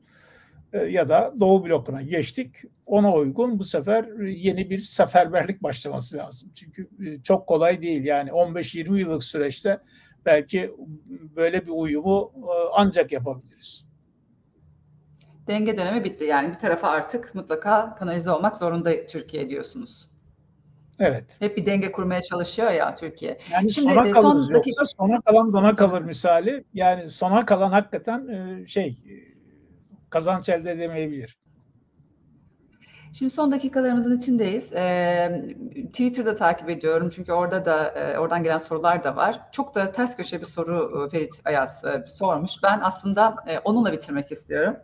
E, 0.74 0.78
ya 0.78 1.10
da 1.10 1.34
Doğu 1.40 1.66
blokuna 1.66 2.02
geçtik. 2.02 2.56
Ona 2.86 3.14
uygun 3.14 3.60
bu 3.60 3.64
sefer 3.64 4.28
yeni 4.28 4.70
bir 4.70 4.80
seferberlik 4.80 5.64
başlaması 5.64 6.18
lazım. 6.18 6.52
Çünkü 6.56 6.90
e, 7.06 7.24
çok 7.24 7.48
kolay 7.48 7.82
değil. 7.82 8.04
Yani 8.04 8.30
15-20 8.30 9.00
yıllık 9.00 9.24
süreçte 9.24 9.80
belki 10.26 10.72
böyle 11.36 11.66
bir 11.66 11.72
uyumu 11.72 12.32
e, 12.36 12.52
ancak 12.74 13.12
yapabiliriz 13.12 13.87
denge 15.48 15.78
dönemi 15.78 16.04
bitti. 16.04 16.24
Yani 16.24 16.50
bir 16.50 16.60
tarafa 16.60 16.90
artık 16.90 17.36
mutlaka 17.36 17.96
kanalize 17.96 18.32
olmak 18.32 18.58
zorunda 18.58 19.06
Türkiye 19.06 19.50
diyorsunuz. 19.50 20.10
Evet. 21.00 21.36
Hep 21.40 21.58
bir 21.58 21.66
denge 21.66 21.92
kurmaya 21.92 22.22
çalışıyor 22.22 22.72
ya 22.72 22.96
Türkiye. 22.96 23.38
Yani 23.52 23.72
Şimdi 23.72 23.94
sona 23.94 24.12
kalırız 24.12 24.48
son 24.48 24.54
yoksa 24.54 24.86
sona 24.86 25.22
kalan 25.22 25.54
dona 25.54 25.76
kalır 25.76 26.02
misali. 26.02 26.64
Yani 26.74 27.10
sona 27.10 27.46
kalan 27.46 27.72
hakikaten 27.72 28.28
e, 28.28 28.68
şey 28.68 28.88
e, 28.88 29.14
kazanç 30.10 30.50
elde 30.50 30.72
edemeyebilir. 30.72 31.38
Şimdi 33.14 33.30
son 33.30 33.52
dakikalarımızın 33.52 34.18
içindeyiz. 34.18 34.74
Ee, 34.74 35.56
Twitter'da 35.88 36.36
takip 36.36 36.70
ediyorum 36.70 37.10
çünkü 37.16 37.32
orada 37.32 37.66
da 37.66 37.90
e, 37.90 38.18
oradan 38.18 38.44
gelen 38.44 38.58
sorular 38.58 39.04
da 39.04 39.16
var. 39.16 39.42
Çok 39.52 39.76
da 39.76 39.92
ters 39.92 40.18
köşe 40.18 40.40
bir 40.40 40.46
soru 40.46 41.10
Ferit 41.12 41.42
Ayaz 41.46 41.86
e, 41.86 42.08
sormuş. 42.08 42.52
Ben 42.64 42.80
aslında 42.84 43.36
e, 43.48 43.60
onunla 43.60 43.92
bitirmek 43.92 44.32
istiyorum. 44.32 44.78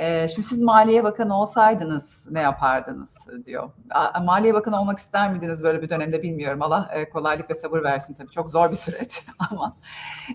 E, 0.00 0.28
şimdi 0.28 0.46
siz 0.46 0.62
Maliye 0.62 1.04
Bakanı 1.04 1.40
olsaydınız 1.40 2.26
ne 2.30 2.40
yapardınız 2.40 3.28
diyor. 3.44 3.70
A, 3.90 4.20
Maliye 4.20 4.54
Bakanı 4.54 4.80
olmak 4.80 4.98
ister 4.98 5.32
miydiniz 5.32 5.62
böyle 5.62 5.82
bir 5.82 5.88
dönemde 5.90 6.22
bilmiyorum. 6.22 6.62
Allah 6.62 6.90
e, 6.94 7.08
kolaylık 7.08 7.50
ve 7.50 7.54
sabır 7.54 7.82
versin 7.82 8.14
tabii. 8.14 8.30
Çok 8.30 8.50
zor 8.50 8.70
bir 8.70 8.76
süreç 8.76 9.22
ama. 9.50 9.76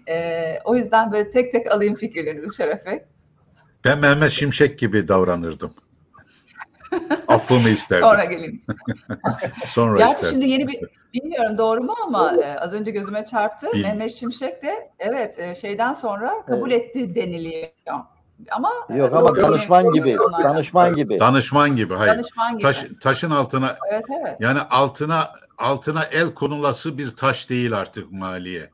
E, 0.09 0.59
o 0.65 0.75
yüzden 0.75 1.11
böyle 1.11 1.29
tek 1.29 1.51
tek 1.51 1.71
alayım 1.71 1.95
fikirlerinizi 1.95 2.55
Şerefe. 2.55 3.05
Ben 3.85 3.99
Mehmet 3.99 4.31
Şimşek 4.31 4.79
gibi 4.79 5.07
davranırdım. 5.07 5.73
Affımı 7.27 7.69
isterdim. 7.69 8.05
Sonra 8.05 8.25
geleyim. 8.25 8.63
Sonra 9.65 9.97
Gerçi 9.97 10.11
isterdim. 10.11 10.31
şimdi 10.31 10.51
yeni 10.51 10.67
bir, 10.67 10.79
bilmiyorum 11.13 11.57
doğru 11.57 11.83
mu 11.83 11.93
ama 12.03 12.35
e, 12.43 12.59
az 12.59 12.73
önce 12.73 12.91
gözüme 12.91 13.25
çarptı. 13.25 13.67
Bil. 13.73 13.81
Mehmet 13.81 14.11
Şimşek 14.11 14.63
de 14.63 14.91
evet 14.99 15.39
e, 15.39 15.55
şeyden 15.55 15.93
sonra 15.93 16.45
kabul 16.47 16.71
evet. 16.71 16.95
etti 16.95 17.15
deniliyor. 17.15 17.69
Ama 18.51 18.71
yok 18.95 19.13
ama 19.13 19.35
danışman 19.35 19.93
gibi, 19.93 20.17
danışman 20.43 20.95
gibi. 20.95 21.19
Danışman 21.19 21.75
gibi 21.75 21.93
hayır. 21.93 22.13
Danışman 22.13 22.51
gibi. 22.51 22.61
Taş, 22.61 22.85
taşın 23.01 23.31
altına 23.31 23.75
evet, 23.91 24.05
evet. 24.21 24.37
yani 24.39 24.59
altına 24.61 25.31
altına 25.57 26.03
el 26.03 26.33
konulası 26.33 26.97
bir 26.97 27.11
taş 27.11 27.49
değil 27.49 27.77
artık 27.77 28.11
maliye. 28.11 28.69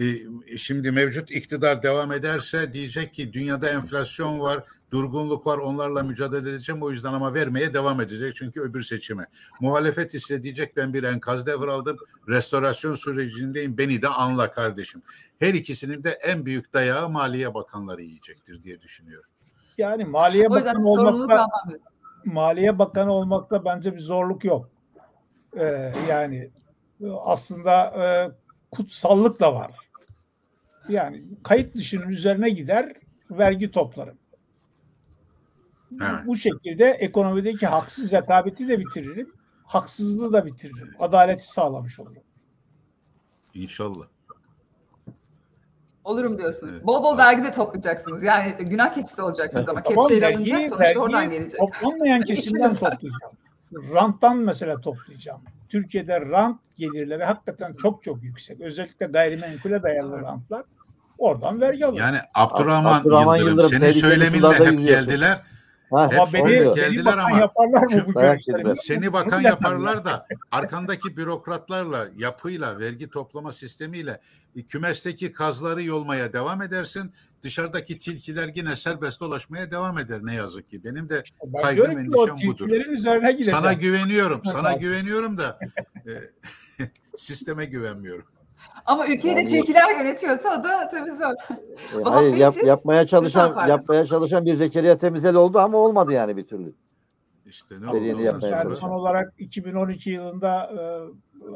Ee, 0.00 0.56
şimdi 0.56 0.90
mevcut 0.90 1.30
iktidar 1.30 1.82
devam 1.82 2.12
ederse 2.12 2.72
diyecek 2.72 3.14
ki 3.14 3.32
dünyada 3.32 3.68
enflasyon 3.68 4.40
var, 4.40 4.64
durgunluk 4.90 5.46
var 5.46 5.58
onlarla 5.58 6.02
mücadele 6.02 6.50
edeceğim 6.50 6.82
o 6.82 6.90
yüzden 6.90 7.12
ama 7.12 7.34
vermeye 7.34 7.74
devam 7.74 8.00
edecek 8.00 8.36
çünkü 8.36 8.60
öbür 8.60 8.82
seçime. 8.82 9.26
Muhalefet 9.60 10.14
ise 10.14 10.42
diyecek 10.42 10.76
ben 10.76 10.94
bir 10.94 11.04
enkaz 11.04 11.46
devraldım, 11.46 11.96
restorasyon 12.28 12.94
sürecindeyim 12.94 13.78
beni 13.78 14.02
de 14.02 14.08
anla 14.08 14.50
kardeşim. 14.50 15.02
Her 15.38 15.54
ikisinin 15.54 16.04
de 16.04 16.10
en 16.10 16.46
büyük 16.46 16.72
dayağı 16.72 17.08
Maliye 17.08 17.54
Bakanları 17.54 18.02
yiyecektir 18.02 18.62
diye 18.62 18.80
düşünüyorum. 18.80 19.30
Yani 19.78 20.04
Maliye 20.04 20.50
Bakanı 20.50 20.88
olmakta 20.88 21.46
Maliye 22.24 22.78
Bakanı 22.78 23.12
olmakta 23.12 23.64
bence 23.64 23.94
bir 23.94 24.00
zorluk 24.00 24.44
yok. 24.44 24.70
Ee, 25.56 25.92
yani 26.08 26.50
aslında 27.20 27.84
e, 27.84 28.30
kutsallık 28.70 29.40
da 29.40 29.54
var. 29.54 29.87
Yani 30.88 31.22
kayıt 31.42 31.74
dışının 31.74 32.08
üzerine 32.08 32.50
gider 32.50 32.92
vergi 33.30 33.70
toplarım. 33.70 34.18
Evet. 35.92 36.26
Bu 36.26 36.36
şekilde 36.36 36.90
ekonomideki 36.90 37.66
haksız 37.66 38.12
rekabeti 38.12 38.68
de 38.68 38.78
bitiririm. 38.78 39.32
Haksızlığı 39.64 40.32
da 40.32 40.46
bitiririm. 40.46 40.94
Adaleti 40.98 41.52
sağlamış 41.52 42.00
olurum. 42.00 42.22
İnşallah. 43.54 44.06
Olurum 46.04 46.38
diyorsunuz. 46.38 46.72
Evet. 46.76 46.86
Bol 46.86 47.02
bol 47.02 47.18
vergi 47.18 47.44
de 47.44 47.50
toplayacaksınız. 47.50 48.22
Yani 48.22 48.56
günah 48.60 48.94
keçisi 48.94 49.22
olacaksınız 49.22 49.68
ama 49.68 49.82
tamam, 49.82 50.02
kepçeyle 50.02 50.26
alınacak 50.26 50.66
sonuçta 50.66 51.00
oradan 51.00 51.30
gelecek. 51.30 51.60
Toplanmayan 51.60 52.20
kesimden 52.24 52.74
toplayacağım. 52.74 53.32
Ranttan 53.94 54.36
mesela 54.36 54.80
toplayacağım. 54.80 55.40
Türkiye'de 55.68 56.20
rant 56.20 56.60
gelirleri 56.76 57.24
hakikaten 57.24 57.72
çok 57.72 58.02
çok 58.02 58.22
yüksek. 58.22 58.60
Özellikle 58.60 59.06
gayrimenkule 59.06 59.82
dayalı 59.82 60.20
rantlar. 60.22 60.64
Oradan 61.18 61.60
vergi 61.60 61.86
alıyor. 61.86 62.06
Yani 62.06 62.18
Abdurrahman, 62.34 63.00
Abdurrahman 63.00 63.36
Yıldırım, 63.36 63.58
Yıldırım 63.58 63.80
senin 63.80 63.90
söyleminle 63.90 64.48
hep 64.48 64.86
geldiler. 64.86 65.42
Ha, 65.90 66.10
hep 66.12 66.34
beni, 66.34 66.74
geldiler 66.74 67.18
ama 67.18 67.38
yaparlar 67.38 67.82
mı 67.82 68.14
bu 68.66 68.74
seni 68.76 69.12
bakan 69.12 69.40
yaparlar 69.40 70.04
da 70.04 70.26
arkandaki 70.50 71.16
bürokratlarla, 71.16 72.08
yapıyla, 72.16 72.78
vergi 72.78 73.10
toplama 73.10 73.52
sistemiyle 73.52 74.20
kümesteki 74.68 75.32
kazları 75.32 75.82
yolmaya 75.82 76.32
devam 76.32 76.62
edersin. 76.62 77.12
Dışarıdaki 77.42 77.98
tilkiler 77.98 78.50
yine 78.54 78.76
serbest 78.76 79.20
dolaşmaya 79.20 79.70
devam 79.70 79.98
eder 79.98 80.20
ne 80.22 80.34
yazık 80.34 80.70
ki. 80.70 80.84
Benim 80.84 81.08
de 81.08 81.24
ben 81.44 81.62
kaygım 81.62 81.98
endişem 81.98 82.48
budur. 82.48 82.68
Üzerine 82.68 83.42
sana 83.42 83.72
güveniyorum. 83.72 84.44
Sana 84.44 84.72
güveniyorum 84.80 85.36
da 85.36 85.58
e, 86.06 86.12
sisteme 87.16 87.64
güvenmiyorum. 87.64 88.24
Ama 88.88 89.06
ülkeyi 89.06 89.36
de 89.36 89.46
tilkiler 89.46 89.98
yönetiyorsa 89.98 90.60
o 90.60 90.64
da 90.64 90.88
tabii 90.88 91.10
zor. 91.10 91.56
E, 92.00 92.02
hayır 92.04 92.36
yap, 92.36 92.56
yapmaya 92.64 93.06
çalışan 93.06 93.68
yapmaya 93.68 94.06
çalışan 94.06 94.46
bir 94.46 94.54
Zekeriya 94.54 94.96
Temizel 94.96 95.34
oldu 95.34 95.58
ama 95.58 95.78
olmadı 95.78 96.12
yani 96.12 96.36
bir 96.36 96.44
türlü. 96.44 96.72
İşte 97.46 97.80
ne 97.80 97.90
oldu? 97.90 98.46
Yani 98.50 98.74
son 98.74 98.90
olarak 98.90 99.34
2012 99.38 100.10
yılında 100.10 100.70
e, 100.72 100.80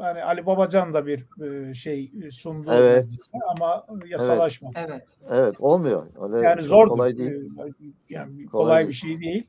yani 0.03 0.23
Ali 0.23 0.45
Babacan 0.45 0.93
da 0.93 1.05
bir 1.05 1.25
e, 1.41 1.73
şey 1.73 2.11
sundu 2.31 2.71
evet. 2.73 3.31
ama 3.49 3.85
yasalaşmadı. 4.07 4.73
Evet. 4.75 5.07
Evet, 5.29 5.55
olmuyor. 5.59 6.07
Öyle 6.21 6.47
yani 6.47 6.61
zor 6.61 6.87
kolay 6.87 7.17
değil. 7.17 7.51
Yani 8.09 8.45
kolay, 8.45 8.65
kolay 8.65 8.87
bir 8.87 8.93
şey 8.93 9.21
değil. 9.21 9.47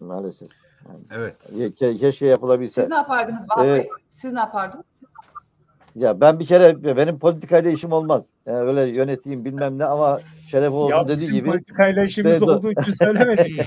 Maalesef. 0.00 0.48
Yani, 0.88 1.00
evet. 1.16 1.76
Ke 1.78 1.96
keşke 1.96 2.26
yapılabilse. 2.26 2.80
Siz 2.80 2.90
ne 2.90 2.96
yapardınız 2.96 3.50
Vahap 3.50 3.66
evet. 3.66 3.88
Siz 4.08 4.32
ne 4.32 4.38
yapardınız? 4.38 4.91
Ya 5.96 6.20
ben 6.20 6.40
bir 6.40 6.46
kere 6.46 6.96
benim 6.96 7.18
politikayla 7.18 7.70
işim 7.70 7.92
olmaz. 7.92 8.24
Yani 8.46 8.58
öyle 8.58 8.96
yöneteyim 8.96 9.44
bilmem 9.44 9.78
ne 9.78 9.84
ama 9.84 10.20
şeref 10.50 10.72
olsun 10.72 11.08
dediği 11.08 11.32
gibi. 11.32 11.50
politikayla 11.50 12.04
işimiz 12.04 12.40
de, 12.40 12.44
olduğu 12.44 12.72
için 12.72 12.92
söylemedim. 12.92 13.56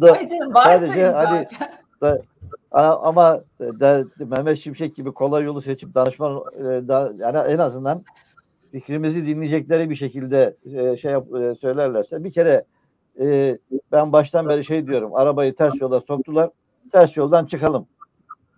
Hayır 0.00 0.28
canım 0.28 0.52
sadece 0.54 1.06
hani, 1.06 1.46
da, 2.02 2.22
ama 3.02 3.40
da, 3.60 4.04
Mehmet 4.18 4.58
Şimşek 4.58 4.96
gibi 4.96 5.12
kolay 5.12 5.44
yolu 5.44 5.62
seçip 5.62 5.94
danışman 5.94 6.44
da, 6.88 7.12
yani 7.18 7.52
en 7.52 7.58
azından 7.58 8.02
fikrimizi 8.72 9.26
dinleyecekleri 9.26 9.90
bir 9.90 9.96
şekilde 9.96 10.56
e, 10.74 10.96
şey 10.96 11.12
yap, 11.12 11.26
e, 11.34 11.54
söylerlerse 11.54 12.24
bir 12.24 12.32
kere 12.32 12.64
e, 13.20 13.58
ben 13.92 14.12
baştan 14.12 14.48
beri 14.48 14.64
şey 14.64 14.86
diyorum 14.86 15.14
arabayı 15.14 15.56
ters 15.56 15.80
yola 15.80 16.00
soktular 16.00 16.50
ters 16.92 17.16
yoldan 17.16 17.46
çıkalım. 17.46 17.86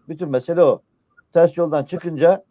Bütün 0.09 0.31
mesele 0.31 0.63
o 0.63 0.83
ters 1.33 1.57
yoldan 1.57 1.85
çıkınca 1.85 2.45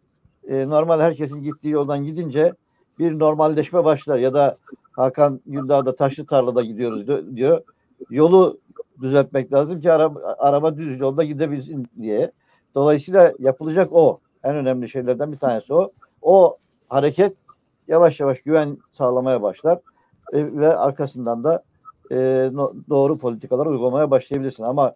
e, 0.48 0.68
normal 0.68 1.00
herkesin 1.00 1.42
gittiği 1.42 1.70
yoldan 1.70 2.04
gidince 2.04 2.52
bir 2.98 3.18
normalleşme 3.18 3.84
başlar 3.84 4.18
ya 4.18 4.34
da 4.34 4.54
Hakan 4.92 5.40
Güldağ'da 5.46 5.96
taşlı 5.96 6.26
tarlada 6.26 6.64
gidiyoruz 6.64 7.06
diyor. 7.36 7.62
Yolu 8.10 8.58
düzeltmek 9.00 9.52
lazım 9.52 9.80
ki 9.80 9.92
araba, 9.92 10.36
araba 10.38 10.76
düz 10.76 11.00
yolda 11.00 11.24
gidebilsin 11.24 11.88
diye. 12.00 12.32
Dolayısıyla 12.74 13.32
yapılacak 13.38 13.88
o. 13.92 14.16
En 14.44 14.56
önemli 14.56 14.88
şeylerden 14.88 15.32
bir 15.32 15.36
tanesi 15.36 15.74
o. 15.74 15.88
O 16.22 16.56
hareket 16.88 17.32
yavaş 17.88 18.20
yavaş 18.20 18.42
güven 18.42 18.76
sağlamaya 18.92 19.42
başlar 19.42 19.78
e, 20.32 20.56
ve 20.56 20.76
arkasından 20.76 21.44
da 21.44 21.62
e, 22.10 22.50
no, 22.52 22.70
doğru 22.88 23.18
politikalar 23.18 23.66
uygulamaya 23.66 24.10
başlayabilirsin. 24.10 24.62
Ama 24.62 24.94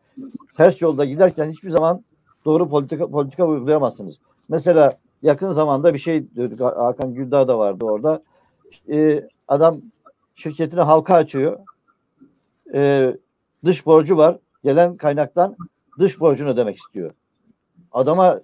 ters 0.57 0.83
yolda 0.83 1.05
giderken 1.05 1.51
hiçbir 1.51 1.71
zaman 1.71 2.05
doğru 2.45 2.69
politika 2.69 3.11
politika 3.11 3.47
uygulayamazsınız. 3.47 4.15
Mesela 4.49 4.97
yakın 5.23 5.53
zamanda 5.53 5.95
bir 5.95 5.99
şey 5.99 6.37
dedik, 6.37 6.61
Hakan 6.61 7.15
Güldağ 7.15 7.49
da 7.49 7.59
vardı 7.59 7.85
orada. 7.85 8.23
E, 8.91 9.29
adam 9.49 9.75
şirketini 10.35 10.81
halka 10.81 11.15
açıyor. 11.15 11.59
E, 12.75 13.13
dış 13.65 13.87
borcu 13.87 14.17
var. 14.17 14.39
Gelen 14.65 14.97
kaynaktan 14.97 15.57
dış 15.99 16.21
borcunu 16.21 16.49
ödemek 16.49 16.77
istiyor. 16.77 17.11
Adama 17.93 18.41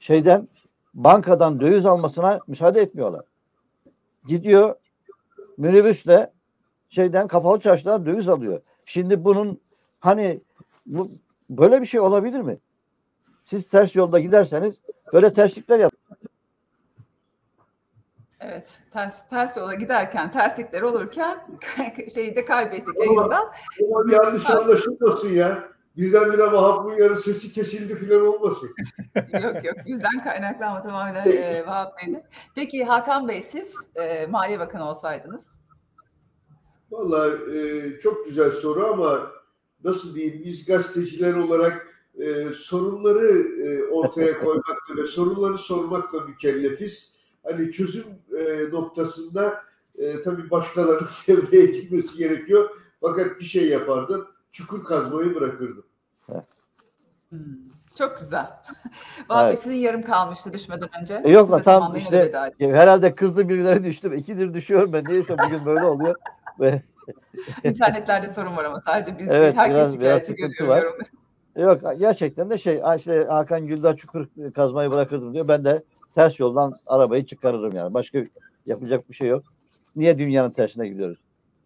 şeyden 0.00 0.48
bankadan 0.94 1.60
döviz 1.60 1.86
almasına 1.86 2.38
müsaade 2.46 2.80
etmiyorlar. 2.80 3.24
Gidiyor 4.28 4.74
minibüsle 5.58 6.32
şeyden 6.88 7.26
kapalı 7.26 7.60
çarşıdan 7.60 8.06
döviz 8.06 8.28
alıyor. 8.28 8.60
Şimdi 8.84 9.24
bunun 9.24 9.60
hani 10.00 10.40
bu, 10.86 11.06
böyle 11.50 11.80
bir 11.80 11.86
şey 11.86 12.00
olabilir 12.00 12.40
mi? 12.40 12.58
Siz 13.44 13.68
ters 13.68 13.96
yolda 13.96 14.18
giderseniz 14.18 14.74
böyle 15.12 15.32
terslikler 15.32 15.78
yap. 15.78 15.92
Evet, 18.44 18.80
ters 18.92 19.28
ters 19.28 19.56
yola 19.56 19.74
giderken, 19.74 20.30
terslikler 20.30 20.82
olurken 20.82 21.46
şeyi 22.14 22.36
de 22.36 22.44
kaybettik 22.44 22.98
yayından. 22.98 23.52
Ama 23.90 24.06
bir 24.06 24.12
yanlış 24.12 24.50
anlaşılmasın 24.50 25.28
ya. 25.28 25.72
Birdenbire 25.96 26.52
Vahap'ın 26.52 26.96
yarı 26.96 27.16
sesi 27.16 27.52
kesildi 27.52 27.94
filan 27.94 28.26
olmasın. 28.26 28.70
yok 29.32 29.64
yok 29.64 29.76
bizden 29.86 30.24
kaynaklanma 30.24 30.82
tamamen 30.82 31.30
e, 31.30 31.66
Vahap 31.66 31.98
Bey'de. 31.98 32.26
Peki 32.54 32.84
Hakan 32.84 33.28
Bey 33.28 33.42
siz 33.42 33.74
e, 33.94 34.26
Maliye 34.26 34.58
Bakanı 34.58 34.88
olsaydınız? 34.88 35.46
Vallahi 36.90 37.56
e, 37.56 37.98
çok 37.98 38.24
güzel 38.24 38.50
soru 38.50 38.86
ama 38.86 39.30
nasıl 39.84 40.14
diyeyim 40.14 40.42
biz 40.44 40.66
gazeteciler 40.66 41.34
olarak 41.34 41.91
e, 42.18 42.48
sorunları 42.54 43.28
e, 43.62 43.84
ortaya 43.84 44.38
koymakla 44.44 44.96
ve 44.96 45.06
sorunları 45.06 45.58
sormakla 45.58 46.20
mükellefiz. 46.20 47.16
Hani 47.42 47.70
çözüm 47.70 48.04
e, 48.38 48.70
noktasında 48.70 49.62
e, 49.98 50.22
tabii 50.22 50.50
başkalarının 50.50 51.08
devreye 51.28 51.66
girmesi 51.66 52.18
gerekiyor. 52.18 52.70
Fakat 53.00 53.40
bir 53.40 53.44
şey 53.44 53.68
yapardım 53.68 54.28
çukur 54.50 54.84
kazmayı 54.84 55.34
bırakırdım. 55.34 55.84
Hmm, 57.28 57.38
çok 57.98 58.18
güzel. 58.18 58.46
Vahap 59.28 59.48
evet. 59.48 59.58
sizin 59.58 59.76
yarım 59.76 60.02
kalmıştı 60.02 60.52
düşmeden 60.52 60.88
önce. 61.00 61.22
E 61.24 61.30
yok 61.30 61.50
lan 61.50 61.62
tam 61.62 61.96
işte 61.96 62.30
herhalde 62.58 63.14
kızdı 63.14 63.48
birileri 63.48 63.84
düştüm. 63.84 64.12
İkidir 64.12 64.54
düşüyorum 64.54 64.92
ben. 64.92 65.04
Neyse 65.08 65.36
bugün 65.38 65.66
böyle 65.66 65.84
oluyor. 65.84 66.14
Ve 66.60 66.82
İnternetlerde 67.64 68.28
sorun 68.28 68.56
var 68.56 68.64
ama 68.64 68.80
sadece 68.80 69.18
biz 69.18 69.30
evet, 69.30 69.42
değil. 69.42 69.54
Herkes 69.54 69.76
biraz, 69.76 69.92
şikayetçi 69.92 70.36
biraz 70.36 70.50
görüyor. 70.50 70.98
Yok 71.56 71.80
gerçekten 71.98 72.50
de 72.50 72.58
şey 72.58 72.82
işte 72.96 73.24
Hakan 73.28 73.66
Güldağ 73.66 73.96
çukur 73.96 74.26
kazmayı 74.54 74.90
bırakırdım 74.90 75.34
diyor. 75.34 75.48
Ben 75.48 75.64
de 75.64 75.82
ters 76.14 76.40
yoldan 76.40 76.72
arabayı 76.88 77.26
çıkarırım 77.26 77.76
yani. 77.76 77.94
Başka 77.94 78.18
yapacak 78.66 79.10
bir 79.10 79.14
şey 79.14 79.28
yok. 79.28 79.44
Niye 79.96 80.16
dünyanın 80.16 80.50
tersine 80.50 80.88
gidiyoruz? 80.88 81.18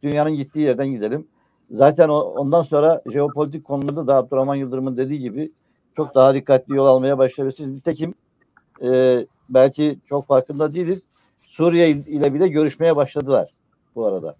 Dünyanın 0.03 0.35
gittiği 0.35 0.61
yerden 0.61 0.89
gidelim. 0.89 1.27
Zaten 1.71 2.09
ondan 2.09 2.63
sonra 2.63 3.03
jeopolitik 3.13 3.65
konularda 3.65 4.07
da 4.07 4.17
Abdurrahman 4.17 4.55
Yıldırım'ın 4.55 4.97
dediği 4.97 5.19
gibi 5.21 5.51
çok 5.97 6.15
daha 6.15 6.35
dikkatli 6.35 6.77
yol 6.77 6.87
almaya 6.87 7.19
başlayabilirsiniz. 7.19 7.75
Nitekim 7.75 8.15
e, 8.83 9.21
belki 9.51 9.99
çok 10.05 10.27
farkında 10.27 10.75
değiliz. 10.75 11.03
Suriye 11.43 11.91
ile 11.91 12.35
bile 12.35 12.49
görüşmeye 12.49 12.97
başladılar 12.97 13.49
bu 13.95 14.07
arada. 14.07 14.35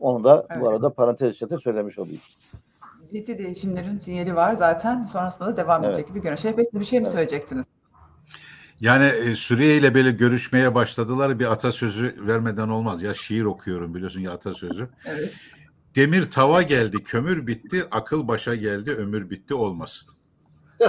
Onu 0.00 0.24
da 0.24 0.46
evet. 0.50 0.62
bu 0.62 0.68
arada 0.68 0.90
parantez 0.90 1.34
içinde 1.34 1.58
söylemiş 1.58 1.98
olayım. 1.98 2.20
Ciddi 3.12 3.38
değişimlerin 3.38 3.98
sinyali 3.98 4.34
var 4.34 4.54
zaten. 4.54 5.02
Sonrasında 5.02 5.46
da 5.46 5.56
devam 5.56 5.84
evet. 5.84 5.94
edecek 5.94 6.08
gibi 6.08 6.18
görünüyor. 6.18 6.38
Şerif 6.38 6.56
Bey 6.56 6.64
siz 6.64 6.80
bir 6.80 6.84
şey 6.84 6.98
mi 6.98 7.02
evet. 7.02 7.12
söyleyecektiniz? 7.12 7.66
Yani 8.80 9.36
Suriye 9.36 9.76
ile 9.76 9.94
böyle 9.94 10.10
görüşmeye 10.10 10.74
başladılar. 10.74 11.38
Bir 11.38 11.52
atasözü 11.52 12.14
vermeden 12.26 12.68
olmaz. 12.68 13.02
Ya 13.02 13.14
şiir 13.14 13.44
okuyorum 13.44 13.94
biliyorsun 13.94 14.20
ya 14.20 14.32
atasözü. 14.32 14.88
Evet. 15.06 15.34
Demir 15.96 16.30
tava 16.30 16.62
geldi, 16.62 17.02
kömür 17.04 17.46
bitti, 17.46 17.84
akıl 17.90 18.28
başa 18.28 18.54
geldi, 18.54 18.90
ömür 18.90 19.30
bitti 19.30 19.54
olmasın. 19.54 20.12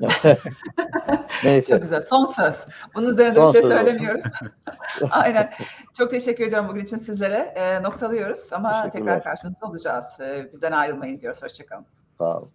Neyse. 1.44 1.72
Çok 1.72 1.82
güzel. 1.82 2.00
Son 2.00 2.24
söz. 2.24 2.66
Bunun 2.94 3.10
üzerinde 3.10 3.38
Son 3.38 3.46
bir 3.46 3.52
şey 3.52 3.62
söylemiyoruz. 3.62 4.24
Aynen. 5.10 5.52
Çok 5.98 6.10
teşekkür 6.10 6.44
ediyorum 6.44 6.68
bugün 6.68 6.84
için 6.84 6.96
sizlere. 6.96 7.52
E, 7.56 7.82
noktalıyoruz 7.82 8.52
ama 8.52 8.90
tekrar 8.90 9.22
karşınızda 9.22 9.66
olacağız. 9.66 10.20
E, 10.20 10.48
bizden 10.52 10.72
ayrılmayın 10.72 11.16
diyoruz. 11.16 11.42
Hoşçakalın. 11.42 11.86
Sağ 12.18 12.36
olun. 12.36 12.48